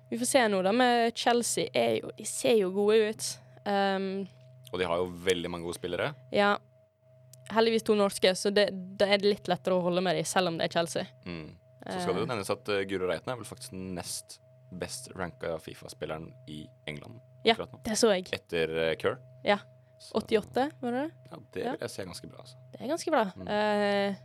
Vi 0.09 0.17
får 0.21 0.27
se 0.31 0.49
nå, 0.49 0.63
da. 0.63 0.73
Med 0.73 1.13
Chelsea 1.19 1.67
er 1.75 1.97
jo 2.01 2.11
De 2.17 2.25
ser 2.25 2.57
jo 2.61 2.71
gode 2.71 3.11
ut. 3.11 3.25
Um, 3.67 4.27
Og 4.73 4.79
de 4.81 4.87
har 4.89 4.97
jo 5.03 5.11
veldig 5.27 5.51
mange 5.53 5.65
gode 5.69 5.79
spillere. 5.79 6.15
ja. 6.33 6.57
Heldigvis 7.47 7.85
to 7.87 7.95
norske, 7.95 8.33
så 8.35 8.51
det, 8.51 8.65
da 8.99 9.07
er 9.07 9.21
det 9.23 9.29
litt 9.31 9.47
lettere 9.47 9.77
å 9.77 9.83
holde 9.85 10.03
med 10.03 10.17
dem, 10.19 10.25
selv 10.27 10.49
om 10.51 10.57
det 10.59 10.65
er 10.67 10.73
Chelsea. 10.81 11.05
Mm. 11.31 11.53
Så 11.87 12.01
skal 12.03 12.15
det 12.17 12.23
jo 12.25 12.25
Eh. 12.25 12.31
nevnes 12.33 12.49
at 12.51 12.69
uh, 12.75 12.81
Guro 12.91 13.07
Reiten 13.07 13.31
er 13.31 13.37
vel 13.39 13.47
faktisk 13.47 13.71
den 13.71 13.93
nest 13.95 14.41
best 14.75 15.13
ranka 15.15 15.53
Fifa-spilleren 15.63 16.33
i 16.51 16.65
England 16.91 17.21
Ja. 17.47 17.55
Det 17.87 17.95
så 17.95 18.11
jeg. 18.17 18.27
Etter 18.35 18.73
uh, 18.75 18.97
Kerr. 18.99 19.21
Ja. 19.47 19.61
88, 20.19 20.65
var 20.83 20.91
det 20.97 21.05
det? 21.05 21.13
Ja, 21.31 21.39
det 21.55 21.63
vil 21.69 21.79
jeg 21.87 21.91
si 21.95 22.03
er 22.03 22.09
ganske 22.11 22.27
bra, 22.33 22.43
altså. 22.43 22.59
Det 22.75 22.81
er 22.83 22.91
ganske 22.91 23.15
bra. 23.15 23.23
Mm. 23.39 23.47
Uh, 23.47 24.25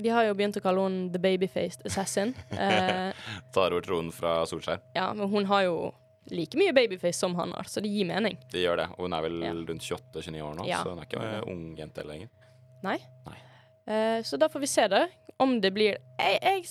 de 0.00 0.08
har 0.14 0.24
jo 0.30 0.34
begynt 0.38 0.56
å 0.56 0.62
kalle 0.62 0.86
henne 0.86 1.10
The 1.10 1.18
Babyfaced 1.26 1.82
Assassin. 1.90 2.30
Eh, 2.54 3.10
Tar 3.52 3.74
over 3.74 3.82
tronen 3.82 4.12
fra 4.14 4.44
Solskjær. 4.46 4.78
ja, 4.94 5.10
men 5.18 5.26
hun 5.34 5.50
har 5.50 5.66
jo 5.66 5.74
like 6.30 6.56
mye 6.58 6.72
babyface 6.76 7.18
som 7.18 7.34
han 7.38 7.52
har, 7.56 7.64
så 7.70 7.80
det 7.82 7.90
gir 7.92 8.06
mening. 8.08 8.36
Det 8.52 8.62
gjør 8.64 8.76
det. 8.82 8.88
Og 8.98 9.04
hun 9.06 9.12
er 9.16 9.22
vel 9.22 9.40
Ja. 9.42 9.52
rundt 9.52 9.82
28-29 9.82 10.42
år 10.42 10.54
nå, 10.56 10.66
Ja. 10.68 10.82
så 10.84 10.90
hun 10.90 10.98
er 10.98 11.06
ikke 11.06 11.22
en 11.22 11.44
ung 11.50 11.76
jente 11.76 12.04
lenger. 12.06 12.28
Nei. 12.82 12.98
Nei. 13.26 13.36
Eh, 13.86 14.22
så 14.22 14.38
da 14.38 14.48
får 14.48 14.60
vi 14.60 14.66
se 14.66 14.86
det, 14.88 15.08
om 15.38 15.60
det 15.60 15.72
blir 15.74 15.96
jeg, 16.18 16.38
jeg 16.42 16.64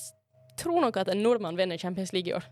tror 0.58 0.82
nok 0.82 0.98
at 0.98 1.08
en 1.10 1.22
nordmann 1.24 1.56
vinner 1.58 1.78
Champions 1.78 2.14
League 2.14 2.30
i 2.32 2.36
år. 2.36 2.44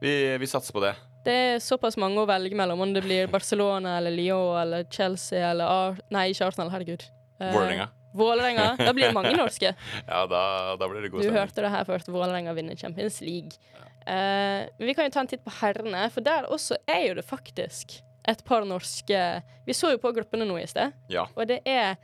Vi, 0.00 0.38
vi 0.38 0.46
satser 0.46 0.72
på 0.72 0.80
det. 0.80 0.94
Det 1.24 1.32
er 1.32 1.58
såpass 1.60 1.96
mange 2.00 2.16
å 2.16 2.26
velge 2.26 2.56
mellom, 2.56 2.80
om 2.80 2.92
det 2.94 3.02
blir 3.04 3.26
Barcelona 3.28 3.98
eller 3.98 4.10
Lyon 4.10 4.56
eller 4.62 4.84
Chelsea 4.90 5.50
eller 5.50 5.64
Ar 5.68 5.98
Nei, 6.10 6.30
ikke 6.32 6.46
Arsenal, 6.46 6.70
herregud. 6.70 7.02
Eh, 7.40 7.52
Vålerenga. 7.52 7.88
Vålerenga. 8.16 8.74
Da 8.78 8.92
blir 8.96 9.08
det 9.08 9.14
mange 9.14 9.36
norske. 9.36 9.74
Ja, 10.10 10.24
da, 10.26 10.42
da 10.80 10.88
blir 10.90 11.04
det 11.04 11.12
god 11.12 11.22
Du 11.22 11.30
hørte 11.34 11.62
det 11.62 11.70
her 11.70 11.84
først. 11.86 12.10
Vålerenga 12.10 12.54
vinner 12.56 12.76
Champions 12.76 13.20
League. 13.20 13.58
Uh, 14.06 14.66
men 14.78 14.86
vi 14.88 14.94
kan 14.96 15.06
jo 15.06 15.12
ta 15.14 15.20
en 15.22 15.30
titt 15.30 15.44
på 15.44 15.52
herrene, 15.60 16.06
for 16.10 16.24
der 16.24 16.48
også 16.50 16.78
er 16.88 17.04
jo 17.10 17.18
det 17.20 17.26
faktisk 17.28 17.98
et 18.28 18.40
par 18.44 18.64
norske 18.68 19.20
Vi 19.66 19.76
så 19.76 19.92
jo 19.94 20.00
på 20.00 20.12
gruppene 20.16 20.46
nå 20.48 20.58
i 20.60 20.66
sted, 20.68 20.92
Ja, 21.12 21.26
og 21.36 21.46
det 21.48 21.60
er 21.68 21.96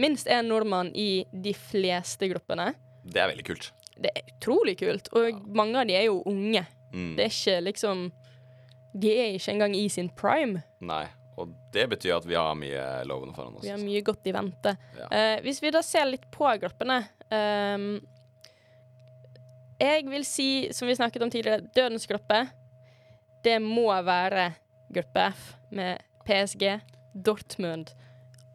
minst 0.00 0.28
én 0.30 0.46
nordmann 0.48 0.92
i 0.96 1.24
de 1.32 1.52
fleste 1.56 2.28
gruppene. 2.30 2.74
det 3.04 3.20
er 3.20 3.28
veldig 3.32 3.44
kult. 3.48 3.72
Det 4.00 4.12
er 4.16 4.28
utrolig 4.36 4.78
kult, 4.80 5.10
og 5.16 5.42
mange 5.56 5.80
av 5.80 5.88
de 5.88 5.96
er 5.98 6.06
jo 6.06 6.22
unge. 6.28 6.62
Mm. 6.92 7.16
Det 7.16 7.24
er 7.26 7.32
ikke 7.34 7.60
liksom 7.66 8.06
De 8.92 9.10
er 9.12 9.34
ikke 9.36 9.52
engang 9.52 9.74
i 9.76 9.88
sin 9.88 10.08
prime. 10.08 10.62
Nei. 10.80 11.06
Og 11.38 11.52
det 11.72 11.86
betyr 11.92 12.16
at 12.18 12.26
vi 12.28 12.36
har 12.36 12.56
mye 12.58 12.84
lovende 13.08 13.34
foran 13.36 13.54
oss. 13.56 13.64
Vi 13.64 13.70
har 13.70 13.78
altså. 13.78 13.88
mye 13.88 14.02
godt 14.04 14.26
i 14.26 14.34
vente. 14.34 14.74
Ja. 14.98 15.10
Eh, 15.10 15.36
hvis 15.44 15.62
vi 15.62 15.72
da 15.74 15.82
ser 15.86 16.08
litt 16.08 16.26
på 16.34 16.48
gruppene 16.60 16.98
ehm, 17.32 17.92
Jeg 19.80 20.04
vil 20.10 20.26
si, 20.28 20.48
som 20.76 20.90
vi 20.90 20.98
snakket 20.98 21.24
om 21.24 21.32
tidligere, 21.32 21.64
dødens 21.76 22.04
gruppe. 22.10 22.42
Det 23.44 23.56
må 23.62 23.88
være 24.04 24.50
gruppe 24.92 25.30
F 25.30 25.46
med 25.72 26.02
PSG, 26.26 26.66
Dortmund, 27.14 27.94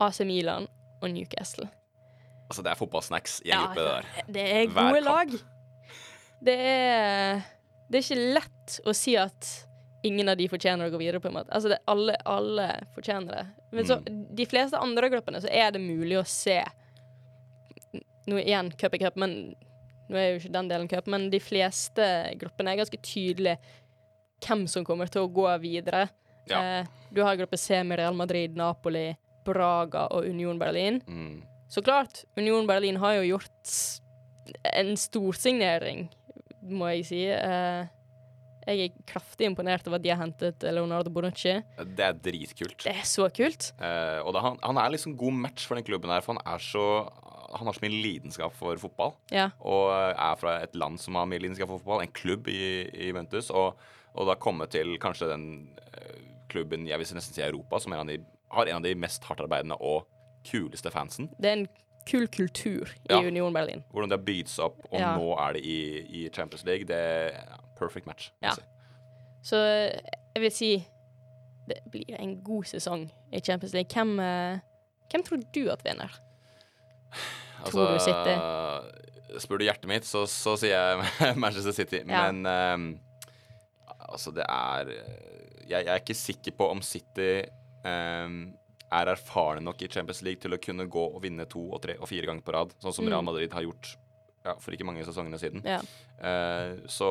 AC 0.03 0.21
Milan 0.27 0.67
og 1.01 1.09
Newcastle. 1.09 1.69
Altså, 2.45 2.61
det 2.61 2.71
er 2.71 2.77
fotballsnacks 2.77 3.39
i 3.45 3.51
en 3.55 3.63
gruppe, 3.63 3.81
det 3.81 3.88
der. 3.89 4.31
det 4.35 4.45
er 4.51 4.73
gode 4.75 5.01
lag. 5.01 5.31
Det 6.45 6.59
er 6.61 7.41
Det 7.89 7.99
er 7.99 8.03
ikke 8.03 8.33
lett 8.35 8.79
å 8.85 8.93
si 8.97 9.13
at 9.17 9.49
ingen 10.05 10.29
av 10.29 10.37
de 10.37 10.47
fortjener 10.51 10.87
å 10.87 10.93
gå 10.93 10.99
videre, 11.01 11.19
på 11.23 11.27
en 11.31 11.37
måte. 11.39 11.51
Altså, 11.55 11.71
det, 11.73 11.79
alle, 11.91 12.15
alle 12.29 12.67
fortjener 12.95 13.31
det. 13.39 13.45
Men 13.73 13.85
så, 13.89 13.97
Mm. 14.05 14.19
de 14.35 14.45
fleste 14.45 14.77
andre 14.79 15.09
gruppene 15.09 15.41
så 15.41 15.49
er 15.51 15.71
det 15.75 15.81
mulig 15.81 16.19
å 16.21 16.25
se 16.29 16.59
Nå 18.27 18.39
igjen 18.41 18.71
cup 18.77 18.95
i 18.97 18.99
cup, 19.03 19.15
men 19.21 19.33
nå 20.09 20.17
er 20.17 20.31
jo 20.31 20.39
ikke 20.39 20.53
den 20.55 20.69
delen 20.71 20.87
cup, 20.89 21.05
men 21.13 21.27
de 21.29 21.39
fleste 21.39 22.05
gruppene 22.41 22.71
er 22.73 22.79
ganske 22.79 22.97
tydelig 23.05 23.57
hvem 24.45 24.63
som 24.69 24.85
kommer 24.85 25.09
til 25.13 25.25
å 25.27 25.29
gå 25.33 25.45
videre. 25.61 26.07
Ja. 26.49 26.61
Eh, 26.81 26.87
du 27.13 27.21
har 27.25 27.37
gruppe 27.37 27.57
C 27.57 27.83
med 27.85 27.99
Real 28.01 28.17
Madrid, 28.17 28.55
Napoli, 28.57 29.11
Braga 29.45 30.07
og 30.13 30.25
Union 30.25 30.57
Berlin. 30.57 30.99
Mm. 31.07 31.43
Så 31.69 31.83
klart, 31.85 32.23
Union 32.37 32.65
Berlin 32.69 32.97
har 33.01 33.13
jo 33.19 33.35
gjort 33.37 33.75
en 34.73 34.93
storsignering, 34.97 36.07
må 36.65 36.89
jeg 36.95 37.05
si. 37.05 37.21
Eh, 37.29 37.85
Jeg 38.65 38.82
er 38.88 38.95
kraftig 39.06 39.45
imponert 39.45 39.86
over 39.88 39.99
at 39.99 40.04
de 40.06 40.10
har 40.10 40.17
hentet 40.23 40.63
Leonardo 40.73 41.12
Bonucci. 41.13 41.54
Det 41.78 42.06
er 42.08 42.13
dritkult. 42.17 42.80
Det 42.84 42.93
er 42.95 43.06
så 43.06 43.28
kult. 43.30 43.67
Eh, 43.80 44.19
og 44.25 44.34
det, 44.34 44.41
han, 44.41 44.58
han 44.63 44.80
er 44.82 44.89
liksom 44.95 45.13
god 45.19 45.34
match 45.43 45.67
for 45.69 45.78
den 45.78 45.86
klubben 45.86 46.10
her, 46.10 46.21
for 46.25 46.34
han 46.38 46.43
er 46.56 46.63
så 46.63 46.86
Han 47.56 47.69
har 47.69 47.73
så 47.78 47.86
mye 47.86 48.01
lidenskap 48.04 48.51
for 48.58 48.75
fotball. 48.82 49.13
Ja. 49.32 49.45
Og 49.63 49.88
er 49.93 50.36
fra 50.41 50.58
et 50.65 50.73
land 50.75 50.97
som 50.99 51.15
har 51.15 51.28
mye 51.30 51.39
lidenskap 51.39 51.69
for 51.69 51.80
fotball, 51.80 52.01
en 52.04 52.12
klubb 52.12 52.49
i, 52.51 52.89
i 52.91 53.12
Juventus. 53.13 53.47
Og, 53.54 53.78
og 54.17 54.28
da 54.28 54.36
komme 54.36 54.65
til 54.67 54.97
kanskje 54.99 55.30
den 55.30 55.45
eh, 55.93 56.17
klubben 56.51 56.84
jeg 56.89 56.99
vil 56.99 57.13
nesten 57.15 57.38
si 57.38 57.45
Europa, 57.45 57.80
som 57.80 57.93
er 57.95 58.01
en 58.01 58.12
de, 58.12 58.17
har 58.51 58.67
en 58.67 58.82
av 58.82 58.84
de 58.84 58.95
mest 58.99 59.23
hardtarbeidende 59.30 59.78
og 59.80 60.04
kuleste 60.49 60.91
fansen. 60.91 61.30
Det 61.39 61.47
er 61.54 61.58
en 61.62 61.67
kul 62.06 62.28
kultur 62.28 62.91
i 63.08 63.13
Ja. 63.13 63.21
Union 63.23 63.54
Berlin. 63.56 63.86
Hvordan 63.93 64.12
det 64.12 64.19
har 64.19 64.25
bygd 64.28 64.51
seg 64.51 64.65
opp, 64.67 64.84
og 64.91 64.99
Ja. 64.99 65.13
nå 65.15 65.32
er 65.47 65.54
det 65.56 65.63
i, 65.65 65.80
i 66.25 66.25
Champions 66.36 66.65
League. 66.67 66.84
Det 66.91 66.99
perfect 67.79 68.07
match. 68.09 68.29
Ja. 68.43 68.55
Så 69.45 69.59
eh, 69.61 69.99
jeg 70.35 70.45
vil 70.45 70.53
si 70.53 70.71
det 71.65 71.79
blir 71.89 72.17
en 72.19 72.35
god 72.45 72.67
sesong 72.69 73.07
i 73.33 73.41
Champions 73.41 73.73
League. 73.73 73.89
Hvem, 73.89 74.19
eh, 74.21 74.59
hvem 75.11 75.23
tror 75.25 75.41
du 75.55 75.63
at 75.73 75.81
vinner? 75.85 76.13
Tror 77.65 77.95
du 77.95 77.99
City? 78.03 78.35
Spør 79.41 79.59
du 79.59 79.65
hjertet 79.65 79.89
mitt, 79.89 80.05
så, 80.05 80.25
så 80.29 80.53
sier 80.61 80.75
jeg 80.75 81.38
Manchester 81.41 81.73
City. 81.73 82.03
Ja. 82.05 82.27
Men 82.27 82.45
um, 82.45 82.85
altså, 83.97 84.33
det 84.35 84.45
er 84.45 84.91
jeg, 85.65 85.79
jeg 85.79 85.89
er 85.89 86.03
ikke 86.03 86.17
sikker 86.17 86.53
på 86.59 86.69
om 86.75 86.83
City 86.85 87.41
um, 87.85 88.53
er 88.93 89.11
erfarne 89.15 89.63
nok 89.65 89.81
i 89.81 89.89
Champions 89.91 90.21
League 90.25 90.41
til 90.43 90.53
å 90.53 90.61
kunne 90.61 90.85
gå 90.91 91.05
og 91.09 91.23
vinne 91.23 91.47
to 91.49 91.63
og 91.73 91.81
tre 91.83 91.97
og 91.97 92.09
fire 92.09 92.29
ganger 92.29 92.45
på 92.45 92.53
rad, 92.53 92.75
sånn 92.83 92.93
som 92.93 93.07
Mm. 93.07 93.11
Real 93.11 93.25
Madrid 93.25 93.53
har 93.53 93.65
gjort 93.65 93.95
ja, 94.45 94.53
for 94.62 94.75
ikke 94.75 94.86
mange 94.88 95.03
sesongene 95.08 95.39
siden. 95.41 95.63
Ja. 95.65 95.79
Eh, 96.21 96.75
så 96.91 97.10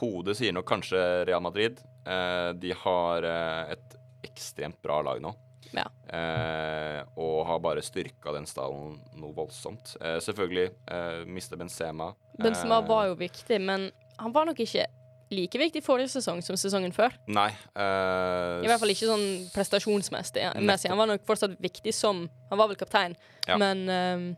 hodet 0.00 0.36
sier 0.38 0.52
nok 0.54 0.68
kanskje 0.68 1.00
Real 1.26 1.40
Madrid. 1.44 1.80
Eh, 2.06 2.52
de 2.60 2.74
har 2.84 3.24
eh, 3.26 3.72
et 3.76 3.96
ekstremt 4.28 4.78
bra 4.84 5.00
lag 5.06 5.22
nå. 5.24 5.32
Ja. 5.74 5.86
Eh, 6.14 7.00
og 7.18 7.40
har 7.48 7.58
bare 7.64 7.82
styrka 7.84 8.32
den 8.36 8.46
stallen 8.48 8.98
noe 9.18 9.34
voldsomt. 9.36 9.96
Eh, 10.00 10.18
selvfølgelig 10.22 10.68
eh, 10.92 11.24
mister 11.26 11.58
Benzema. 11.60 12.12
Benzema 12.38 12.78
Eh, 12.82 12.86
var 12.88 13.08
jo 13.10 13.16
viktig, 13.18 13.58
men 13.60 13.90
han 14.20 14.32
var 14.32 14.46
nok 14.48 14.60
ikke 14.62 14.86
like 15.34 15.58
viktig 15.58 15.82
forrige 15.82 16.12
sesong 16.14 16.38
som 16.46 16.54
sesongen 16.56 16.92
før. 16.94 17.16
Nei. 17.26 17.48
eh, 17.74 18.62
I 18.62 18.68
hvert 18.70 18.78
fall 18.78 18.92
ikke 18.94 19.08
sånn 19.10 19.26
prestasjonsmessig. 19.56 20.44
Han 20.92 21.00
var 21.02 21.10
nok 21.10 21.24
fortsatt 21.26 21.56
viktig 21.60 21.92
som 21.94 22.28
Han 22.50 22.58
var 22.62 22.68
vel 22.70 22.78
kaptein, 22.78 23.16
Ja. 23.48 23.56
men 23.58 23.88
eh, 23.90 24.36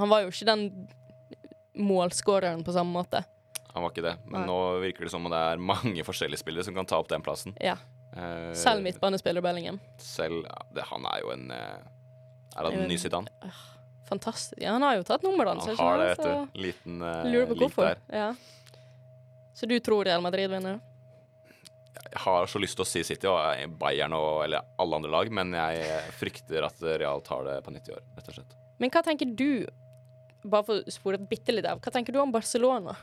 han 0.00 0.08
var 0.08 0.22
jo 0.24 0.32
ikke 0.32 0.48
den 0.48 0.66
målskåreren 1.74 2.64
på 2.64 2.72
samme 2.72 2.92
måte. 2.92 3.24
Han 3.72 3.82
var 3.82 3.90
ikke 3.90 4.04
det. 4.04 4.16
Men 4.26 4.42
Nei. 4.42 4.46
nå 4.50 4.78
virker 4.82 5.06
det 5.06 5.10
som 5.14 5.24
om 5.26 5.32
det 5.32 5.40
er 5.40 5.60
mange 5.72 6.04
forskjellige 6.04 6.42
spillere 6.42 6.64
som 6.66 6.76
kan 6.76 6.88
ta 6.88 6.98
opp 7.00 7.08
den 7.08 7.24
plassen. 7.24 7.56
Ja. 7.60 7.78
Uh, 8.12 8.52
Selv 8.58 8.84
midtbanespiller 8.84 9.40
Bellingham. 9.40 9.80
Selv 9.96 10.44
det, 10.74 10.84
Han 10.90 11.06
er 11.08 11.22
jo 11.22 11.30
en 11.32 11.46
eh, 11.48 11.78
Er 12.58 12.66
han 12.66 12.74
Jo, 12.74 12.82
en 12.82 12.90
ny 12.90 12.98
Zidane? 13.00 13.32
Fantastisk. 14.10 14.58
Ja, 14.60 14.74
han 14.76 14.84
har 14.84 14.98
jo 14.98 15.06
tatt 15.08 15.24
nummerdans. 15.24 15.64
han. 15.64 15.76
Han 15.78 15.86
har 15.86 16.02
det, 16.02 16.08
vet 16.10 16.26
du. 16.26 16.60
Liten 16.60 17.00
uh, 17.00 17.24
Lurer 17.24 17.46
på 17.48 17.56
hvorfor. 17.62 17.94
Ja. 18.12 18.34
Så 19.56 19.66
du 19.66 19.78
tror 19.80 20.04
Real 20.04 20.20
Madrid 20.20 20.50
vinner? 20.52 20.80
Jeg 22.12 22.20
har 22.20 22.46
så 22.50 22.60
lyst 22.60 22.76
til 22.76 22.84
å 22.84 22.88
si 22.88 23.00
City 23.08 23.28
og 23.30 23.76
Bayern 23.80 24.12
og 24.16 24.42
eller 24.44 24.66
alle 24.80 24.98
andre 24.98 25.12
lag, 25.12 25.30
men 25.32 25.54
jeg 25.56 26.00
frykter 26.18 26.66
at 26.68 26.84
Real 27.00 27.24
tar 27.24 27.46
det 27.48 27.56
på 27.64 27.72
nytt 27.72 27.88
i 27.88 27.94
år, 27.96 28.04
rett 28.16 28.28
og 28.28 28.36
slett. 28.36 28.56
Men 28.82 28.92
hva 28.92 29.02
tenker 29.06 29.32
du, 29.38 29.64
bare 30.44 30.66
for 30.66 30.82
å 30.82 30.92
spore 30.92 31.18
bitte 31.18 31.54
litt 31.54 31.66
av, 31.68 31.80
hva 31.82 31.92
tenker 31.94 32.14
du 32.14 32.20
om 32.22 32.32
Barcelona? 32.34 32.96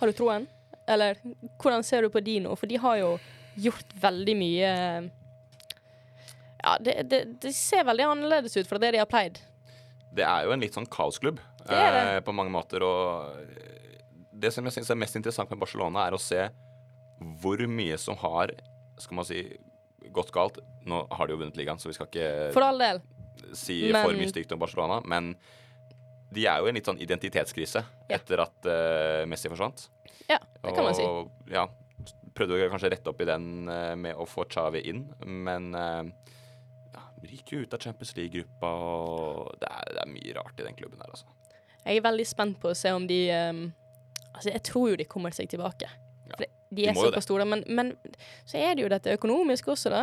Har 0.00 0.10
du 0.10 0.16
troen? 0.16 0.46
Eller 0.88 1.16
hvordan 1.60 1.84
ser 1.86 2.04
du 2.04 2.10
på 2.12 2.20
de 2.24 2.38
nå? 2.44 2.54
For 2.60 2.68
de 2.68 2.76
har 2.80 2.98
jo 3.00 3.10
gjort 3.56 3.92
veldig 4.02 4.34
mye 4.36 4.70
Ja, 6.64 6.76
det, 6.80 6.94
det, 7.10 7.20
det 7.42 7.52
ser 7.56 7.84
veldig 7.88 8.06
annerledes 8.08 8.56
ut 8.56 8.68
fra 8.68 8.80
det 8.80 8.94
de 8.94 9.00
har 9.02 9.08
pleid. 9.10 9.38
Det 10.14 10.24
er 10.24 10.46
jo 10.46 10.54
en 10.54 10.62
litt 10.62 10.76
sånn 10.76 10.88
kaosklubb 10.88 11.40
Det 11.66 11.78
eh, 11.78 12.20
på 12.24 12.32
mange 12.36 12.52
måter, 12.54 12.84
og 12.86 13.40
eh, 13.40 13.98
det 14.32 14.52
som 14.54 14.64
jeg 14.66 14.76
syns 14.78 14.90
er 14.92 14.98
mest 15.00 15.16
interessant 15.18 15.50
med 15.52 15.60
Barcelona, 15.62 16.06
er 16.06 16.16
å 16.16 16.20
se 16.20 16.46
hvor 17.40 17.60
mye 17.70 17.96
som 18.00 18.16
har, 18.20 18.50
skal 19.00 19.16
man 19.16 19.26
si, 19.28 19.40
gått 20.12 20.32
galt. 20.34 20.58
Nå 20.84 21.04
har 21.14 21.28
de 21.28 21.32
jo 21.36 21.40
vunnet 21.40 21.56
ligaen, 21.56 21.78
så 21.80 21.88
vi 21.88 21.94
skal 21.96 22.08
ikke 22.10 22.26
For 22.56 22.66
all 22.66 22.80
del. 22.82 23.00
si 23.56 23.78
Men- 23.92 24.04
for 24.04 24.18
mye 24.18 24.28
stygt 24.32 24.52
om 24.52 24.60
Barcelona, 24.60 25.00
men 25.06 25.34
de 26.34 26.46
er 26.50 26.60
jo 26.60 26.68
i 26.68 26.72
en 26.72 26.78
litt 26.78 26.88
sånn 26.88 27.00
identitetskrise 27.02 27.84
Ja. 28.10 28.18
etter 28.18 28.42
at 28.44 28.68
uh, 28.68 29.22
Messi 29.30 29.50
forsvant. 29.52 29.86
Ja, 30.28 30.38
det 30.62 30.72
kan 30.74 30.86
man 30.86 30.96
si. 30.96 31.04
Ja, 31.52 31.66
prøvde 32.34 32.58
jo 32.58 32.70
kanskje 32.72 32.90
rette 32.94 33.12
opp 33.12 33.20
i 33.22 33.28
den 33.28 33.68
uh, 33.70 33.94
med 34.00 34.16
å 34.18 34.26
få 34.28 34.46
Xavi 34.50 34.82
inn, 34.90 35.04
men 35.24 35.70
uh, 35.76 36.02
ja, 36.94 37.04
ryker 37.22 37.58
jo 37.58 37.64
ut 37.66 37.76
av 37.76 37.84
Champions 37.84 38.14
League-gruppa, 38.18 38.70
og 38.74 39.54
det 39.62 39.70
er, 39.70 39.94
det 39.94 40.02
er 40.04 40.12
mye 40.12 40.36
rart 40.40 40.60
i 40.60 40.66
den 40.66 40.78
klubben 40.78 41.00
der, 41.02 41.12
altså. 41.14 41.30
Jeg 41.84 42.00
er 42.00 42.06
veldig 42.06 42.24
spent 42.26 42.60
på 42.62 42.70
å 42.72 42.76
se 42.78 42.92
om 42.96 43.04
de 43.08 43.20
um, 43.52 43.64
Altså, 44.34 44.50
jeg 44.50 44.62
tror 44.66 44.88
jo 44.90 44.96
de 44.98 45.04
kommer 45.06 45.30
seg 45.30 45.46
tilbake. 45.52 45.86
Ja, 46.26 46.38
For 46.40 46.46
de 46.74 46.86
er 46.90 46.96
såpass 46.98 47.26
store. 47.28 47.44
Men, 47.46 47.60
men 47.70 47.92
så 48.48 48.58
er 48.58 48.72
det 48.74 48.82
jo 48.82 48.88
dette 48.90 49.12
økonomiske 49.14 49.70
også, 49.70 49.92
da. 49.92 50.00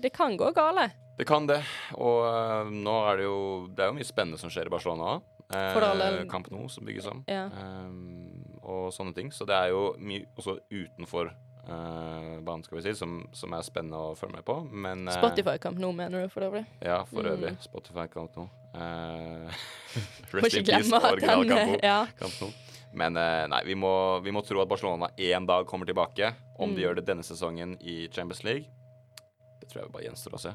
Det 0.00 0.08
kan 0.14 0.38
gå 0.40 0.48
gale. 0.56 0.86
Det 1.18 1.26
kan 1.28 1.44
det, 1.50 1.58
og 2.00 2.22
uh, 2.24 2.70
nå 2.72 2.94
er 3.10 3.20
det 3.20 3.26
jo 3.26 3.34
Det 3.76 3.84
er 3.84 3.90
jo 3.90 3.96
mye 3.98 4.08
spennende 4.08 4.40
som 4.40 4.48
skjer 4.48 4.70
i 4.70 4.72
Barcelona 4.72 5.10
òg. 5.18 5.26
Del. 5.52 6.28
Camp 6.30 6.50
Nou 6.50 6.68
som 6.72 6.84
bygges 6.88 7.06
om, 7.10 7.24
Ja. 7.28 7.46
eh, 7.46 8.58
og 8.62 8.92
sånne 8.92 9.14
ting. 9.14 9.30
Så 9.30 9.46
det 9.46 9.54
er 9.54 9.68
jo 9.70 9.94
mye 9.98 10.26
også 10.38 10.58
utenfor 10.70 11.30
eh, 11.68 12.40
banen, 12.42 12.64
skal 12.64 12.78
vi 12.78 12.82
si, 12.82 12.94
som, 12.98 13.28
som 13.32 13.52
er 13.54 13.62
spennende 13.62 13.98
å 13.98 14.16
følge 14.18 14.36
med 14.40 14.44
på. 14.44 14.56
Men 14.72 15.06
eh, 15.08 15.14
Spotify 15.14 15.58
Camp 15.62 15.78
Nou, 15.78 15.92
mener 15.92 16.22
du, 16.24 16.28
for 16.32 16.42
øvrig? 16.48 16.64
Ja, 16.82 17.04
for 17.04 17.22
Mm. 17.22 17.36
øvrig. 17.36 17.56
Spotify 17.62 18.06
Camp 18.08 18.36
Nou. 18.36 18.48
Uh, 18.74 19.52
Må 20.32 20.48
ikke 20.48 20.64
glemme 20.64 20.96
at 20.96 21.20
den 21.20 21.78
Ja. 21.82 22.06
Camp 22.18 22.40
Nou. 22.40 22.50
Men 22.94 23.16
eh, 23.16 23.46
nei, 23.48 23.62
vi 23.64 23.74
må, 23.74 24.20
vi 24.22 24.30
må 24.30 24.42
tro 24.44 24.60
at 24.60 24.68
Barcelona 24.68 25.08
en 25.16 25.46
dag 25.46 25.66
kommer 25.66 25.86
tilbake. 25.86 26.34
Om 26.58 26.74
de 26.74 26.82
Mm. 26.82 26.82
gjør 26.84 26.94
det 26.96 27.06
denne 27.06 27.22
sesongen 27.24 27.76
i 27.80 28.08
Champions 28.12 28.42
League, 28.44 28.66
det 29.60 29.68
tror 29.70 29.82
jeg 29.84 29.92
bare 29.92 30.04
gjenstår 30.04 30.34
å 30.34 30.40
se. 30.40 30.52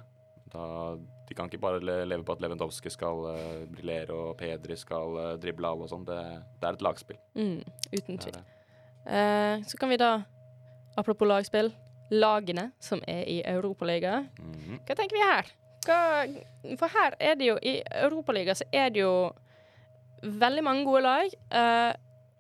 Da, 0.54 0.96
de 1.28 1.36
kan 1.36 1.50
ikke 1.50 1.60
bare 1.60 1.82
leve 1.82 2.24
på 2.24 2.36
at 2.38 2.44
Lewandowski 2.44 2.92
skal 2.94 3.26
uh, 3.28 3.64
briljere 3.72 4.16
og 4.16 4.38
Pedri 4.40 4.78
skal 4.80 5.18
uh, 5.18 5.32
drible 5.42 5.68
alle 5.68 5.88
og 5.88 5.92
sånn. 5.92 6.06
Det, 6.08 6.20
det 6.62 6.70
er 6.70 6.78
et 6.78 6.86
lagspill. 6.86 7.20
Mm, 7.36 7.60
uten 7.92 8.22
tvil. 8.24 8.40
Eh, 9.08 9.64
så 9.64 9.78
kan 9.80 9.90
vi 9.90 9.98
da, 9.98 10.22
apropos 11.00 11.28
lagspill, 11.28 11.72
lagene 12.12 12.72
som 12.80 13.00
er 13.08 13.24
i 13.28 13.42
Europaligaen. 13.48 14.28
Mhm. 14.40 14.82
Hva 14.88 14.96
tenker 14.96 15.16
vi 15.16 15.24
her? 15.24 15.52
Hva, 15.88 16.00
for 16.80 16.92
her 16.92 17.16
er 17.24 17.38
det 17.40 17.48
jo 17.48 17.54
I 17.64 17.78
Europaligaen 18.02 18.58
så 18.60 18.66
er 18.76 18.90
det 18.92 19.06
jo 19.06 19.32
veldig 20.24 20.64
mange 20.64 20.84
gode 20.88 21.04
lag. 21.06 21.38
Uh, 21.52 21.94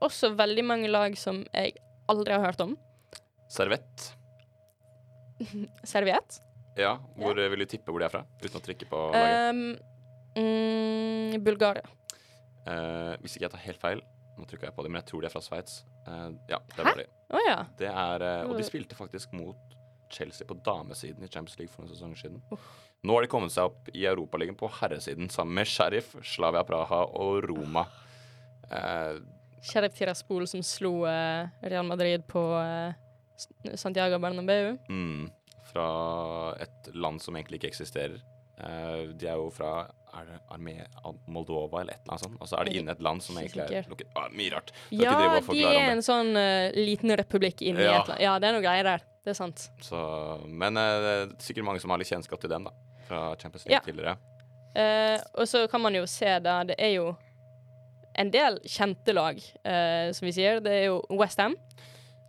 også 0.03 0.33
veldig 0.35 0.65
mange 0.65 0.91
lag 0.91 1.15
som 1.17 1.45
jeg 1.53 1.77
aldri 2.09 2.35
har 2.35 2.43
hørt 2.43 2.61
om. 2.61 2.75
Servett. 3.47 4.11
Serviett. 5.83 6.41
Ja, 6.77 6.97
hvor 7.17 7.39
eh, 7.39 7.49
vil 7.51 7.63
du 7.63 7.69
tippe 7.69 7.93
hvor 7.93 8.01
de 8.01 8.07
er 8.07 8.13
fra? 8.13 8.23
Uten 8.43 8.59
å 8.59 8.63
trykke 8.63 8.89
på 8.89 9.03
laget. 9.13 9.47
Um, 9.49 10.43
mm, 10.43 11.37
Bulgaria. 11.45 11.87
Uh, 12.67 13.15
hvis 13.23 13.37
ikke 13.37 13.47
jeg 13.47 13.53
tar 13.55 13.63
helt 13.63 13.81
feil, 13.81 14.03
nå 14.37 14.45
trykker 14.45 14.69
jeg 14.69 14.75
på 14.75 14.85
det, 14.85 14.91
men 14.91 15.01
jeg 15.01 15.09
tror 15.11 15.23
de 15.23 15.29
er 15.29 15.33
fra 15.33 15.43
Sveits. 15.45 15.79
Uh, 16.07 16.33
ja, 16.51 16.59
det 16.75 16.83
Hæ? 16.83 16.89
var 16.89 17.01
de. 17.01 17.07
Oh, 17.27 17.43
ja. 17.47 17.57
Det 17.79 17.89
er, 17.91 18.27
uh, 18.27 18.49
og 18.49 18.59
de 18.59 18.67
spilte 18.67 18.97
faktisk 18.97 19.33
mot 19.37 19.77
Chelsea 20.13 20.47
på 20.47 20.55
damesiden 20.65 21.23
i 21.23 21.31
Champions 21.31 21.57
League 21.59 21.73
for 21.73 21.83
noen 21.83 21.95
sesonger 21.95 22.21
siden. 22.21 22.43
Nå 23.05 23.15
har 23.15 23.25
de 23.25 23.31
kommet 23.31 23.53
seg 23.53 23.69
opp 23.69 23.89
i 23.93 24.05
Europaligaen 24.09 24.57
på 24.57 24.69
herresiden 24.79 25.31
sammen 25.33 25.59
med 25.59 25.69
Sheriff, 25.69 26.13
Slavia 26.25 26.63
Praha 26.67 27.03
og 27.17 27.49
Roma. 27.49 27.85
Uh, 28.67 29.19
Sheriff 29.63 29.97
Tiraspol 29.97 30.47
som 30.47 30.63
slo 30.63 31.01
eh, 31.09 31.49
Real 31.65 31.85
Madrid 31.87 32.23
på 32.29 32.41
eh, 32.61 33.73
Santiago 33.75 34.19
Bernabeu. 34.19 34.77
mm, 34.89 35.29
fra 35.71 36.55
et 36.63 36.89
land 36.95 37.21
som 37.23 37.35
egentlig 37.37 37.61
ikke 37.61 37.71
eksisterer. 37.73 38.19
Uh, 38.57 39.13
de 39.13 39.27
er 39.29 39.37
jo 39.37 39.51
fra 39.53 39.83
er 40.17 40.25
det 40.25 40.37
Arme 40.49 40.73
Moldova 41.29 41.83
eller 41.83 41.93
et 41.93 41.99
eller 42.01 42.15
annet 42.15 42.23
sånt. 42.23 42.37
Og 42.41 42.49
så 42.49 42.57
er 42.57 42.65
de 42.65 42.79
inne 42.79 42.89
i 42.89 42.95
et 42.95 43.03
land 43.05 43.21
som 43.21 43.37
egentlig 43.37 43.67
er 43.67 43.89
lukket. 43.91 44.09
Ah, 44.17 44.31
mye 44.33 44.49
rart. 44.55 44.71
Skal 44.87 45.03
Ja, 45.03 45.11
de 45.51 45.59
er 45.67 45.91
en 45.91 46.01
sånn 46.05 46.31
uh, 46.33 46.71
liten 46.73 47.13
republikk 47.19 47.61
inni 47.61 47.85
Ja. 47.85 47.99
et 48.01 48.09
land. 48.13 48.23
Ja, 48.23 48.37
det 48.41 48.49
er 48.49 48.57
noe 48.57 48.65
greier 48.65 48.87
der. 48.87 49.05
Det 49.27 49.35
er 49.35 49.37
sant. 49.37 49.67
Så, 49.83 49.99
men 50.47 50.79
uh, 50.79 50.87
det 51.03 51.11
er 51.13 51.35
sikkert 51.43 51.67
mange 51.69 51.83
som 51.83 51.93
har 51.93 52.01
litt 52.01 52.09
kjennskap 52.09 52.41
til 52.41 52.49
dem, 52.55 52.65
da. 52.65 52.73
Fra 53.05 53.21
Champions 53.37 53.67
League 53.67 53.77
Ja. 53.77 53.85
tidligere. 53.85 54.17
Og 55.37 55.47
så 55.49 55.63
kan 55.71 55.81
man 55.81 55.95
jo 55.95 56.03
se 56.05 56.39
da, 56.43 56.59
det 56.67 56.75
er 56.77 56.91
jo 56.97 57.15
en 58.17 58.29
del 58.33 58.59
kjente 58.69 59.13
lag, 59.13 59.39
som 60.13 60.25
vi 60.27 60.33
sier. 60.35 60.59
Det 60.61 60.73
er 60.73 60.83
jo 60.91 60.99
Westham. 61.17 61.55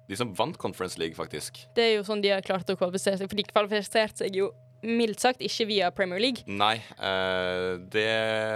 De 0.08 0.16
som 0.16 0.30
vant 0.34 0.56
Conference 0.56 0.98
League, 1.00 1.16
faktisk. 1.18 1.60
Det 1.76 1.84
er 1.84 1.94
jo 1.98 2.06
sånn 2.06 2.22
de 2.24 2.32
har 2.32 2.44
klart 2.44 2.68
å 2.72 2.76
kvalifisere 2.78 3.20
seg, 3.20 3.28
for 3.28 3.38
de 3.38 3.44
kvalifiserte 3.48 4.24
seg 4.24 4.38
jo 4.40 4.48
mildt 4.86 5.20
sagt 5.20 5.42
ikke 5.42 5.66
via 5.68 5.88
Premier 5.94 6.20
League. 6.22 6.44
Nei, 6.46 6.76
eh, 6.78 7.74
det 7.90 8.06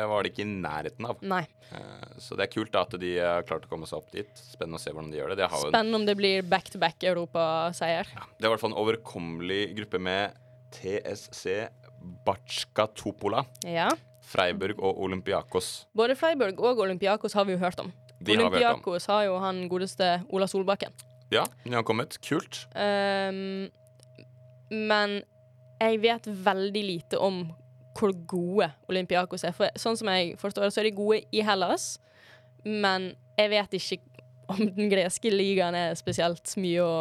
var 0.09 0.23
det 0.23 0.33
ikke 0.33 0.45
i 0.45 0.53
nærheten 0.53 1.09
av. 1.11 1.19
Nei. 1.27 1.43
Uh, 1.73 2.19
så 2.21 2.37
det 2.37 2.47
er 2.47 2.53
kult 2.53 2.73
da 2.75 2.83
at 2.85 2.95
de 3.01 3.13
har 3.17 3.47
klart 3.49 3.65
å 3.67 3.71
komme 3.71 3.89
seg 3.89 4.03
opp 4.03 4.11
dit. 4.13 4.29
Spennende 4.53 4.79
å 4.79 4.83
se 4.83 4.93
hvordan 4.93 5.11
de 5.13 5.19
gjør 5.19 5.33
det. 5.33 5.39
det 5.41 5.49
har 5.49 5.59
jo 5.59 5.71
en, 5.71 5.75
Spennende 5.75 6.01
om 6.03 6.07
det 6.09 6.17
blir 6.19 6.47
back-to-back 6.47 7.07
europaseier. 7.09 8.13
det 8.13 8.45
er 8.45 8.51
i 8.51 8.53
hvert 8.53 8.63
fall 8.63 8.75
en 8.75 8.81
overkommelig 8.85 9.63
gruppe 9.81 10.01
med 10.03 10.37
TSC 10.77 11.69
Batsjka 12.27 12.89
Topola, 12.97 13.45
Ja. 13.69 13.91
Freiburg 14.33 14.79
og 14.81 15.01
Olympiakos. 15.03 15.87
Både 15.97 16.17
Freiburg 16.17 16.61
og 16.61 16.79
Olympiakos 16.81 17.35
har 17.37 17.45
vi 17.45 17.57
jo 17.57 17.61
hørt 17.61 17.81
om. 17.83 17.93
De 18.23 18.37
har. 18.37 18.47
Olympiakos 18.47 19.07
har 19.11 19.25
jo 19.27 19.39
han 19.43 19.67
godeste 19.69 20.23
Ola 20.31 20.47
Solbakken. 20.47 20.93
Ja, 21.33 21.47
de 21.65 21.73
har 21.75 21.85
kommet. 21.89 22.19
Kult. 22.25 22.67
Um, 22.77 23.69
men 24.73 25.19
jeg 25.83 25.99
vet 26.05 26.29
veldig 26.47 26.83
lite 26.87 27.19
om 27.21 27.43
hvor 27.99 28.13
gode 28.29 28.71
Olympiakos 28.89 29.45
er. 29.45 29.53
For 29.57 29.73
sånn 29.81 29.99
som 30.01 30.09
jeg 30.13 30.37
forstår 30.41 30.67
det, 30.69 30.73
så 30.75 30.81
er 30.83 30.89
de 30.89 30.95
gode 30.97 31.21
i 31.35 31.43
Hellas, 31.45 31.97
men 32.65 33.11
jeg 33.39 33.51
vet 33.53 33.77
ikke 33.79 33.99
om 34.53 34.63
den 34.77 34.91
greske 34.93 35.31
ligaen 35.33 35.77
er 35.79 35.97
spesielt 35.99 36.53
mye 36.61 36.85
å 36.85 36.97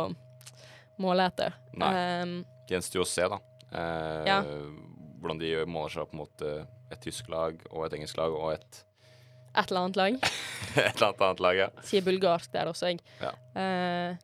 måle 1.02 1.26
etter. 1.32 1.56
Nei. 1.80 1.92
Um, 2.24 2.36
Gjenstår 2.72 3.02
jo 3.02 3.06
å 3.06 3.10
se, 3.10 3.28
da. 3.32 3.40
Eh, 3.72 4.28
Ja. 4.30 4.42
Hvordan 5.22 5.38
de 5.42 5.50
måler 5.70 5.92
seg 5.94 6.02
opp 6.08 6.14
mot 6.18 6.42
eh, 6.42 6.64
et 6.92 7.02
tysk 7.04 7.28
lag 7.30 7.60
og 7.70 7.84
et 7.86 7.94
engelsk 7.98 8.18
lag 8.18 8.34
og 8.34 8.54
et, 8.56 8.80
et 9.52 9.72
eller 9.72 9.86
annet 9.86 10.00
lag. 10.00 10.18
et 10.76 11.02
eller 11.02 11.24
annet 11.28 11.44
lag. 11.44 11.62
Ja. 11.66 11.70
Sier 11.88 12.04
bulgarsk 12.06 12.52
der 12.54 12.72
også, 12.72 12.92
jeg. 12.92 13.02
Ja. 13.22 13.34
Uh, 13.56 14.20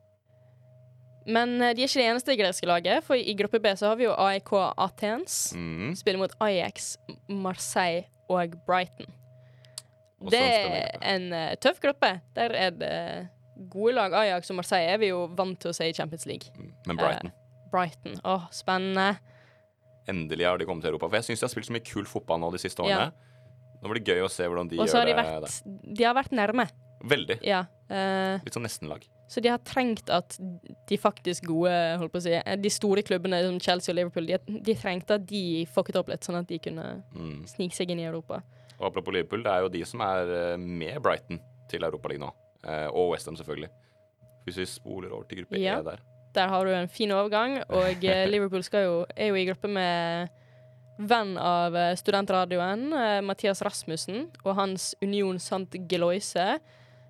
men 1.27 1.57
eh, 1.59 1.73
de 1.75 1.83
er 1.83 1.89
ikke 1.89 1.99
det 1.99 2.07
eneste 2.07 2.35
greske 2.39 2.67
laget, 2.69 3.03
for 3.03 3.19
i 3.19 3.33
gruppe 3.35 3.59
B 3.59 3.73
så 3.75 3.91
har 3.91 3.97
vi 3.99 4.05
jo 4.05 4.13
AIK 4.15 4.53
Athens. 4.79 5.51
Mm. 5.59 5.95
Spiller 5.99 6.21
mot 6.21 6.35
Ajax, 6.39 6.93
Marseille 7.27 8.05
og 8.31 8.55
Brighton. 8.67 9.11
Og 10.23 10.31
Det 10.31 10.39
er 10.39 10.87
en 11.03 11.27
uh, 11.33 11.57
tøff 11.61 11.81
gruppe. 11.83 12.13
Der 12.35 12.55
er 12.55 12.71
det 12.71 13.27
gode 13.69 13.93
lag. 13.93 14.13
Ajax 14.13 14.49
og 14.49 14.55
Marseille 14.61 14.93
er 14.93 14.97
vi 15.03 15.11
jo 15.11 15.25
vant 15.37 15.59
til 15.59 15.73
å 15.73 15.75
se 15.75 15.89
i 15.89 15.93
Champions 15.93 16.25
League. 16.25 16.49
Mm. 16.55 16.71
Men 16.87 17.01
Brighton. 17.01 17.35
Brighton. 17.71 18.19
Åh, 18.23 18.47
spennende. 18.55 19.17
Endelig 20.07 20.47
har 20.47 20.57
de 20.57 20.65
kommet 20.65 20.87
til 20.87 20.95
Europa. 20.95 21.09
For 21.11 21.19
jeg 21.19 21.27
syns 21.27 21.43
de 21.43 21.45
har 21.49 21.51
spilt 21.51 21.67
så 21.67 21.75
mye 21.75 21.85
kul 21.85 22.07
fotball 22.07 22.39
nå 22.39 22.53
de 22.55 22.63
siste 22.63 22.81
årene. 22.81 23.11
Ja. 23.11 23.26
Nå 23.83 23.91
blir 23.91 24.01
det 24.03 24.15
gøy 24.15 24.23
å 24.25 24.29
se 24.31 24.43
hvordan 24.49 24.69
de 24.71 24.79
Og 24.81 24.87
så 24.89 24.97
har 24.99 25.05
gjør 25.05 25.15
de 25.15 25.23
det 25.23 25.41
vært 25.43 25.95
De 25.97 26.03
har 26.07 26.15
vært 26.17 26.31
nærme. 26.31 26.67
Veldig. 27.07 27.37
Ja. 27.45 27.59
eh, 27.93 28.39
Litt 28.43 28.55
sånn 28.57 28.65
nesten-lag. 28.65 29.03
så 29.29 29.41
de 29.43 29.49
har 29.51 29.59
trengt 29.59 30.09
at 30.09 30.37
de 30.89 30.97
faktisk 30.97 31.45
gode 31.45 31.69
holdt 32.01 32.11
på 32.11 32.17
å 32.17 32.23
si, 32.25 32.31
eh, 32.33 32.55
De 32.57 32.69
store 32.73 33.03
klubbene 33.05 33.43
som 33.45 33.59
Chelsea 33.59 33.93
og 33.93 33.97
Liverpool, 33.99 34.25
de, 34.25 34.39
de 34.65 34.73
trengte 34.75 35.13
at 35.19 35.25
de 35.29 35.65
fucket 35.69 35.95
opp 36.01 36.09
litt, 36.09 36.21
sånn 36.25 36.39
at 36.39 36.47
de 36.47 36.57
kunne 36.59 37.03
Mm. 37.13 37.45
snike 37.47 37.73
seg 37.77 37.91
inn 37.91 37.99
i 37.99 38.07
Europa. 38.09 38.41
Og 38.79 38.87
apropos 38.91 39.13
Liverpool, 39.13 39.43
det 39.43 39.51
er 39.51 39.61
jo 39.61 39.69
de 39.69 39.83
som 39.85 40.01
er 40.01 40.29
eh, 40.53 40.57
med 40.57 40.99
Brighton 41.01 41.39
til 41.69 41.81
Europaligaen 41.83 42.25
nå. 42.27 42.31
Eh, 42.67 42.87
og 42.89 43.11
Westham, 43.13 43.35
selvfølgelig. 43.37 43.69
Hvis 44.45 44.57
vi 44.57 44.65
spoler 44.65 45.11
over 45.13 45.23
til 45.29 45.43
gruppe 45.43 45.59
Ja. 45.61 45.79
E 45.79 45.83
der. 45.83 45.99
Der 46.33 46.47
har 46.49 46.65
du 46.65 46.71
en 46.71 46.87
fin 46.87 47.09
overgang, 47.11 47.63
og 47.69 48.03
eh, 48.05 48.25
Liverpool 48.33 48.63
skal 48.63 48.83
jo, 48.85 49.05
er 49.15 49.27
jo 49.29 49.35
i 49.35 49.45
gruppe 49.45 49.67
med 49.69 50.29
venn 50.97 51.37
av 51.37 51.75
eh, 51.77 51.93
studentradioen, 51.99 52.87
eh, 52.93 53.19
Mathias 53.21 53.61
Rasmussen, 53.65 54.27
og 54.43 54.55
hans 54.57 54.95
Union 55.03 55.39
Sant 55.39 55.75
Geloise. 55.89 56.57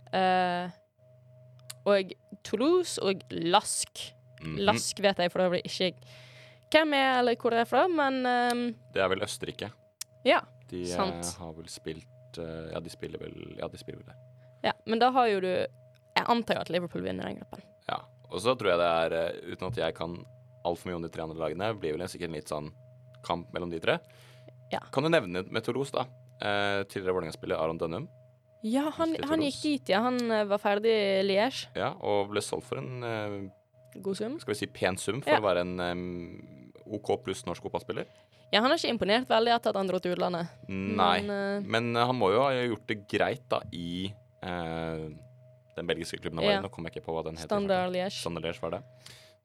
Uh, 0.07 0.71
og 1.87 2.13
Toulouse 2.47 2.99
og 3.03 3.23
Lask. 3.31 4.03
Mhm. 4.41 4.57
Lask 4.67 4.99
vet 5.03 5.19
jeg 5.19 5.31
for 5.33 5.43
øvrig 5.47 5.63
ikke 5.67 5.91
hvem 6.71 6.93
er, 6.95 7.19
eller 7.19 7.35
hvor 7.39 7.51
det 7.55 7.61
er 7.63 7.67
fra, 7.69 7.85
men 7.87 8.19
um, 8.27 8.61
Det 8.93 9.01
er 9.03 9.09
vel 9.11 9.23
Østerrike. 9.23 9.71
ja. 10.27 10.41
De 10.67 10.81
eh, 10.83 10.91
Sant. 10.91 11.29
har 11.39 11.53
vel 11.55 11.67
spilt 11.71 12.37
uh, 12.39 12.67
Ja, 12.73 12.81
de 12.83 12.91
spiller 12.91 13.21
vel 13.21 13.53
Ja, 13.55 13.69
de 13.71 13.77
spiller 13.79 14.01
vel 14.01 14.09
der. 14.09 14.17
ja. 14.65 14.73
Men 14.85 14.99
da 14.99 15.11
har 15.15 15.29
jo 15.31 15.39
du 15.39 15.47
Jeg 15.47 16.25
antar 16.27 16.57
jo 16.57 16.61
at 16.65 16.69
Liverpool 16.69 17.05
vinner 17.05 17.23
den 17.23 17.37
gruppen. 17.39 17.61
Ja. 17.87 18.01
Og 18.27 18.41
så 18.43 18.51
tror 18.59 18.73
jeg 18.73 18.79
det 18.81 18.89
er, 18.89 19.15
eh, 19.15 19.53
uten 19.53 19.67
at 19.69 19.77
jeg 19.77 19.95
kan 19.95 20.17
altfor 20.65 20.89
mye 20.89 20.97
om 20.97 21.05
de 21.05 21.09
tre 21.09 21.23
andre 21.23 21.39
lagene, 21.39 21.69
blir 21.79 21.95
vel 21.95 22.07
sikkert 22.11 22.33
litt 22.35 22.49
sånn 22.51 22.67
kamp 23.27 23.51
mellom 23.55 23.71
de 23.73 23.81
tre. 23.83 23.97
Ja. 24.71 24.81
Kan 24.91 25.05
du 25.07 25.11
nevne 25.13 25.43
Toulouse, 25.63 25.93
da? 25.95 26.07
Eh, 26.37 26.81
tidligere 26.87 27.15
Vålerenga-spiller 27.17 27.59
Aron 27.59 27.79
Dønnum. 27.81 28.07
Ja, 28.65 28.87
han, 28.97 29.13
han 29.29 29.43
gikk 29.45 29.59
dit, 29.63 29.89
ja. 29.93 30.01
Han 30.07 30.17
eh, 30.33 30.45
var 30.49 30.59
ferdig 30.61 30.91
i 30.91 31.23
Liège. 31.27 31.67
Ja, 31.77 31.93
og 32.01 32.31
ble 32.33 32.41
solgt 32.43 32.67
for 32.69 32.81
en 32.81 33.03
eh, 33.05 33.37
God 34.03 34.17
sum. 34.19 34.39
skal 34.41 34.53
vi 34.53 34.59
si 34.59 34.67
pen 34.73 34.97
sum 35.01 35.21
for 35.23 35.35
Ja. 35.35 35.41
å 35.41 35.45
være 35.45 35.63
en 35.65 35.75
eh, 35.83 36.93
OK 36.97 37.13
pluss 37.25 37.45
norsk 37.47 37.63
fotballspiller. 37.67 38.07
Ja, 38.51 38.61
han 38.63 38.71
har 38.71 38.79
ikke 38.79 38.93
imponert 38.93 39.27
veldig 39.29 39.51
etter 39.57 39.73
at 39.73 39.79
han 39.81 39.89
dro 39.89 39.99
til 39.99 40.13
utlandet. 40.15 40.51
Nei. 40.71 41.17
Men, 41.25 41.31
uh, 41.59 41.65
Men 41.67 41.89
eh, 41.95 42.05
han 42.07 42.15
må 42.15 42.29
jo 42.31 42.43
ha 42.45 42.51
gjort 42.55 42.85
det 42.87 43.01
greit 43.11 43.43
da 43.51 43.59
i 43.75 44.07
eh, 44.07 45.01
den 45.77 45.89
belgiske 45.89 46.21
klubben 46.23 46.45
Ja. 46.45 46.61
Nå 46.63 46.71
kom 46.73 46.87
jeg 46.87 46.95
ikke 46.95 47.07
på 47.09 47.17
hva 47.17 47.25
den 47.27 47.35
heter. 47.35 47.49
Standard 47.51 47.91
Liège. 47.95 48.15
Standard 48.21 48.47
Liège 48.47 48.63
var 48.63 48.77
det. 48.77 48.83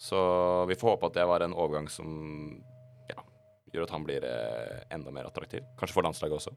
Så 0.03 0.19
vi 0.71 0.77
får 0.79 0.95
håpe 0.97 1.11
at 1.11 1.19
det 1.19 1.27
var 1.31 1.43
en 1.45 1.55
overgang 1.55 1.89
som 1.91 2.09
gjør 3.73 3.87
at 3.87 3.95
han 3.95 4.05
blir 4.07 4.25
eh, 4.29 4.83
enda 4.95 5.11
mer 5.15 5.29
attraktiv. 5.31 5.65
Kanskje 5.81 5.97
for 5.97 6.07
landslaget 6.07 6.39
også. 6.39 6.55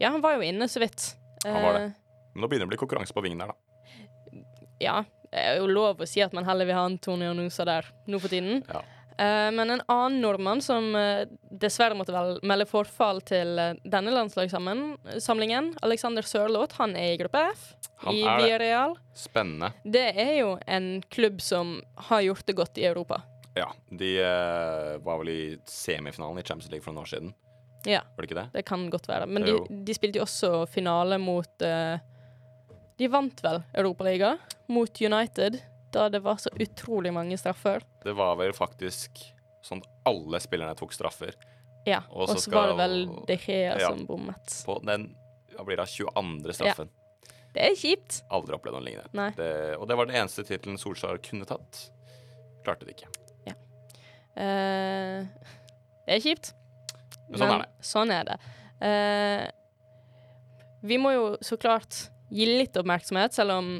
Ja, 0.00 0.10
han 0.10 0.22
var 0.24 0.36
jo 0.38 0.46
inne 0.46 0.66
så 0.70 0.80
vidt. 0.82 1.10
Han 1.44 1.62
var 1.62 1.76
det. 1.78 1.82
Eh, 1.88 1.98
Men 2.34 2.42
nå 2.44 2.48
begynner 2.50 2.66
det 2.66 2.70
å 2.70 2.74
bli 2.74 2.80
konkurranse 2.84 3.14
på 3.16 3.22
vingen 3.24 3.42
der, 3.42 3.50
da. 3.52 4.40
ja, 4.80 5.00
det 5.30 5.42
er 5.46 5.58
jo 5.60 5.66
lov 5.70 6.00
å 6.02 6.06
si 6.08 6.22
at 6.24 6.32
man 6.34 6.46
heller 6.48 6.66
vil 6.66 6.74
ha 6.78 6.86
Antonio 6.88 7.32
Nusa 7.38 7.66
der 7.68 7.86
nå 8.10 8.18
for 8.22 8.32
tiden. 8.32 8.62
Ja. 8.70 8.80
Eh, 9.20 9.50
men 9.54 9.70
en 9.76 9.82
annen 9.92 10.20
nordmann 10.24 10.62
som 10.64 10.88
dessverre 11.50 11.94
måtte 11.98 12.14
vel 12.14 12.38
melde 12.46 12.66
forfall 12.70 13.20
til 13.28 13.58
denne 13.84 14.14
landslagssamlingen, 14.14 15.74
Alexander 15.84 16.22
Sørloth, 16.26 16.78
han 16.80 16.96
er 16.96 17.12
i 17.14 17.18
gruppe 17.20 17.42
F 17.52 17.66
Han 18.06 18.14
i. 18.16 18.22
Villarreal. 18.24 18.96
Spennende. 19.14 19.72
Det 19.84 20.06
er 20.16 20.32
jo 20.40 20.54
en 20.66 21.02
klubb 21.12 21.42
som 21.44 21.76
har 22.08 22.22
gjort 22.24 22.46
det 22.48 22.56
godt 22.56 22.78
i 22.80 22.86
Europa. 22.88 23.20
Ja. 23.58 23.66
De 23.90 24.10
uh, 24.22 24.98
var 25.04 25.18
vel 25.22 25.28
i 25.32 25.42
semifinalen 25.66 26.38
i 26.38 26.44
Champions 26.46 26.70
League 26.70 26.84
for 26.84 26.92
noen 26.94 27.02
år 27.04 27.10
siden. 27.10 27.32
Ja, 27.88 28.02
Var 28.16 28.22
det 28.22 28.28
ikke 28.28 28.40
det? 28.42 28.48
det 28.52 28.62
kan 28.68 28.90
godt 28.92 29.08
være. 29.08 29.26
Men 29.26 29.46
de, 29.46 29.54
de 29.86 29.94
spilte 29.96 30.20
jo 30.20 30.26
også 30.26 30.66
finale 30.68 31.16
mot 31.18 31.64
uh, 31.64 31.96
De 33.00 33.08
vant 33.08 33.40
vel 33.44 33.62
Europaliga 33.72 34.34
mot 34.68 35.00
United, 35.00 35.56
da 35.90 36.08
det 36.12 36.20
var 36.22 36.36
så 36.38 36.52
utrolig 36.60 37.12
mange 37.16 37.38
straffer. 37.40 37.80
Det 38.04 38.12
var 38.14 38.36
vel 38.38 38.52
faktisk 38.54 39.22
sånn 39.64 39.80
at 39.82 39.88
alle 40.08 40.40
spillerne 40.40 40.76
tok 40.78 40.92
straffer 40.96 41.34
Ja, 41.88 42.02
Og 42.12 42.30
så 42.32 42.52
var 42.52 42.70
det 42.70 42.76
vel 42.78 42.94
De 43.28 43.36
Gea 43.40 43.74
Ja. 43.80 43.90
som 43.90 44.06
bommet. 44.08 44.60
på 44.66 44.78
den 44.84 45.10
hva 45.56 45.64
blir 45.66 45.76
det, 45.76 45.88
22. 45.90 46.52
straffen. 46.56 46.88
Det 47.52 47.64
er 47.66 47.74
kjipt. 47.76 48.20
Aldri 48.32 48.54
opplevd 48.56 48.78
noe 48.78 48.84
lignende. 48.86 49.26
Det, 49.36 49.50
og 49.76 49.88
det 49.90 49.96
var 49.98 50.06
den 50.08 50.16
eneste 50.22 50.44
tittelen 50.46 50.78
Solskjær 50.80 51.18
kunne 51.26 51.44
tatt. 51.48 51.90
Klarte 52.64 52.86
det 52.86 52.94
ikke. 52.94 53.10
Eh, 54.36 55.24
det 56.06 56.16
er 56.16 56.20
kjipt. 56.24 56.52
Men 57.30 57.38
sånn 57.40 57.54
er 57.54 57.58
det. 57.62 57.68
Sånn 57.86 58.10
er 58.14 58.24
det. 58.24 58.36
Eh, 58.80 59.46
vi 60.82 60.96
må 60.98 61.12
jo 61.14 61.24
så 61.44 61.58
klart 61.60 62.08
gi 62.30 62.46
litt 62.46 62.76
oppmerksomhet, 62.80 63.34
selv 63.36 63.50
om 63.58 63.70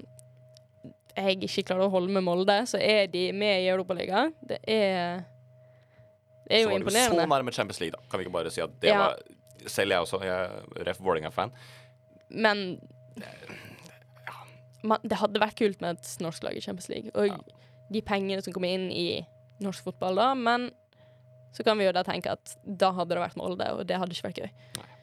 jeg 1.16 1.40
ikke 1.42 1.64
klarer 1.70 1.86
å 1.88 1.90
holde 1.92 2.12
med 2.14 2.22
Molde, 2.24 2.56
så 2.70 2.78
er 2.80 3.06
de 3.10 3.30
med 3.32 3.62
i 3.64 3.68
Europaligaen. 3.72 4.32
Det 4.46 4.58
er 4.68 5.24
Det 6.50 6.56
er 6.58 6.64
Så 6.64 6.68
var 6.70 6.78
jo 6.78 6.78
så 6.78 6.80
imponerende. 6.82 7.26
nærme 7.30 7.52
Champions 7.54 7.80
League, 7.80 7.92
da. 7.94 8.02
Kan 8.10 8.18
vi 8.20 8.24
ikke 8.26 8.32
bare 8.32 8.50
si 8.50 8.60
at 8.60 8.80
det 8.80 8.88
Ja. 8.90 8.98
var 8.98 9.16
Selv 9.66 9.90
jeg 9.92 9.98
også. 10.00 10.20
Jeg 10.22 10.30
er 10.30 10.84
ref. 10.86 10.98
Vålerenga-fan. 10.98 11.50
Men 12.30 12.80
man, 14.82 14.98
det 15.04 15.18
hadde 15.20 15.38
vært 15.42 15.58
kult 15.58 15.82
med 15.84 15.98
et 15.98 16.12
norsk 16.24 16.42
lag 16.46 16.56
i 16.56 16.60
Champions 16.64 16.88
League. 16.88 17.10
Og 17.14 17.26
Ja. 17.28 17.36
de 17.92 18.00
pengene 18.00 18.42
som 18.42 18.52
kommer 18.54 18.68
inn 18.72 18.90
i 18.90 19.26
norsk 19.64 19.85
fotball 19.87 20.18
da, 20.18 20.33
men 20.35 20.70
så 21.53 21.64
kan 21.66 21.79
vi 21.79 21.87
jo 21.88 21.94
da 21.94 22.05
tenke 22.07 22.33
at 22.33 22.55
da 22.64 22.92
hadde 22.94 23.16
det 23.16 23.23
vært 23.25 23.38
Molde, 23.38 23.66
og 23.75 23.87
det 23.88 23.99
hadde 23.99 24.14
ikke 24.14 24.29
vært 24.29 24.42
gøy. 24.44 24.51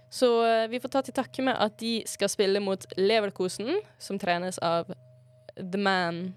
Så 0.10 0.30
eh, 0.48 0.67
vi 0.72 0.80
får 0.80 0.93
ta 0.93 1.02
til 1.04 1.15
takke 1.15 1.43
med 1.43 1.58
at 1.60 1.76
de 1.82 2.00
skal 2.08 2.32
spille 2.32 2.62
mot 2.63 2.86
Leverkosen, 2.96 3.82
som 4.00 4.20
trenes 4.20 4.60
av 4.63 4.88
the 5.58 5.80
man 5.82 6.34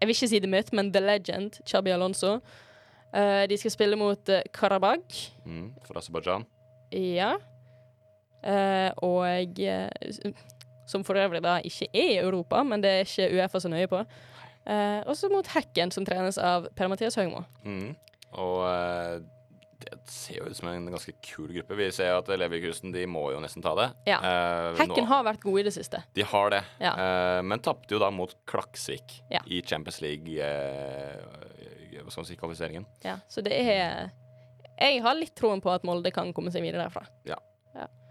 Jeg 0.00 0.08
vil 0.08 0.16
ikke 0.16 0.30
si 0.32 0.40
the 0.40 0.50
mitt, 0.50 0.72
men 0.72 0.92
the 0.92 1.00
legend, 1.00 1.60
Chabi 1.68 1.92
Alonso. 1.92 2.38
Uh, 3.12 3.44
de 3.50 3.56
skal 3.58 3.72
spille 3.74 3.96
mot 3.98 4.30
uh, 4.32 4.40
Karabakh. 4.54 5.34
Mm, 5.44 5.74
for 5.84 5.98
Aserbajdsjan. 5.98 6.46
Ja. 6.94 7.34
Uh, 8.40 8.88
og 9.04 9.60
uh, 9.60 10.32
Som 10.88 11.04
for 11.04 11.20
øvrig 11.20 11.42
da 11.44 11.58
ikke 11.60 11.90
er 11.92 12.14
i 12.14 12.18
Europa, 12.22 12.62
men 12.62 12.82
det 12.82 12.90
er 12.90 13.04
ikke 13.04 13.28
Uefa 13.36 13.60
så 13.60 13.68
nøye 13.68 13.90
på. 13.90 14.00
Eh, 14.70 15.00
også 15.10 15.30
mot 15.32 15.46
Hekken, 15.50 15.90
som 15.94 16.04
trenes 16.06 16.38
av 16.38 16.68
Per-Mathias 16.78 17.16
Høgmo. 17.18 17.42
Mm. 17.66 17.92
Og 18.38 18.60
eh, 18.68 19.20
det 19.80 19.96
ser 20.12 20.36
jo 20.36 20.44
ut 20.50 20.56
som 20.58 20.68
en 20.70 20.84
ganske 20.92 21.14
kul 21.24 21.48
gruppe. 21.56 21.74
Vi 21.78 21.88
ser 21.96 22.10
jo 22.12 22.18
at 22.20 22.28
Leverkusen 22.38 22.92
de 22.94 23.06
må 23.10 23.24
jo 23.32 23.40
nesten 23.42 23.64
ta 23.64 23.72
det. 23.78 23.88
Ja. 24.12 24.18
Eh, 24.20 24.68
Hekken 24.78 25.02
nå- 25.02 25.08
har 25.10 25.24
vært 25.26 25.40
gode 25.42 25.64
i 25.64 25.66
det 25.70 25.72
siste. 25.74 26.02
De 26.14 26.22
har 26.22 26.50
det, 26.54 26.62
Ja. 26.84 26.92
eh, 26.94 27.42
men 27.42 27.58
tapte 27.64 27.90
jo 27.96 27.98
da 28.02 28.10
mot 28.14 28.34
Klaksvik 28.46 29.22
Ja. 29.32 29.40
i 29.46 29.62
Champions 29.62 30.00
League 30.04 30.36
eh, 30.38 31.16
hva 32.00 32.10
skal 32.12 32.22
man 32.22 32.28
si, 32.28 32.36
kvalifiseringen. 32.36 32.86
Ja, 33.04 33.16
så 33.28 33.42
det 33.42 33.52
er 33.58 34.10
jeg 34.80 35.02
har 35.04 35.14
litt 35.18 35.34
troen 35.36 35.60
på 35.60 35.68
at 35.74 35.82
Molde 35.84 36.10
kan 36.12 36.30
komme 36.32 36.50
seg 36.52 36.62
videre 36.62 36.86
derfra. 36.88 37.02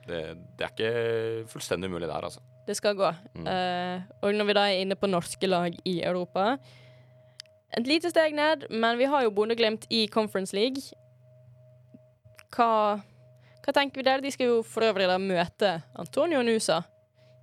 Det, 0.10 0.19
det 0.58 0.65
er 0.65 0.72
ikke 0.74 1.48
fullstendig 1.52 1.86
umulig 1.89 2.08
der, 2.10 2.26
altså. 2.26 2.41
Det 2.69 2.75
skal 2.77 2.93
gå. 2.93 3.10
Mm. 3.34 3.47
Uh, 3.49 4.01
og 4.21 4.36
når 4.38 4.45
vi 4.45 4.55
da 4.58 4.67
er 4.69 4.84
inne 4.84 4.97
på 4.99 5.10
norske 5.10 5.47
lag 5.49 5.73
i 5.89 5.95
Europa 6.05 6.51
Et 7.73 7.86
lite 7.86 8.12
steg 8.13 8.36
ned, 8.38 8.67
men 8.69 8.97
vi 8.97 9.08
har 9.10 9.23
jo 9.25 9.34
Bodø-Glimt 9.34 9.86
i 9.93 10.08
Conference 10.10 10.55
League. 10.58 10.82
Hva, 12.53 12.97
hva 13.62 13.73
tenker 13.73 14.01
vi 14.01 14.05
der? 14.05 14.23
De 14.25 14.32
skal 14.34 14.49
jo 14.49 14.63
for 14.65 14.86
øvrig 14.86 15.05
da 15.10 15.19
møte 15.21 15.75
Antonio 16.01 16.41
Nusa 16.41 16.79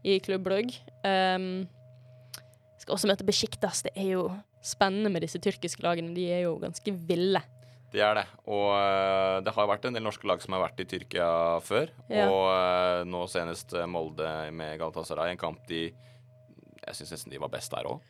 i 0.02 0.18
Klubb 0.22 0.42
Brugge. 0.46 0.82
Um, 1.06 1.66
skal 2.82 2.96
også 2.96 3.10
møte 3.10 3.26
Besjiktas. 3.26 3.84
Det 3.86 3.94
er 3.94 4.16
jo 4.16 4.26
spennende 4.66 5.10
med 5.14 5.22
disse 5.22 5.38
tyrkiske 5.42 5.82
lagene. 5.86 6.14
De 6.14 6.26
er 6.30 6.44
jo 6.46 6.56
ganske 6.62 6.94
ville. 7.06 7.42
Det 7.92 8.00
er 8.02 8.14
det. 8.18 8.24
Og 8.50 8.72
øh, 8.74 9.36
det 9.46 9.52
har 9.54 9.68
vært 9.70 9.84
en 9.88 9.94
del 9.96 10.02
norske 10.04 10.26
lag 10.28 10.42
som 10.42 10.56
har 10.56 10.64
vært 10.66 10.80
i 10.82 10.88
Tyrkia 10.90 11.28
før. 11.64 11.88
Ja. 12.10 12.26
Og 12.28 12.48
øh, 12.50 13.04
nå 13.08 13.22
senest 13.30 13.72
øh, 13.78 13.86
Molde 13.88 14.26
med 14.52 14.78
Galatasaray, 14.80 15.30
en 15.32 15.40
kamp 15.40 15.62
de 15.70 15.84
Jeg 16.86 16.94
syns 16.98 17.12
nesten 17.14 17.32
de 17.32 17.40
var 17.42 17.48
best 17.50 17.72
der 17.72 17.86
òg, 17.90 18.02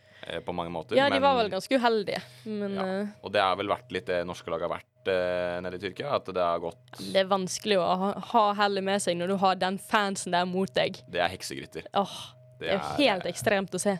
på 0.44 0.52
mange 0.52 0.72
måter. 0.72 0.96
Ja, 0.98 1.06
de 1.08 1.14
men- 1.16 1.22
var 1.22 1.36
vel 1.38 1.50
ganske 1.52 1.76
uheldige, 1.78 2.18
men 2.44 2.74
Ja. 2.74 2.86
eh, 3.02 3.06
Og 3.22 3.32
det 3.32 3.40
har 3.40 3.56
vel 3.56 3.68
vært 3.68 3.92
litt 3.92 4.06
det 4.06 4.26
norske 4.26 4.50
laget 4.50 4.66
har 4.68 4.74
vært 4.78 5.62
nede 5.62 5.76
i 5.78 5.78
Tyrkia. 5.78 6.10
At 6.16 6.24
det 6.26 6.42
har 6.42 6.58
gått 6.58 6.98
det 7.12 7.16
er 7.22 7.28
vanskelig 7.30 7.76
å 7.78 7.86
ha, 8.00 8.12
ha 8.32 8.42
hellet 8.58 8.82
med 8.84 9.00
seg 9.00 9.16
når 9.16 9.28
du 9.28 9.36
har 9.36 9.54
den 9.54 9.78
fansen 9.78 10.32
der 10.34 10.44
mot 10.50 10.72
deg. 10.74 10.98
Det 11.08 11.20
er 11.22 11.28
heksegryter. 11.30 11.86
Åh, 11.94 12.16
det 12.60 12.72
er 12.74 12.80
er 12.80 12.96
helt 12.98 13.24
ekstremt 13.30 13.70
å 13.76 13.78
se. 13.80 13.98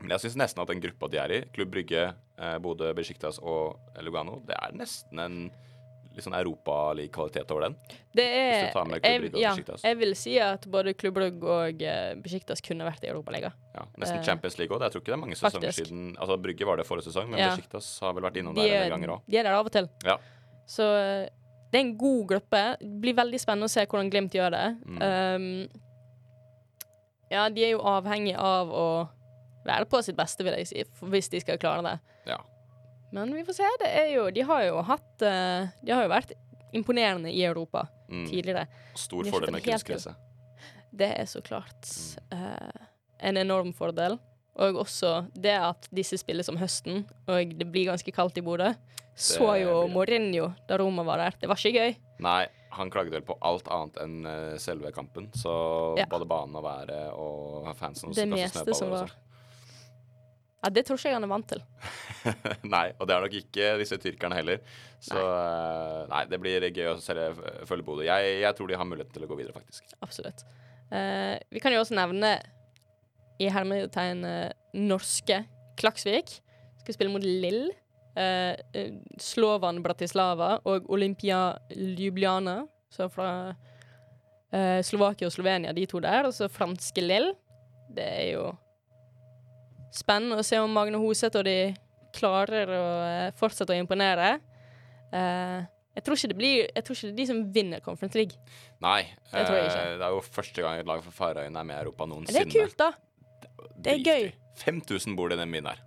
Men 0.00 0.10
jeg 0.10 0.26
syns 0.26 0.36
nesten 0.36 0.60
at 0.62 0.68
den 0.68 0.80
gruppa 0.82 1.08
de 1.08 1.18
er 1.18 1.30
i, 1.32 1.40
Klubb 1.56 1.70
Brygge, 1.72 2.12
eh, 2.38 2.58
Bodø, 2.58 2.92
Besjiktas 2.94 3.38
og 3.42 3.78
Lugano, 4.02 4.40
det 4.46 4.56
er 4.60 4.72
nesten 4.76 5.18
en 5.22 5.38
litt 6.16 6.24
sånn 6.24 6.32
europaliga-kvalitet 6.38 7.50
over 7.52 7.66
den. 7.66 7.74
Det 8.16 8.24
er 8.24 8.70
jeg, 9.04 9.32
ja, 9.36 9.50
jeg 9.82 9.96
vil 10.00 10.14
si 10.16 10.38
at 10.40 10.64
både 10.72 10.94
Klubblugg 10.96 11.42
og 11.44 11.82
eh, 11.84 12.14
Besjiktas 12.24 12.62
kunne 12.64 12.86
vært 12.88 13.04
i 13.04 13.10
Europaligaen. 13.12 13.52
Ja, 13.74 13.84
nesten 14.00 14.22
Eh, 14.22 14.24
Champions 14.24 14.56
League 14.58 14.72
òg. 14.72 14.80
Jeg 14.86 14.94
tror 14.94 15.02
ikke 15.04 15.12
det 15.12 15.18
er 15.18 15.20
mange 15.20 15.36
sesonger 15.36 15.68
faktisk. 15.68 15.90
siden 15.90 16.16
Altså 16.16 16.38
Brygge 16.40 16.64
var 16.64 16.76
det 16.80 16.86
forrige 16.88 17.04
sesong, 17.10 17.28
men 17.28 17.38
Ja. 17.42 17.50
Besjiktas 17.52 17.90
har 18.00 18.14
vel 18.16 18.24
vært 18.24 18.38
innom 18.40 18.54
De, 18.56 18.62
der 18.62 18.68
en 18.68 18.76
er- 18.76 18.88
del 18.88 18.94
ganger 18.96 19.08
òg. 19.18 19.20
de 19.28 19.36
er 19.36 19.42
der 19.42 19.52
av 19.58 19.66
og 19.66 19.72
til. 19.72 19.88
Ja. 20.06 20.16
Så 20.66 20.82
eh, 20.96 21.28
det 21.70 21.76
er 21.80 21.84
en 21.84 21.96
god 21.98 22.26
gruppe. 22.28 22.62
Det 22.80 23.00
blir 23.02 23.14
veldig 23.14 23.38
spennende 23.42 23.68
å 23.68 23.74
se 23.76 23.84
hvordan 23.84 24.08
Glimt 24.10 24.32
gjør 24.32 24.50
det. 24.56 24.64
Mm. 24.86 25.02
Um, 25.02 25.68
ja, 27.30 27.48
de 27.50 27.64
er 27.66 27.70
jo 27.74 27.80
avhengig 27.82 28.36
av 28.38 28.70
å 28.70 29.08
være 29.66 29.86
på 29.90 30.00
sitt 30.04 30.16
beste, 30.18 30.44
vil 30.46 30.54
jeg 30.58 30.66
si, 30.70 30.84
hvis 31.10 31.28
de 31.32 31.40
skal 31.42 31.58
klare 31.62 31.82
det. 31.86 31.96
Ja. 32.32 32.38
Men 33.12 33.32
vi 33.34 33.44
får 33.46 33.54
se. 33.60 33.68
Det 33.80 33.88
er 34.00 34.08
jo 34.16 34.24
De 34.34 34.42
har 34.42 34.62
jo 34.66 34.80
hatt 34.82 35.22
eh, 35.22 35.68
De 35.86 35.92
har 35.94 36.02
jo 36.04 36.10
vært 36.10 36.32
imponerende 36.74 37.30
i 37.32 37.44
Europa 37.46 37.86
Mm. 38.08 38.26
tidligere. 38.30 38.66
Stor 38.94 39.24
de 39.24 39.30
fordel 39.34 39.50
med 39.50 39.64
kunstgresset. 39.64 40.14
Det 40.94 41.08
er 41.18 41.24
så 41.26 41.40
klart 41.42 41.88
eh, 42.30 42.84
en 43.18 43.36
enorm 43.36 43.72
fordel. 43.74 44.14
Og 44.56 44.76
også 44.84 45.26
det 45.34 45.56
at 45.58 45.88
disse 45.92 46.16
spilles 46.16 46.48
om 46.48 46.56
høsten, 46.56 47.02
og 47.28 47.50
det 47.58 47.66
blir 47.72 47.88
ganske 47.90 48.12
kaldt 48.14 48.38
i 48.38 48.44
Bodø. 48.46 48.70
Så 49.16 49.48
jo. 49.60 49.88
Mourinho 49.88 50.52
da 50.68 50.78
Roma 50.78 51.02
var 51.02 51.18
der. 51.18 51.34
Det 51.40 51.48
var 51.50 51.56
ikke 51.58 51.74
gøy. 51.82 51.96
Nei, 52.24 52.46
han 52.70 52.90
klagde 52.94 53.10
vel 53.10 53.22
på 53.26 53.36
alt 53.42 53.66
annet 53.74 53.98
enn 54.04 54.16
eh, 54.30 54.56
selve 54.62 54.92
kampen. 54.94 55.26
Så 55.34 55.98
Ja. 55.98 56.06
både 56.06 56.24
banen 56.30 56.54
og 56.56 56.62
været 56.64 57.12
og 57.12 57.74
fansen 57.76 58.14
Det 58.14 58.28
meste 58.28 58.74
som 58.74 58.90
var. 58.94 59.10
Ja, 60.66 60.72
Det 60.74 60.82
tror 60.86 60.98
ikke 60.98 61.12
jeg 61.12 61.14
han 61.14 61.22
er 61.22 61.30
vant 61.30 61.46
til. 61.46 61.60
nei, 62.74 62.88
og 62.98 63.06
det 63.06 63.14
er 63.14 63.22
nok 63.22 63.34
ikke 63.38 63.68
disse 63.78 63.98
tyrkerne 64.02 64.34
heller. 64.34 64.58
Så 64.98 65.14
nei, 65.14 66.08
nei, 66.10 66.22
det 66.32 66.40
blir 66.42 66.66
gøy 66.74 66.88
å 66.90 66.96
følge 67.68 67.86
Bodø. 67.86 68.02
Jeg, 68.08 68.40
jeg 68.42 68.58
tror 68.58 68.72
de 68.72 68.78
har 68.80 68.88
muligheten 68.88 69.14
til 69.14 69.28
å 69.28 69.30
gå 69.30 69.38
videre, 69.38 69.54
faktisk. 69.54 69.94
Absolutt. 70.02 70.42
Eh, 70.90 71.36
vi 71.54 71.62
kan 71.62 71.74
jo 71.74 71.84
også 71.84 71.94
nevne 71.94 72.34
i 73.38 73.52
hermetegn 73.52 74.26
eh, 74.26 74.50
norske 74.74 75.44
Klaksvik. 75.78 76.34
Skal 76.82 76.98
spille 76.98 77.14
mot 77.14 77.22
Lill. 77.22 77.68
Eh, 78.18 78.58
eh, 78.74 78.92
Slovan 79.22 79.78
Bratislava 79.86 80.56
og 80.66 80.90
Olympia 80.90 81.60
Ljubljana. 81.78 82.64
Så 82.90 83.06
fra 83.12 83.30
eh, 84.50 84.82
Slovakia 84.82 85.30
og 85.30 85.38
Slovenia, 85.38 85.74
de 85.76 85.86
to 85.86 86.02
der. 86.02 86.26
Og 86.26 86.34
så 86.34 86.50
franske 86.50 87.06
Lill. 87.06 87.36
Det 87.94 88.06
er 88.06 88.30
jo 88.34 88.46
spennende 89.96 90.38
å 90.40 90.44
se 90.46 90.58
om 90.62 90.72
Magne 90.76 91.00
Hoseth 91.00 91.38
og 91.40 91.46
de 91.48 91.56
klarer 92.16 92.70
å 92.72 92.84
eh, 93.06 93.30
fortsette 93.36 93.74
å 93.74 93.78
imponere. 93.80 94.36
Eh, 95.12 95.64
jeg 95.96 96.04
tror 96.04 96.18
ikke 96.18 96.28
det 96.32 96.36
blir 96.36 96.56
Jeg 96.66 96.84
tror 96.84 96.96
ikke 96.96 97.06
det 97.08 97.12
er 97.14 97.18
de 97.22 97.26
som 97.30 97.38
vinner 97.54 97.80
Conference 97.84 98.18
League. 98.18 98.36
Nei, 98.84 99.02
Det 99.32 99.44
tror 99.48 99.56
jeg 99.56 99.68
ikke. 99.70 99.82
eh, 99.86 99.98
det 100.00 100.06
er 100.08 100.14
jo 100.16 100.22
første 100.28 100.64
gang 100.64 100.80
et 100.82 100.88
lag 100.88 101.04
fra 101.04 101.14
Farøyene 101.18 101.60
er 101.62 101.68
med 101.68 101.76
i 101.78 101.82
Europa 101.86 102.08
noensinne. 102.10 102.44
det 102.44 102.56
er 102.56 102.66
kult, 102.66 102.76
da. 102.80 102.90
det 103.80 103.92
er 103.94 104.02
gøy. 104.04 104.32
5000 104.64 105.16
bor 105.16 105.28
det 105.32 105.36
i 105.38 105.42
den 105.44 105.52
byen 105.56 105.68
der. 105.70 105.80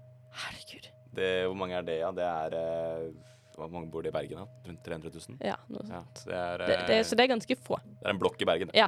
Herregud. 0.44 0.88
Det, 1.20 1.30
hvor 1.50 1.58
mange 1.58 1.76
er 1.78 1.86
det, 1.86 2.00
ja? 2.04 2.12
Det 2.16 2.24
er 2.26 3.12
Hvor 3.60 3.68
mange 3.74 3.90
bor 3.92 4.02
det 4.06 4.14
i 4.14 4.16
Bergen, 4.16 4.38
da? 4.40 4.46
Rundt 4.70 4.84
300 4.86 5.10
000? 5.12 5.38
Ja, 5.44 5.56
noe 5.68 5.82
sånt. 5.84 5.92
Ja, 5.92 6.04
så 6.22 6.30
det 6.30 6.38
er, 6.78 6.86
Det, 6.88 7.00
så 7.10 7.18
det 7.18 7.26
er 7.26 7.32
ganske 7.34 7.58
få. 7.60 7.76
det 7.84 8.06
er 8.08 8.14
en 8.14 8.20
blokk 8.22 8.40
i 8.42 8.48
Bergen. 8.48 8.70
Ja. 8.78 8.88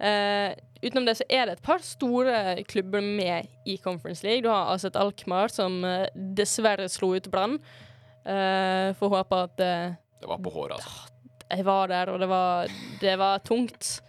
Eh, 0.00 0.52
utenom 0.82 1.06
det 1.06 1.16
så 1.20 1.26
er 1.30 1.46
det 1.46 1.56
et 1.56 1.64
par 1.64 1.82
store 1.84 2.62
klubber 2.68 3.04
med 3.04 3.48
i 3.66 3.76
Conference 3.82 4.26
League. 4.26 4.42
Du 4.44 4.50
har 4.50 4.72
Aset 4.74 4.96
Alkmaar, 4.98 5.52
som 5.52 5.82
uh, 5.86 6.06
dessverre 6.14 6.88
slo 6.92 7.14
ut 7.14 7.28
Brann. 7.32 7.58
Uh, 8.24 8.90
Får 8.98 9.12
håpe 9.12 9.42
at 9.46 9.60
Det 9.60 10.28
var 10.28 10.40
på 10.40 10.52
håret, 10.54 10.78
altså. 10.78 11.12
jeg 11.52 11.64
var 11.66 11.88
der, 11.92 12.10
og 12.12 12.20
det 12.20 12.28
var, 12.28 12.74
det 13.00 13.18
var 13.20 13.44
tungt. 13.44 14.00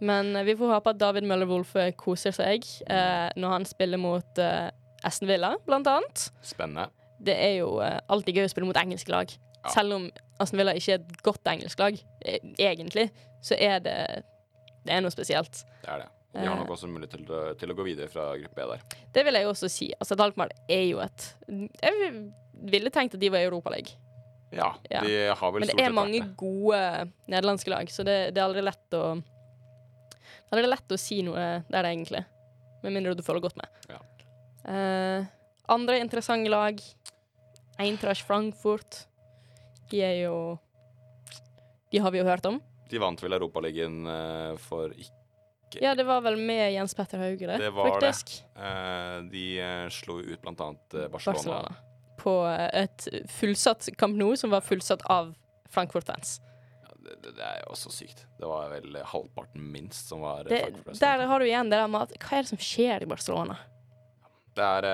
Men 0.00 0.32
vi 0.46 0.54
får 0.56 0.72
håpe 0.72 0.94
at 0.94 1.00
David 1.00 1.26
Møller 1.28 1.48
Wolff 1.48 1.74
koser 2.00 2.32
seg 2.32 2.64
eh, 2.88 3.28
når 3.36 3.50
han 3.52 3.66
spiller 3.68 4.00
mot 4.00 4.38
uh, 4.40 4.70
Aston 5.04 5.28
Villa, 5.28 5.50
blant 5.66 5.90
annet. 5.92 6.22
Spennende. 6.40 6.86
Det 7.20 7.34
er 7.36 7.58
jo 7.58 7.74
alltid 7.84 8.38
gøy 8.40 8.46
å 8.46 8.52
spille 8.54 8.70
mot 8.70 8.80
engelske 8.80 9.12
lag. 9.12 9.28
Ja. 9.60 9.72
Selv 9.74 9.98
om 9.98 10.06
Aston 10.40 10.60
Villa 10.60 10.72
ikke 10.76 10.96
er 10.96 11.02
et 11.02 11.22
godt 11.24 11.50
engelsk 11.52 11.82
lag, 11.82 11.98
eh, 12.24 12.40
egentlig, 12.56 13.10
så 13.44 13.58
er 13.60 13.82
det 13.84 13.98
Det 14.84 14.92
er 14.96 15.00
noe 15.04 15.12
spesielt. 15.12 15.64
Det 15.82 15.88
er 15.92 15.98
det. 16.04 16.08
De 16.32 16.38
har 16.46 16.54
Eh. 16.54 16.58
nok 16.62 16.68
også 16.70 16.86
mulighet 16.88 17.10
til, 17.10 17.24
til 17.58 17.70
å 17.72 17.74
gå 17.74 17.84
videre 17.84 18.08
fra 18.08 18.28
gruppe 18.38 18.54
B 18.54 18.66
der. 18.70 18.82
Det 19.12 19.24
vil 19.26 19.34
jeg 19.34 19.46
også 19.50 19.68
si. 19.68 19.88
Altså, 19.98 20.14
Dalkmaar 20.16 20.52
er 20.70 20.84
jo 20.86 21.00
et 21.02 21.34
Jeg 21.82 22.12
ville 22.70 22.90
tenkt 22.94 23.14
at 23.14 23.20
de 23.20 23.28
var 23.30 23.38
i 23.42 23.48
Europaligaen. 23.48 23.96
Ja, 24.52 24.72
Ja. 24.90 25.00
de 25.02 25.34
har 25.34 25.52
vel 25.52 25.60
Men 25.60 25.76
det 25.76 25.84
er 25.86 25.92
mange 25.92 26.20
det. 26.20 26.36
gode 26.36 27.10
nederlandske 27.28 27.70
lag, 27.70 27.86
så 27.90 28.04
det, 28.04 28.34
det 28.34 28.38
er 28.40 28.46
aldri 28.48 28.62
lett 28.62 28.90
å 28.94 29.02
Det 29.22 30.52
er 30.52 30.56
aldri 30.58 30.70
lett 30.70 30.88
å 30.88 30.98
si 30.98 31.20
noe 31.22 31.64
der, 31.70 31.84
egentlig. 31.84 32.24
Med 32.82 32.92
mindre 32.92 33.14
du 33.14 33.22
følger 33.22 33.42
godt 33.42 33.56
med. 33.56 33.68
Ja. 33.88 33.98
Uh, 34.66 35.26
andre 35.68 35.98
interessante 36.00 36.48
lag 36.50 36.80
Eintracht 37.78 38.22
Frankfurt. 38.26 39.06
De 39.90 40.00
er 40.02 40.24
jo 40.24 40.58
De 41.92 41.98
har 41.98 42.10
vi 42.12 42.18
jo 42.18 42.24
hørt 42.24 42.46
om. 42.46 42.60
De 42.90 42.98
vant 42.98 43.22
vel 43.22 43.36
Europaligaen 43.36 44.02
uh, 44.06 44.56
for 44.58 44.92
ikke 44.96 45.80
Ja, 45.84 45.92
det 45.94 46.04
var 46.08 46.24
vel 46.24 46.34
med 46.42 46.72
Jens 46.74 46.96
Petter 46.98 47.20
Hauge, 47.22 47.46
det, 47.46 47.58
Det 47.62 47.70
var 47.70 47.86
det. 47.86 47.92
faktisk. 48.00 48.32
Eh, 48.58 49.20
De 49.30 49.44
eh, 49.62 49.84
slo 49.94 50.16
ut 50.18 50.40
blant 50.42 50.60
annet 50.64 50.96
Barcelona. 51.12 51.36
Barcelona. 51.36 51.74
På 52.18 52.32
et 52.74 53.06
fullsatt 53.30 53.86
Camp 53.96 54.18
Nou 54.18 54.32
som 54.36 54.50
var 54.50 54.64
fullsatt 54.66 55.04
av 55.06 55.30
Frankfurt-fans. 55.70 56.40
Ja, 56.82 56.96
det, 57.06 57.14
det, 57.22 57.36
det 57.38 57.44
er 57.46 57.60
jo 57.62 57.70
også 57.76 57.92
sykt. 57.94 58.24
Det 58.40 58.50
var 58.50 58.66
vel 58.74 58.98
halvparten 59.12 59.62
minst 59.72 60.10
som 60.10 60.26
var 60.26 60.50
Det-. 60.50 60.74
Der 60.98 61.22
har 61.30 61.38
du 61.38 61.46
igjen 61.46 61.70
det 61.70 61.78
der 61.78 61.94
med 61.94 62.08
at 62.08 62.18
Hva 62.18 62.40
er 62.40 62.48
det 62.48 62.50
som 62.50 62.64
skjer 62.66 63.06
i 63.06 63.10
Barcelona? 63.14 63.60
Det 64.58 64.66
er, 64.66 64.90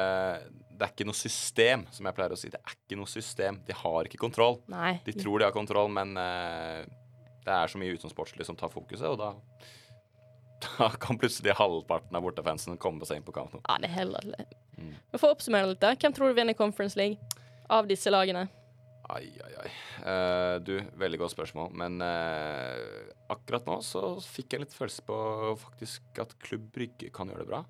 det 0.77 0.85
er 0.85 0.93
ikke 0.93 1.09
noe 1.09 1.17
system, 1.17 1.87
som 1.91 2.05
jeg 2.05 2.19
pleier 2.21 2.37
å 2.37 2.39
si. 2.39 2.53
Det 2.53 2.61
er 2.61 2.77
ikke 2.77 3.01
noe 3.01 3.09
system. 3.09 3.63
De 3.65 3.73
har 3.81 4.13
ikke 4.13 4.21
kontroll. 4.21 4.61
Nei. 4.69 4.99
De 5.09 5.17
tror 5.17 5.41
de 5.41 5.49
har 5.49 5.57
kontroll, 5.57 5.89
men 5.89 6.13
det 7.47 7.55
er 7.55 7.71
så 7.71 7.81
mye 7.81 7.95
utenomsportslig 7.97 8.47
som 8.49 8.59
tar 8.59 8.73
fokuset, 8.73 9.07
og 9.09 9.19
da 9.23 9.33
da 10.79 10.89
kan 11.01 11.19
plutselig 11.21 11.53
halvparten 11.59 12.17
av 12.17 12.25
bortefansen 12.25 12.79
komme 12.81 13.05
seg 13.09 13.21
inn 13.21 13.27
på 13.27 13.35
kampen. 13.37 13.61
Ja, 13.69 13.77
det 13.83 13.91
er 13.93 14.09
latterlig. 14.09 14.47
Mm. 14.77 14.95
Men 14.97 15.21
For 15.21 15.29
å 15.29 15.37
oppsummere 15.37 15.69
litt, 15.73 15.83
da. 15.83 15.93
Hvem 15.97 16.15
tror 16.17 16.33
du 16.33 16.39
vinner 16.39 16.57
Conference 16.57 16.97
League 16.99 17.45
av 17.73 17.89
disse 17.91 18.13
lagene? 18.13 18.47
Ai, 19.12 19.29
ai, 19.45 19.53
ai. 19.62 19.70
Uh, 20.03 20.57
du, 20.64 20.75
veldig 20.99 21.20
godt 21.20 21.35
spørsmål. 21.37 21.70
Men 21.79 22.01
uh, 22.03 23.12
akkurat 23.33 23.68
nå 23.68 23.79
så 23.87 24.16
fikk 24.25 24.57
jeg 24.57 24.64
litt 24.64 24.75
følelse 24.75 25.05
på 25.07 25.18
faktisk 25.62 26.23
at 26.25 26.35
Klubb 26.43 26.66
Brygge 26.75 27.12
kan 27.14 27.31
gjøre 27.31 27.45
det 27.45 27.51
bra. 27.53 27.62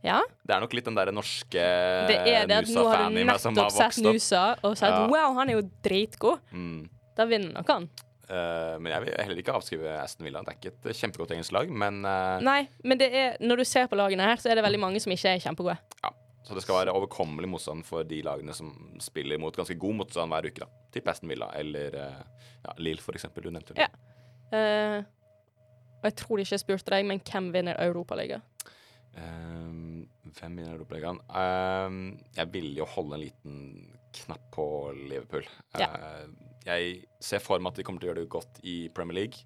Ja, 0.00 0.22
Det 0.48 0.54
er 0.54 0.62
nok 0.64 0.72
litt 0.72 0.86
den 0.88 0.96
derre 0.96 1.12
norske 1.12 1.60
Nusa-fan 1.60 3.18
i 3.20 3.24
meg 3.28 3.36
som 3.42 3.52
har 3.52 3.68
vokst 3.68 3.76
opp. 3.76 3.76
Nå 3.76 3.76
har 3.76 3.76
du 3.76 3.76
nettopp 3.76 3.82
sett. 3.92 4.06
Nusa 4.06 4.44
og 4.64 4.78
sett 4.80 4.94
Ja. 4.96 5.02
wow, 5.12 5.34
han 5.36 5.52
er 5.52 5.58
jo 5.58 5.66
dritgod. 5.84 6.40
Mm. 6.56 6.88
Da 7.18 7.26
vinner 7.28 7.52
nok 7.58 7.68
han. 7.68 7.90
Eh, 8.30 8.76
men 8.78 8.92
jeg 8.94 9.04
vil 9.04 9.14
heller 9.18 9.42
ikke 9.42 9.54
avskrive 9.58 9.92
Aston 9.98 10.26
Villa. 10.26 10.42
Det 10.46 10.52
er 10.52 10.58
ikke 10.60 10.90
et 10.92 10.98
kjempegodt 11.00 11.34
engelsk 11.34 11.54
lag, 11.56 11.70
men 11.82 12.02
eh, 12.06 12.42
Nei, 12.46 12.60
men 12.86 13.00
det 13.00 13.10
er, 13.10 13.38
når 13.42 13.62
du 13.62 13.68
ser 13.68 13.88
på 13.90 13.98
lagene 13.98 14.26
her, 14.28 14.38
så 14.40 14.52
er 14.52 14.60
det 14.60 14.66
veldig 14.66 14.82
mange 14.82 15.02
som 15.02 15.14
ikke 15.14 15.34
er 15.34 15.42
kjempegode. 15.42 15.78
Ja. 16.04 16.12
Så 16.46 16.56
det 16.56 16.64
skal 16.64 16.80
være 16.80 16.94
overkommelig 16.96 17.50
motstand 17.52 17.84
for 17.86 18.06
de 18.06 18.22
lagene 18.26 18.54
som 18.56 18.72
spiller 19.02 19.38
mot 19.38 19.54
ganske 19.54 19.76
god 19.78 19.98
motstand 20.00 20.32
hver 20.32 20.48
uke. 20.48 20.64
da. 20.64 20.86
Typ 20.94 21.10
Aston 21.12 21.30
Villa 21.30 21.50
eller 21.58 21.98
eh, 22.00 22.22
ja, 22.64 22.74
Lill, 22.80 23.02
for 23.02 23.18
eksempel. 23.18 23.46
Du 23.46 23.54
nevnte 23.54 23.76
det. 23.76 23.86
Ja. 23.86 23.90
Uh, 24.50 25.04
og 26.00 26.08
jeg 26.08 26.16
tror 26.18 26.40
ikke 26.40 26.56
jeg 26.56 26.62
spurte 26.64 26.90
deg, 26.90 27.04
men 27.06 27.20
hvem 27.22 27.50
vinner 27.54 27.78
Europaligaen? 27.84 28.42
Ehm, 29.20 30.08
hvem 30.38 30.56
vinner 30.56 30.74
Europaligaen? 30.74 31.20
Ehm, 31.38 32.00
jeg 32.34 32.52
ville 32.54 32.80
jo 32.80 32.88
holde 32.96 33.18
en 33.18 33.22
liten 33.22 33.58
knapp 34.16 34.48
på 34.54 34.66
Liverpool. 34.96 35.46
Ja. 35.78 35.92
Jeg 36.70 37.04
ser 37.22 37.42
for 37.42 37.62
meg 37.62 37.74
at 37.74 37.80
de 37.80 37.86
kommer 37.86 38.02
til 38.02 38.10
å 38.10 38.12
gjøre 38.12 38.24
det 38.24 38.32
godt 38.32 38.60
i 38.66 38.76
Premier 38.94 39.22
League. 39.22 39.44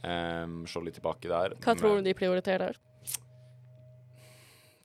Um, 0.00 0.62
se 0.68 0.80
litt 0.84 0.96
tilbake 0.96 1.28
der. 1.28 1.56
Hva 1.60 1.76
tror 1.76 1.98
du 1.98 2.06
de 2.08 2.16
prioriterer? 2.16 2.72
der? 2.72 2.86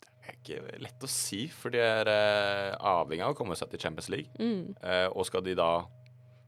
Det 0.05 0.31
er 0.31 0.39
ikke 0.39 0.79
lett 0.81 1.05
å 1.05 1.09
si, 1.11 1.45
for 1.53 1.73
de 1.73 1.81
er 1.83 2.09
uh, 2.09 2.97
avhengig 2.99 3.23
av 3.25 3.35
å 3.35 3.37
komme 3.37 3.57
seg 3.57 3.69
til 3.71 3.85
Champions 3.85 4.09
League. 4.11 4.31
Mm. 4.39 4.73
Uh, 4.81 5.07
og 5.13 5.27
skal 5.29 5.45
de 5.45 5.55
da 5.57 5.85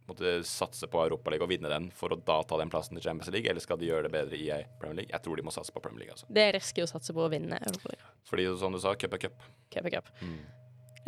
måtte 0.08 0.38
satse 0.48 0.88
på 0.88 1.00
Europaligaen 1.04 1.46
og 1.46 1.52
vinne 1.52 1.72
den 1.72 1.90
for 1.96 2.14
å 2.16 2.20
da 2.20 2.40
ta 2.48 2.60
den 2.62 2.72
plassen 2.72 2.96
til 2.98 3.04
Champions 3.04 3.32
League, 3.34 3.50
eller 3.52 3.64
skal 3.64 3.80
de 3.80 3.90
gjøre 3.90 4.08
det 4.08 4.14
bedre 4.14 4.40
i 4.40 4.48
Premier 4.80 5.02
League? 5.02 5.12
Jeg 5.12 5.24
tror 5.26 5.40
de 5.40 5.48
må 5.48 5.54
satse 5.54 5.76
på 5.76 5.84
Premier 5.84 6.06
League, 6.06 6.16
altså. 6.16 6.30
Det 6.32 6.46
er 6.48 6.56
risky 6.56 6.84
å 6.84 6.90
satse 6.90 7.16
på 7.16 7.26
å 7.26 7.32
vinne 7.32 7.60
Europaligaen. 7.60 8.14
Fordi 8.28 8.48
som 8.62 8.76
du 8.76 8.80
sa, 8.84 8.96
cup 9.00 9.18
er 9.18 9.28
cup. 9.28 9.44
Cup 9.74 9.90
er 9.90 9.98
cup. 10.00 10.14
Mm. 10.24 10.40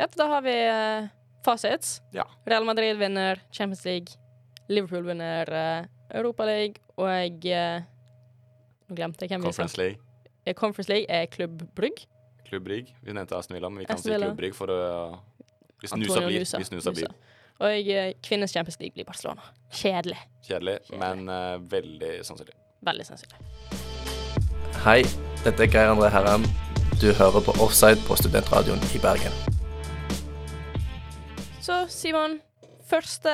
Ja, 0.00 0.08
da 0.16 0.28
har 0.34 0.44
vi 0.44 0.56
uh, 0.64 1.08
fasits. 1.44 2.00
Ja. 2.16 2.26
Real 2.46 2.64
Madrid 2.68 2.98
vinner 3.00 3.40
Champions 3.52 3.84
League. 3.84 4.18
Liverpool 4.70 5.02
vinner 5.02 5.50
uh, 5.50 6.46
League 6.46 6.78
Og 6.94 7.08
jeg 7.10 7.56
uh, 7.58 7.82
Nå 8.86 8.94
glemte 8.94 9.26
jeg 9.26 9.32
hvem 9.34 9.42
vi 9.42 9.50
sa. 9.50 9.62
Conference 9.64 9.80
League, 9.80 9.98
Eh, 10.46 10.54
Conference 10.54 10.92
League 10.92 11.06
er 11.08 11.26
Klubb 11.26 11.62
Brygg. 11.74 12.06
Klubb 12.48 12.64
Brygg. 12.64 12.94
Vi 13.02 13.12
nevnte 13.12 13.36
Aston 13.36 13.54
Villa, 13.54 13.68
men 13.68 13.78
vi 13.78 13.84
kan 13.84 13.98
si. 13.98 14.10
Klubb 14.10 14.36
Brygg 14.36 14.56
for 14.56 14.72
å 14.72 14.78
Hvis 15.80 15.94
Nusa 15.96 16.24
blir. 16.26 16.44
Hvis 16.44 16.72
Nusa 16.72 16.94
blir. 16.96 17.12
Og 17.60 17.92
uh, 17.92 18.10
kvinnens 18.24 18.52
Champions 18.56 18.80
League 18.80 18.96
blir 18.96 19.04
Barcelona. 19.04 19.44
Kjedelig. 19.70 20.18
Kjedelig, 20.48 20.78
Kjedelig. 20.88 20.98
men 21.02 21.28
uh, 21.28 21.60
veldig 21.70 22.12
sannsynlig. 22.24 22.56
Veldig 22.88 23.06
sannsynlig. 23.06 23.46
Hei, 24.80 25.02
dette 25.44 25.66
er 25.68 25.72
Geir 25.72 25.92
André 25.92 26.08
Herrem. 26.08 26.48
Du 27.00 27.12
hører 27.12 27.44
på 27.44 27.56
Offside 27.60 28.00
på 28.08 28.16
Studentradioen 28.16 28.80
i 28.96 29.04
Bergen. 29.04 29.49
Så 31.70 31.84
Simon, 31.86 32.32
første 32.90 33.32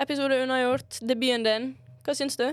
episode 0.00 0.38
unnagjort. 0.46 0.96
Debuten 1.04 1.42
din. 1.44 1.66
Hva 2.00 2.14
syns 2.16 2.38
du? 2.40 2.46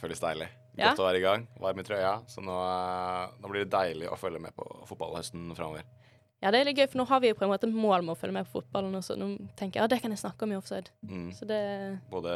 Føles 0.00 0.18
deilig. 0.18 0.48
Ja. 0.74 0.88
Godt 0.88 1.02
å 1.04 1.06
være 1.06 1.20
i 1.20 1.22
gang. 1.22 1.44
Varm 1.62 1.78
i 1.78 1.84
trøya. 1.86 2.16
Så 2.26 2.42
nå, 2.42 2.56
eh, 2.58 3.36
nå 3.38 3.50
blir 3.52 3.62
det 3.62 3.70
deilig 3.70 4.08
å 4.10 4.18
følge 4.18 4.40
med 4.42 4.56
på 4.56 4.66
fotballhøsten 4.88 5.54
framover. 5.54 5.86
Ja, 6.42 6.50
det 6.50 6.58
er 6.58 6.66
litt 6.66 6.80
gøy, 6.82 6.88
for 6.90 6.98
nå 6.98 7.06
har 7.06 7.22
vi 7.22 7.30
jo 7.30 7.36
på 7.38 7.46
en 7.46 7.52
måte 7.52 7.70
mål 7.70 8.02
med 8.02 8.16
å 8.16 8.18
følge 8.18 8.34
med 8.40 8.50
på 8.50 8.56
fotballen. 8.58 8.98
Og 8.98 9.06
så 9.06 9.14
nå 9.14 9.30
tenker 9.54 9.78
jeg 9.78 9.84
ja, 9.84 9.88
det 9.94 10.00
kan 10.02 10.16
jeg 10.16 10.24
snakke 10.24 10.42
om 10.48 10.56
i 10.56 10.58
offside. 10.58 10.90
Mm. 11.06 11.30
Så 11.38 11.46
det 11.46 11.62
Både, 12.10 12.34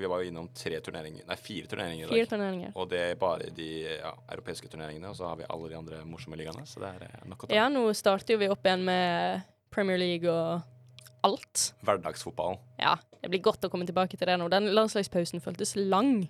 vi 0.00 0.08
var 0.14 0.24
jo 0.24 0.32
innom 0.32 0.48
tre 0.56 0.80
turneringer, 0.80 1.28
nei, 1.28 1.36
fire 1.36 1.68
turneringer 1.68 2.08
i 2.08 2.16
fire 2.16 2.32
turneringer. 2.32 2.74
Og 2.80 2.88
det 2.96 3.04
er 3.10 3.20
bare 3.20 3.52
de 3.52 3.70
ja, 3.90 4.16
europeiske 4.38 4.72
turneringene, 4.72 5.12
og 5.12 5.20
så 5.20 5.28
har 5.28 5.36
vi 5.36 5.52
alle 5.52 5.68
de 5.68 5.82
andre 5.84 6.00
morsomme 6.08 6.40
ligaene. 6.40 6.64
Så 6.64 6.80
det 6.80 6.94
er 6.96 7.08
eh, 7.10 7.22
nok 7.28 7.44
å 7.44 7.52
ta. 7.52 7.60
Ja, 7.60 7.68
nå 7.68 7.90
starter 7.92 8.38
jo 8.38 8.40
vi 8.46 8.54
opp 8.56 8.64
igjen 8.64 8.88
med 8.88 9.50
Premier 9.68 10.00
League 10.00 10.30
og 10.32 10.78
alt. 11.26 11.70
Hverdagsfotballen. 11.86 12.60
Ja, 12.80 12.96
det 13.20 13.30
blir 13.32 13.42
godt 13.44 13.64
å 13.66 13.70
komme 13.72 13.86
tilbake 13.88 14.18
til 14.18 14.28
det 14.28 14.36
nå. 14.40 14.48
Den 14.52 14.70
landslagspausen 14.76 15.42
føltes 15.44 15.76
lang. 15.76 16.28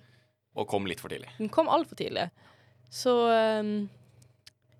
Og 0.57 0.67
kom 0.67 0.87
litt 0.89 1.01
for 1.03 1.13
tidlig. 1.13 1.31
Den 1.39 1.51
kom 1.53 1.71
altfor 1.71 1.99
tidlig. 1.99 2.27
Så 2.91 3.13
um, 3.31 3.89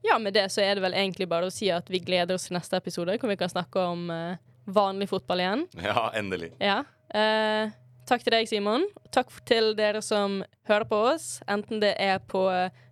ja, 0.03 0.17
med 0.19 0.35
det 0.35 0.49
så 0.51 0.63
er 0.65 0.75
det 0.75 0.83
vel 0.83 0.97
egentlig 0.97 1.29
bare 1.31 1.47
å 1.47 1.53
si 1.53 1.69
at 1.71 1.87
vi 1.91 2.01
gleder 2.03 2.35
oss 2.35 2.49
til 2.49 2.57
neste 2.57 2.79
episode, 2.81 3.15
hvor 3.21 3.31
vi 3.31 3.39
kan 3.39 3.51
snakke 3.51 3.85
om 3.93 4.09
eh, 4.11 4.41
vanlig 4.65 5.07
fotball 5.11 5.43
igjen. 5.43 5.63
Ja, 5.79 6.09
endelig. 6.17 6.51
Ja. 6.59 6.81
Eh, 7.13 7.71
takk 8.09 8.25
til 8.25 8.35
deg, 8.35 8.49
Simon. 8.49 8.87
Takk 9.13 9.31
til 9.47 9.71
dere 9.77 10.01
som 10.03 10.41
hører 10.67 10.87
på 10.89 10.99
oss, 11.13 11.29
enten 11.47 11.79
det 11.83 11.93
er 12.01 12.19
på 12.19 12.43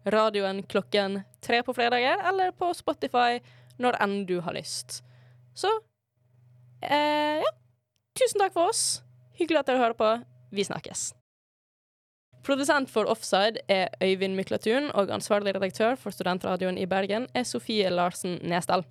radioen 0.06 0.62
klokken 0.70 1.24
tre 1.44 1.64
på 1.66 1.76
fredager, 1.76 2.22
eller 2.30 2.54
på 2.56 2.72
Spotify 2.78 3.42
når 3.82 3.98
enn 4.04 4.18
du 4.30 4.38
har 4.46 4.56
lyst. 4.56 5.02
Så 5.58 5.72
eh, 6.82 7.40
ja. 7.44 7.54
Tusen 8.20 8.42
takk 8.42 8.54
for 8.54 8.72
oss. 8.72 9.02
Hyggelig 9.40 9.62
at 9.62 9.72
dere 9.72 9.84
hører 9.84 9.98
på. 9.98 10.12
Vi 10.52 10.66
snakkes. 10.66 11.12
Produsent 12.44 12.90
for 12.90 13.10
Offside 13.12 13.60
er 13.68 13.88
Øyvind 14.04 14.36
Myklaturen, 14.36 14.92
og 14.96 15.12
ansvarlig 15.12 15.56
redaktør 15.56 15.96
for 16.00 16.16
Studentradioen 16.16 16.78
i 16.78 16.88
Bergen 16.88 17.28
er 17.36 17.44
Sofie 17.44 17.90
Larsen 17.90 18.40
Nesdal. 18.44 18.86